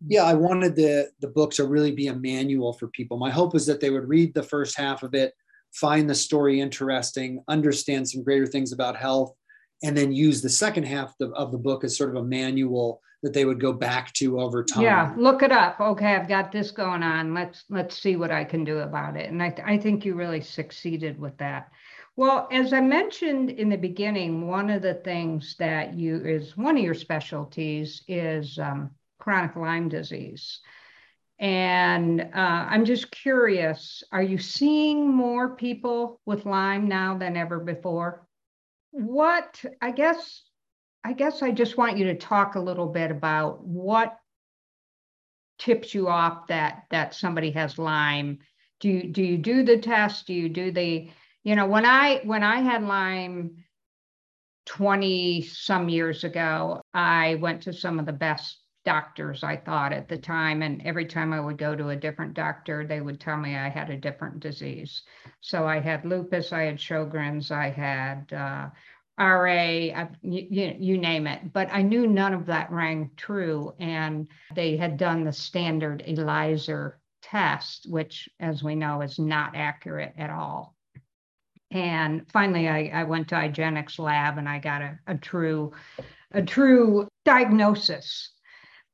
Yeah, 0.06 0.24
I 0.24 0.32
wanted 0.32 0.74
the 0.76 1.10
the 1.20 1.28
book 1.28 1.52
to 1.54 1.66
really 1.66 1.92
be 1.92 2.06
a 2.08 2.14
manual 2.14 2.72
for 2.72 2.88
people. 2.88 3.18
My 3.18 3.30
hope 3.30 3.52
was 3.52 3.66
that 3.66 3.80
they 3.80 3.90
would 3.90 4.08
read 4.08 4.32
the 4.32 4.42
first 4.42 4.78
half 4.78 5.02
of 5.02 5.14
it, 5.14 5.34
find 5.72 6.08
the 6.08 6.14
story 6.14 6.60
interesting, 6.60 7.42
understand 7.48 8.08
some 8.08 8.22
greater 8.22 8.46
things 8.46 8.72
about 8.72 8.96
health, 8.96 9.34
and 9.82 9.96
then 9.96 10.12
use 10.12 10.42
the 10.42 10.48
second 10.48 10.84
half 10.84 11.14
of, 11.20 11.32
of 11.32 11.52
the 11.52 11.58
book 11.58 11.84
as 11.84 11.96
sort 11.96 12.10
of 12.10 12.16
a 12.16 12.24
manual 12.24 13.00
that 13.22 13.34
they 13.34 13.44
would 13.44 13.60
go 13.60 13.72
back 13.72 14.12
to 14.14 14.40
over 14.40 14.64
time. 14.64 14.82
Yeah, 14.82 15.14
look 15.16 15.42
it 15.42 15.52
up. 15.52 15.78
Okay, 15.80 16.14
I've 16.14 16.28
got 16.28 16.52
this 16.52 16.70
going 16.70 17.02
on. 17.02 17.34
Let's 17.34 17.64
let's 17.68 18.00
see 18.00 18.16
what 18.16 18.30
I 18.30 18.44
can 18.44 18.64
do 18.64 18.78
about 18.78 19.16
it. 19.16 19.30
And 19.30 19.42
I 19.42 19.50
th- 19.50 19.66
I 19.66 19.76
think 19.76 20.04
you 20.04 20.14
really 20.14 20.40
succeeded 20.40 21.18
with 21.18 21.36
that. 21.38 21.70
Well, 22.16 22.48
as 22.50 22.72
I 22.72 22.80
mentioned 22.80 23.50
in 23.50 23.68
the 23.68 23.76
beginning, 23.76 24.46
one 24.46 24.70
of 24.70 24.82
the 24.82 24.94
things 24.94 25.54
that 25.58 25.94
you 25.94 26.16
is 26.24 26.56
one 26.56 26.76
of 26.76 26.82
your 26.82 26.94
specialties 26.94 28.02
is 28.08 28.58
um, 28.58 28.90
chronic 29.18 29.54
Lyme 29.54 29.88
disease. 29.88 30.60
And 31.40 32.20
uh, 32.20 32.66
I'm 32.68 32.84
just 32.84 33.10
curious, 33.10 34.04
are 34.12 34.22
you 34.22 34.36
seeing 34.36 35.08
more 35.08 35.56
people 35.56 36.20
with 36.26 36.44
Lyme 36.44 36.86
now 36.86 37.16
than 37.16 37.34
ever 37.34 37.58
before? 37.58 38.26
What, 38.90 39.64
I 39.80 39.92
guess, 39.92 40.42
I 41.02 41.14
guess 41.14 41.42
I 41.42 41.50
just 41.50 41.78
want 41.78 41.96
you 41.96 42.04
to 42.04 42.14
talk 42.14 42.56
a 42.56 42.60
little 42.60 42.88
bit 42.88 43.10
about 43.10 43.64
what 43.64 44.18
tips 45.58 45.94
you 45.94 46.08
off 46.08 46.46
that 46.48 46.84
that 46.90 47.14
somebody 47.14 47.50
has 47.52 47.78
Lyme. 47.78 48.38
Do 48.80 48.88
you 48.88 49.12
do 49.12 49.22
you 49.22 49.38
do 49.38 49.62
the 49.62 49.78
test? 49.78 50.26
Do 50.26 50.34
you 50.34 50.48
do 50.48 50.72
the 50.72 51.08
you 51.42 51.56
know 51.56 51.66
when 51.66 51.86
I 51.86 52.20
when 52.24 52.42
I 52.42 52.60
had 52.60 52.82
Lyme 52.82 53.64
20 54.66 55.42
some 55.42 55.88
years 55.88 56.24
ago, 56.24 56.82
I 56.92 57.36
went 57.36 57.62
to 57.62 57.72
some 57.72 57.98
of 57.98 58.06
the 58.06 58.12
best 58.12 58.58
doctors 58.90 59.44
I 59.44 59.56
thought 59.56 59.92
at 59.92 60.08
the 60.08 60.18
time. 60.18 60.62
And 60.62 60.82
every 60.84 61.06
time 61.06 61.32
I 61.32 61.38
would 61.38 61.58
go 61.58 61.76
to 61.76 61.90
a 61.90 61.96
different 61.96 62.34
doctor, 62.34 62.84
they 62.84 63.00
would 63.00 63.20
tell 63.20 63.36
me 63.36 63.56
I 63.56 63.68
had 63.68 63.88
a 63.88 63.96
different 63.96 64.40
disease. 64.40 65.02
So 65.40 65.64
I 65.64 65.78
had 65.78 66.04
lupus, 66.04 66.52
I 66.52 66.62
had 66.62 66.78
Sjogren's, 66.78 67.52
I 67.52 67.70
had 67.70 68.32
uh, 68.32 68.68
RA, 69.16 69.94
I, 70.00 70.08
you, 70.22 70.74
you 70.76 70.98
name 70.98 71.28
it. 71.28 71.52
But 71.52 71.68
I 71.70 71.82
knew 71.82 72.08
none 72.08 72.34
of 72.34 72.46
that 72.46 72.72
rang 72.72 73.12
true. 73.16 73.72
And 73.78 74.26
they 74.56 74.76
had 74.76 74.96
done 74.96 75.22
the 75.22 75.32
standard 75.32 76.02
ELISA 76.04 76.94
test, 77.22 77.86
which, 77.88 78.28
as 78.40 78.64
we 78.64 78.74
know, 78.74 79.02
is 79.02 79.20
not 79.20 79.54
accurate 79.54 80.14
at 80.18 80.30
all. 80.30 80.74
And 81.70 82.26
finally, 82.32 82.68
I, 82.68 82.90
I 82.92 83.04
went 83.04 83.28
to 83.28 83.36
IGeneX 83.36 84.00
lab 84.00 84.36
and 84.36 84.48
I 84.48 84.58
got 84.58 84.82
a, 84.82 84.98
a 85.06 85.14
true, 85.14 85.74
a 86.32 86.42
true 86.42 87.06
diagnosis. 87.24 88.30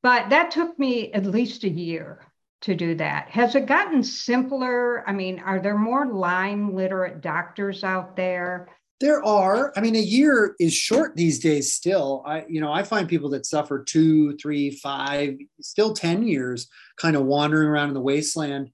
But 0.03 0.29
that 0.29 0.51
took 0.51 0.77
me 0.77 1.11
at 1.11 1.25
least 1.25 1.63
a 1.63 1.69
year 1.69 2.19
to 2.61 2.75
do 2.75 2.95
that. 2.95 3.29
Has 3.29 3.55
it 3.55 3.65
gotten 3.65 4.03
simpler? 4.03 5.07
I 5.07 5.13
mean, 5.13 5.39
are 5.39 5.59
there 5.59 5.77
more 5.77 6.07
Lyme 6.07 6.73
literate 6.73 7.21
doctors 7.21 7.83
out 7.83 8.15
there? 8.15 8.69
There 8.99 9.23
are. 9.23 9.73
I 9.75 9.81
mean, 9.81 9.95
a 9.95 9.99
year 9.99 10.55
is 10.59 10.73
short 10.73 11.15
these 11.15 11.39
days 11.39 11.73
still. 11.73 12.23
I, 12.25 12.45
you 12.49 12.61
know, 12.61 12.71
I 12.71 12.81
find 12.81 13.07
people 13.07 13.29
that 13.31 13.45
suffer 13.45 13.83
two, 13.83 14.35
three, 14.37 14.71
five, 14.71 15.37
still 15.61 15.93
10 15.93 16.25
years 16.27 16.67
kind 16.97 17.15
of 17.15 17.25
wandering 17.25 17.67
around 17.67 17.89
in 17.89 17.93
the 17.93 18.01
wasteland 18.01 18.71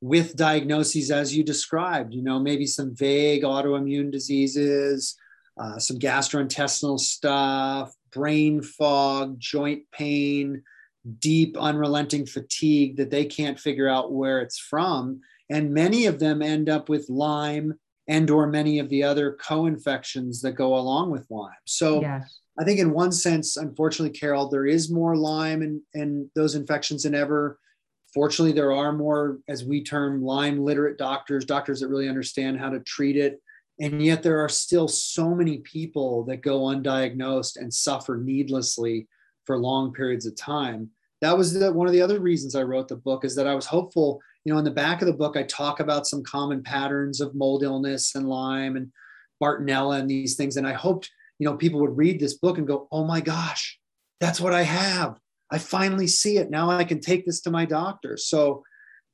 with 0.00 0.34
diagnoses 0.34 1.12
as 1.12 1.34
you 1.34 1.44
described, 1.44 2.12
you 2.12 2.22
know, 2.22 2.40
maybe 2.40 2.66
some 2.66 2.94
vague 2.96 3.44
autoimmune 3.44 4.10
diseases, 4.10 5.16
uh, 5.56 5.78
some 5.78 5.96
gastrointestinal 5.96 6.98
stuff, 6.98 7.94
brain 8.12 8.62
fog, 8.62 9.38
joint 9.38 9.82
pain, 9.92 10.62
deep, 11.18 11.56
unrelenting 11.58 12.26
fatigue 12.26 12.96
that 12.96 13.10
they 13.10 13.24
can't 13.24 13.58
figure 13.58 13.88
out 13.88 14.12
where 14.12 14.40
it's 14.40 14.58
from. 14.58 15.20
And 15.50 15.74
many 15.74 16.06
of 16.06 16.18
them 16.18 16.42
end 16.42 16.68
up 16.68 16.88
with 16.88 17.08
Lyme 17.08 17.74
and 18.08 18.30
or 18.30 18.46
many 18.46 18.78
of 18.78 18.88
the 18.88 19.02
other 19.02 19.36
co-infections 19.40 20.40
that 20.42 20.52
go 20.52 20.76
along 20.76 21.10
with 21.10 21.26
Lyme. 21.30 21.52
So 21.66 22.00
yes. 22.00 22.40
I 22.58 22.64
think 22.64 22.80
in 22.80 22.92
one 22.92 23.12
sense, 23.12 23.56
unfortunately, 23.56 24.18
Carol, 24.18 24.48
there 24.48 24.66
is 24.66 24.90
more 24.90 25.16
Lyme 25.16 25.62
and, 25.62 25.80
and 25.94 26.28
those 26.34 26.54
infections 26.54 27.04
than 27.04 27.14
ever 27.14 27.58
Fortunately, 28.12 28.52
there 28.52 28.72
are 28.72 28.92
more, 28.92 29.38
as 29.48 29.64
we 29.64 29.82
term, 29.82 30.22
Lyme 30.22 30.62
literate 30.62 30.98
doctors, 30.98 31.44
doctors 31.44 31.80
that 31.80 31.88
really 31.88 32.08
understand 32.08 32.58
how 32.58 32.68
to 32.68 32.80
treat 32.80 33.16
it. 33.16 33.40
And 33.82 34.00
yet, 34.00 34.22
there 34.22 34.38
are 34.38 34.48
still 34.48 34.86
so 34.86 35.34
many 35.34 35.58
people 35.58 36.24
that 36.26 36.40
go 36.40 36.60
undiagnosed 36.60 37.56
and 37.56 37.74
suffer 37.74 38.16
needlessly 38.16 39.08
for 39.44 39.58
long 39.58 39.92
periods 39.92 40.24
of 40.24 40.36
time. 40.36 40.88
That 41.20 41.36
was 41.36 41.52
the, 41.52 41.72
one 41.72 41.88
of 41.88 41.92
the 41.92 42.00
other 42.00 42.20
reasons 42.20 42.54
I 42.54 42.62
wrote 42.62 42.86
the 42.86 42.94
book 42.94 43.24
is 43.24 43.34
that 43.34 43.48
I 43.48 43.56
was 43.56 43.66
hopeful. 43.66 44.20
You 44.44 44.52
know, 44.52 44.58
in 44.60 44.64
the 44.64 44.70
back 44.70 45.02
of 45.02 45.06
the 45.08 45.12
book, 45.12 45.36
I 45.36 45.42
talk 45.42 45.80
about 45.80 46.06
some 46.06 46.22
common 46.22 46.62
patterns 46.62 47.20
of 47.20 47.34
mold 47.34 47.64
illness 47.64 48.14
and 48.14 48.28
Lyme 48.28 48.76
and 48.76 48.92
Bartonella 49.42 49.98
and 49.98 50.08
these 50.08 50.36
things. 50.36 50.56
And 50.56 50.66
I 50.66 50.74
hoped, 50.74 51.10
you 51.40 51.44
know, 51.44 51.56
people 51.56 51.80
would 51.80 51.96
read 51.96 52.20
this 52.20 52.34
book 52.34 52.58
and 52.58 52.66
go, 52.68 52.86
oh 52.92 53.04
my 53.04 53.20
gosh, 53.20 53.80
that's 54.20 54.40
what 54.40 54.54
I 54.54 54.62
have. 54.62 55.18
I 55.50 55.58
finally 55.58 56.06
see 56.06 56.38
it. 56.38 56.50
Now 56.50 56.70
I 56.70 56.84
can 56.84 57.00
take 57.00 57.26
this 57.26 57.40
to 57.42 57.50
my 57.50 57.64
doctor. 57.64 58.16
So 58.16 58.62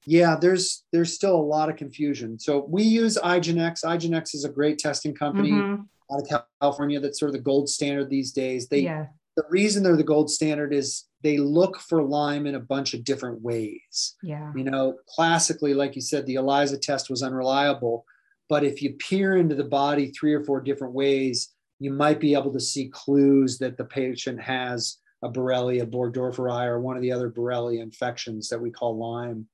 yeah, 0.08 0.36
there's 0.40 0.84
there's 0.90 1.12
still 1.12 1.36
a 1.36 1.36
lot 1.36 1.68
of 1.68 1.76
confusion. 1.76 2.38
So 2.38 2.66
we 2.66 2.82
use 2.82 3.18
IGeneX. 3.22 3.84
IGeneX 3.84 4.34
is 4.34 4.44
a 4.44 4.48
great 4.48 4.78
testing 4.78 5.14
company 5.14 5.50
mm-hmm. 5.50 5.82
out 6.10 6.22
of 6.22 6.44
California 6.62 6.98
that's 6.98 7.20
sort 7.20 7.28
of 7.28 7.34
the 7.34 7.42
gold 7.42 7.68
standard 7.68 8.08
these 8.08 8.32
days. 8.32 8.68
They 8.68 8.80
yeah. 8.80 9.06
the 9.36 9.44
reason 9.50 9.82
they're 9.82 9.98
the 9.98 10.02
gold 10.02 10.30
standard 10.30 10.72
is 10.72 11.04
they 11.22 11.36
look 11.36 11.78
for 11.78 12.02
Lyme 12.02 12.46
in 12.46 12.54
a 12.54 12.60
bunch 12.60 12.94
of 12.94 13.04
different 13.04 13.42
ways. 13.42 14.16
Yeah. 14.22 14.50
You 14.56 14.64
know, 14.64 14.96
classically, 15.14 15.74
like 15.74 15.94
you 15.94 16.00
said, 16.00 16.24
the 16.24 16.36
ELISA 16.36 16.78
test 16.78 17.10
was 17.10 17.22
unreliable. 17.22 18.06
But 18.48 18.64
if 18.64 18.80
you 18.80 18.94
peer 18.94 19.36
into 19.36 19.56
the 19.56 19.64
body 19.64 20.10
three 20.10 20.32
or 20.32 20.42
four 20.42 20.62
different 20.62 20.94
ways, 20.94 21.50
you 21.80 21.90
might 21.90 22.18
be 22.18 22.32
able 22.32 22.54
to 22.54 22.60
see 22.60 22.88
clues 22.88 23.58
that 23.58 23.76
the 23.76 23.84
patient 23.84 24.40
has 24.40 24.96
a 25.22 25.28
Borrelia 25.28 25.84
burgdorferi 25.84 26.64
or 26.66 26.80
one 26.80 26.96
of 26.96 27.02
the 27.02 27.12
other 27.12 27.30
Borrelia 27.30 27.82
infections 27.82 28.48
that 28.48 28.60
we 28.60 28.70
call 28.70 28.96
Lyme, 28.96 29.46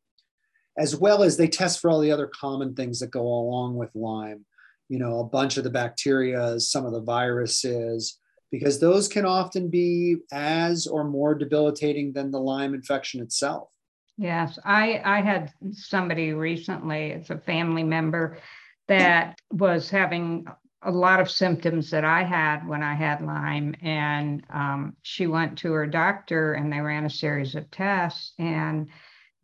as 0.79 0.97
well 0.97 1.23
as 1.23 1.37
they 1.37 1.49
test 1.49 1.81
for 1.81 1.91
all 1.91 2.01
the 2.01 2.11
other 2.11 2.27
common 2.27 2.75
things 2.75 3.01
that 3.01 3.11
go 3.11 3.23
along 3.23 3.77
with 3.77 3.95
Lyme. 3.95 4.45
You 4.89 4.99
know, 4.99 5.21
a 5.21 5.25
bunch 5.25 5.57
of 5.57 5.65
the 5.65 5.71
bacteria, 5.71 6.61
some 6.61 6.85
of 6.85 6.93
the 6.93 7.01
viruses, 7.01 8.19
because 8.51 8.79
those 8.79 9.09
can 9.09 9.25
often 9.25 9.69
be 9.69 10.19
as 10.33 10.87
or 10.87 11.05
more 11.05 11.35
debilitating 11.35 12.13
than 12.13 12.31
the 12.31 12.41
Lyme 12.41 12.75
infection 12.75 13.21
itself. 13.21 13.69
Yes, 14.17 14.59
I 14.65 15.01
I 15.05 15.23
had 15.23 15.53
somebody 15.73 16.33
recently, 16.33 17.11
it's 17.11 17.31
a 17.31 17.39
family 17.39 17.83
member 17.83 18.39
that 18.87 19.39
was 19.51 19.91
having 19.91 20.47
a 20.85 20.91
lot 20.91 21.19
of 21.19 21.31
symptoms 21.31 21.91
that 21.91 22.05
I 22.05 22.23
had 22.23 22.69
when 22.69 22.83
I 22.83 22.95
had 22.95 23.23
Lyme. 23.23 23.75
And 23.83 24.45
um, 24.51 24.97
she 25.03 25.27
went 25.27 25.59
to 25.59 25.73
her 25.73 25.87
doctor 25.87 26.55
and 26.55 26.73
they 26.73 26.81
ran 26.81 27.07
a 27.07 27.11
series 27.11 27.55
of 27.55 27.71
tests 27.71 28.35
and 28.39 28.89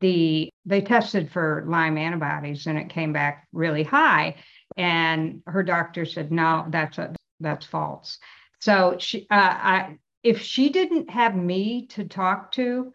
the 0.00 0.50
they 0.66 0.80
tested 0.80 1.30
for 1.30 1.64
Lyme 1.66 1.98
antibodies 1.98 2.66
and 2.66 2.78
it 2.78 2.88
came 2.88 3.12
back 3.12 3.46
really 3.52 3.82
high. 3.82 4.36
And 4.76 5.42
her 5.46 5.62
doctor 5.62 6.04
said, 6.04 6.30
no, 6.32 6.66
that's 6.68 6.98
a, 6.98 7.14
that's 7.40 7.66
false. 7.66 8.18
So 8.60 8.96
she, 8.98 9.26
uh, 9.30 9.34
I, 9.34 9.98
if 10.22 10.40
she 10.40 10.68
didn't 10.68 11.10
have 11.10 11.34
me 11.34 11.86
to 11.88 12.04
talk 12.04 12.52
to, 12.52 12.92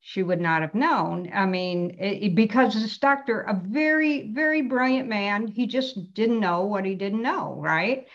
she 0.00 0.22
would 0.22 0.40
not 0.40 0.62
have 0.62 0.74
known. 0.74 1.30
I 1.32 1.46
mean, 1.46 1.96
it, 1.98 2.34
because 2.34 2.74
this 2.74 2.96
doctor, 2.98 3.42
a 3.42 3.54
very, 3.54 4.32
very 4.32 4.62
brilliant 4.62 5.08
man, 5.08 5.46
he 5.46 5.66
just 5.66 6.14
didn't 6.14 6.40
know 6.40 6.62
what 6.62 6.86
he 6.86 6.94
didn't 6.94 7.22
know, 7.22 7.54
right? 7.58 8.06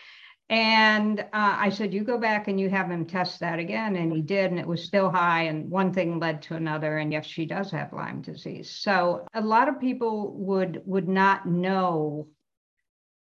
And 0.48 1.20
uh, 1.20 1.24
I 1.32 1.70
said, 1.70 1.92
You 1.92 2.04
go 2.04 2.18
back 2.18 2.46
and 2.46 2.60
you 2.60 2.70
have 2.70 2.90
him 2.90 3.04
test 3.04 3.40
that 3.40 3.58
again. 3.58 3.96
And 3.96 4.12
he 4.12 4.20
did, 4.20 4.50
and 4.50 4.60
it 4.60 4.66
was 4.66 4.84
still 4.84 5.10
high. 5.10 5.44
And 5.44 5.68
one 5.70 5.92
thing 5.92 6.20
led 6.20 6.42
to 6.42 6.54
another. 6.54 6.98
And 6.98 7.12
yes, 7.12 7.26
she 7.26 7.46
does 7.46 7.70
have 7.72 7.92
Lyme 7.92 8.22
disease. 8.22 8.70
So 8.70 9.26
a 9.34 9.40
lot 9.40 9.68
of 9.68 9.80
people 9.80 10.34
would 10.34 10.82
would 10.84 11.08
not 11.08 11.46
know. 11.46 12.28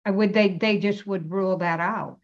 Uh, 0.08 0.14
would 0.14 0.34
they 0.34 0.58
they 0.58 0.80
just 0.80 1.06
would 1.06 1.32
rule 1.32 1.58
that 1.58 1.80
out. 1.80 2.20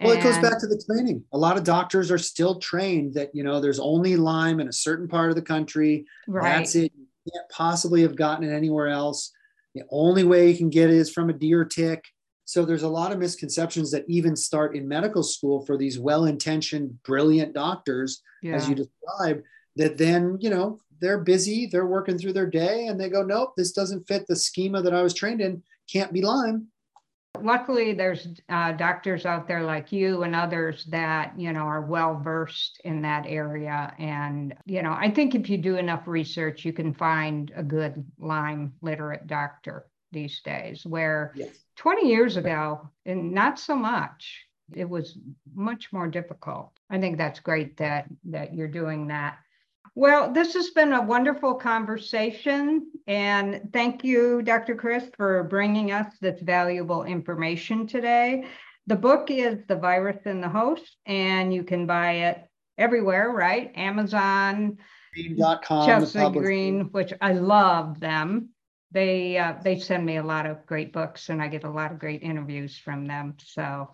Well, 0.00 0.12
and, 0.12 0.20
it 0.20 0.22
goes 0.22 0.38
back 0.38 0.58
to 0.60 0.66
the 0.66 0.82
training. 0.84 1.24
A 1.32 1.38
lot 1.38 1.56
of 1.56 1.64
doctors 1.64 2.10
are 2.10 2.18
still 2.18 2.58
trained 2.58 3.14
that, 3.14 3.30
you 3.34 3.42
know, 3.42 3.60
there's 3.60 3.78
only 3.78 4.16
Lyme 4.16 4.60
in 4.60 4.68
a 4.68 4.72
certain 4.72 5.08
part 5.08 5.30
of 5.30 5.36
the 5.36 5.42
country. 5.42 6.04
Right. 6.28 6.58
That's 6.58 6.74
it. 6.74 6.92
You 6.94 7.32
can't 7.32 7.48
possibly 7.48 8.02
have 8.02 8.14
gotten 8.14 8.46
it 8.46 8.54
anywhere 8.54 8.88
else. 8.88 9.32
The 9.74 9.84
only 9.90 10.24
way 10.24 10.50
you 10.50 10.56
can 10.56 10.68
get 10.68 10.90
it 10.90 10.96
is 10.96 11.10
from 11.10 11.30
a 11.30 11.32
deer 11.32 11.64
tick. 11.64 12.04
So 12.46 12.64
there's 12.64 12.84
a 12.84 12.88
lot 12.88 13.10
of 13.12 13.18
misconceptions 13.18 13.90
that 13.90 14.04
even 14.08 14.36
start 14.36 14.76
in 14.76 14.86
medical 14.86 15.24
school 15.24 15.66
for 15.66 15.76
these 15.76 15.98
well-intentioned, 15.98 17.02
brilliant 17.02 17.52
doctors, 17.52 18.22
yeah. 18.40 18.54
as 18.54 18.68
you 18.68 18.76
described, 18.76 19.42
that 19.74 19.98
then, 19.98 20.38
you 20.40 20.48
know, 20.48 20.78
they're 21.00 21.18
busy, 21.18 21.66
they're 21.66 21.86
working 21.86 22.16
through 22.16 22.32
their 22.32 22.48
day 22.48 22.86
and 22.86 23.00
they 23.00 23.10
go, 23.10 23.22
nope, 23.22 23.54
this 23.56 23.72
doesn't 23.72 24.06
fit 24.06 24.26
the 24.28 24.36
schema 24.36 24.80
that 24.80 24.94
I 24.94 25.02
was 25.02 25.12
trained 25.12 25.40
in, 25.40 25.62
can't 25.92 26.12
be 26.12 26.22
Lyme. 26.22 26.68
Luckily, 27.42 27.92
there's 27.92 28.28
uh, 28.48 28.72
doctors 28.72 29.26
out 29.26 29.48
there 29.48 29.64
like 29.64 29.92
you 29.92 30.22
and 30.22 30.34
others 30.34 30.86
that 30.86 31.38
you 31.38 31.52
know 31.52 31.64
are 31.64 31.82
well 31.82 32.18
versed 32.24 32.80
in 32.84 33.02
that 33.02 33.26
area, 33.26 33.92
and 33.98 34.54
you 34.64 34.82
know 34.82 34.96
I 34.98 35.10
think 35.10 35.34
if 35.34 35.50
you 35.50 35.58
do 35.58 35.76
enough 35.76 36.06
research, 36.06 36.64
you 36.64 36.72
can 36.72 36.94
find 36.94 37.52
a 37.54 37.62
good 37.62 38.02
Lyme 38.18 38.72
literate 38.80 39.26
doctor 39.26 39.86
these 40.12 40.40
days. 40.40 40.86
Where 40.86 41.32
yes. 41.34 41.50
20 41.76 42.08
years 42.08 42.36
ago, 42.36 42.90
and 43.04 43.32
not 43.32 43.58
so 43.58 43.76
much, 43.76 44.46
it 44.74 44.88
was 44.88 45.18
much 45.54 45.92
more 45.92 46.08
difficult. 46.08 46.72
I 46.90 46.98
think 46.98 47.18
that's 47.18 47.40
great 47.40 47.76
that 47.76 48.06
that 48.24 48.54
you're 48.54 48.68
doing 48.68 49.08
that. 49.08 49.38
Well, 49.94 50.30
this 50.30 50.52
has 50.52 50.70
been 50.70 50.92
a 50.92 51.02
wonderful 51.02 51.54
conversation. 51.54 52.90
And 53.06 53.70
thank 53.72 54.04
you, 54.04 54.42
Dr. 54.42 54.74
Chris, 54.74 55.04
for 55.16 55.44
bringing 55.44 55.90
us 55.90 56.12
this 56.20 56.38
valuable 56.40 57.04
information 57.04 57.86
today. 57.86 58.44
The 58.86 58.96
book 58.96 59.30
is 59.30 59.64
The 59.66 59.76
Virus 59.76 60.18
and 60.26 60.42
the 60.42 60.50
Host, 60.50 60.96
and 61.06 61.52
you 61.52 61.64
can 61.64 61.86
buy 61.86 62.12
it 62.12 62.46
everywhere, 62.76 63.30
right? 63.30 63.72
Amazon, 63.74 64.76
Green.com, 65.14 65.86
Chelsea 65.86 66.30
Green, 66.30 66.80
which 66.92 67.14
I 67.22 67.32
love 67.32 67.98
them. 67.98 68.50
They 68.92 69.36
uh, 69.36 69.54
they 69.62 69.78
send 69.78 70.06
me 70.06 70.16
a 70.16 70.22
lot 70.22 70.46
of 70.46 70.64
great 70.66 70.92
books, 70.92 71.28
and 71.28 71.42
I 71.42 71.48
get 71.48 71.64
a 71.64 71.70
lot 71.70 71.92
of 71.92 71.98
great 71.98 72.22
interviews 72.22 72.78
from 72.78 73.06
them. 73.06 73.36
So 73.44 73.88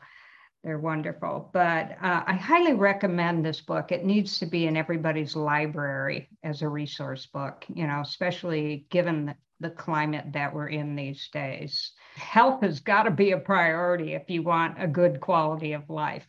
They're 0.65 0.79
wonderful. 0.79 1.51
But 1.53 1.93
uh, 2.01 2.23
I 2.25 2.35
highly 2.35 2.75
recommend 2.75 3.45
this 3.45 3.61
book. 3.61 3.91
It 3.91 4.05
needs 4.05 4.39
to 4.39 4.47
be 4.47 4.67
in 4.67 4.77
everybody's 4.77 5.35
library 5.35 6.29
as 6.45 6.63
a 6.63 6.69
resource 6.69 7.27
book, 7.27 7.65
you 7.69 7.87
know, 7.87 8.01
especially 8.01 8.87
given 8.89 9.35
the 9.59 9.71
climate 9.71 10.27
that 10.33 10.55
we're 10.55 10.69
in 10.69 10.95
these 10.95 11.29
days. 11.33 11.93
Health 12.15 12.63
has 12.63 12.79
got 12.81 13.05
to 13.05 13.11
be 13.11 13.33
a 13.33 13.39
priority 13.39 14.15
if 14.15 14.31
you 14.31 14.43
want 14.43 14.81
a 14.81 14.87
good 14.87 15.21
quality 15.21 15.73
of 15.73 15.91
life. 15.91 16.29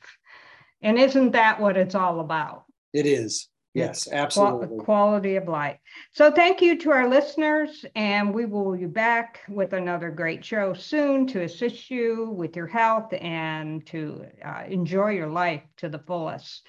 And 0.81 0.97
isn't 0.97 1.31
that 1.31 1.59
what 1.59 1.77
it's 1.77 1.95
all 1.95 2.19
about? 2.19 2.63
It 2.91 3.05
is. 3.05 3.49
Yes, 3.73 4.07
absolutely. 4.11 4.83
Quality 4.83 5.35
of 5.35 5.47
life. 5.47 5.77
So 6.11 6.31
thank 6.31 6.61
you 6.61 6.77
to 6.79 6.91
our 6.91 7.09
listeners, 7.09 7.85
and 7.95 8.33
we 8.33 8.45
will 8.45 8.77
be 8.77 8.85
back 8.85 9.41
with 9.49 9.73
another 9.73 10.11
great 10.11 10.45
show 10.45 10.73
soon 10.73 11.25
to 11.27 11.41
assist 11.41 11.89
you 11.89 12.29
with 12.29 12.55
your 12.55 12.67
health 12.67 13.11
and 13.19 13.85
to 13.87 14.25
uh, 14.45 14.63
enjoy 14.67 15.11
your 15.11 15.29
life 15.29 15.63
to 15.77 15.89
the 15.89 15.99
fullest. 15.99 16.67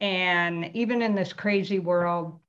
And 0.00 0.70
even 0.74 1.02
in 1.02 1.14
this 1.14 1.32
crazy 1.32 1.78
world 1.78 2.40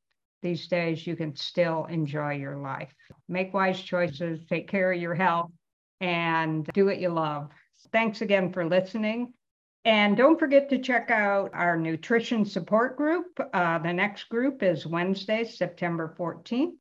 these 0.42 0.68
days, 0.68 1.06
you 1.06 1.16
can 1.16 1.36
still 1.36 1.86
enjoy 1.86 2.34
your 2.34 2.58
life. 2.58 2.94
Make 3.28 3.54
wise 3.54 3.80
choices, 3.80 4.46
take 4.50 4.68
care 4.68 4.92
of 4.92 5.00
your 5.00 5.16
health, 5.16 5.52
and 6.02 6.68
do 6.74 6.86
what 6.86 7.00
you 7.00 7.10
love. 7.10 7.50
Thanks 7.92 8.22
again 8.22 8.52
for 8.52 8.66
listening. 8.66 9.34
And 9.86 10.18
don't 10.18 10.40
forget 10.40 10.68
to 10.70 10.80
check 10.80 11.12
out 11.12 11.52
our 11.54 11.78
nutrition 11.78 12.44
support 12.44 12.98
group. 12.98 13.40
Uh, 13.54 13.78
the 13.78 13.94
next 13.94 14.30
group 14.30 14.64
is 14.64 14.88
Wednesday, 14.88 15.44
September 15.44 16.16
14th, 16.18 16.74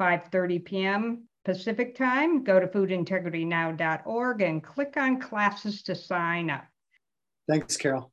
5.30 0.00 0.64
p.m. 0.64 1.24
Pacific 1.44 1.96
time. 1.96 2.44
Go 2.44 2.60
to 2.60 2.68
foodintegritynow.org 2.68 4.42
and 4.42 4.62
click 4.62 4.96
on 4.96 5.20
classes 5.20 5.82
to 5.82 5.96
sign 5.96 6.50
up. 6.50 6.64
Thanks, 7.48 7.76
Carol. 7.76 8.08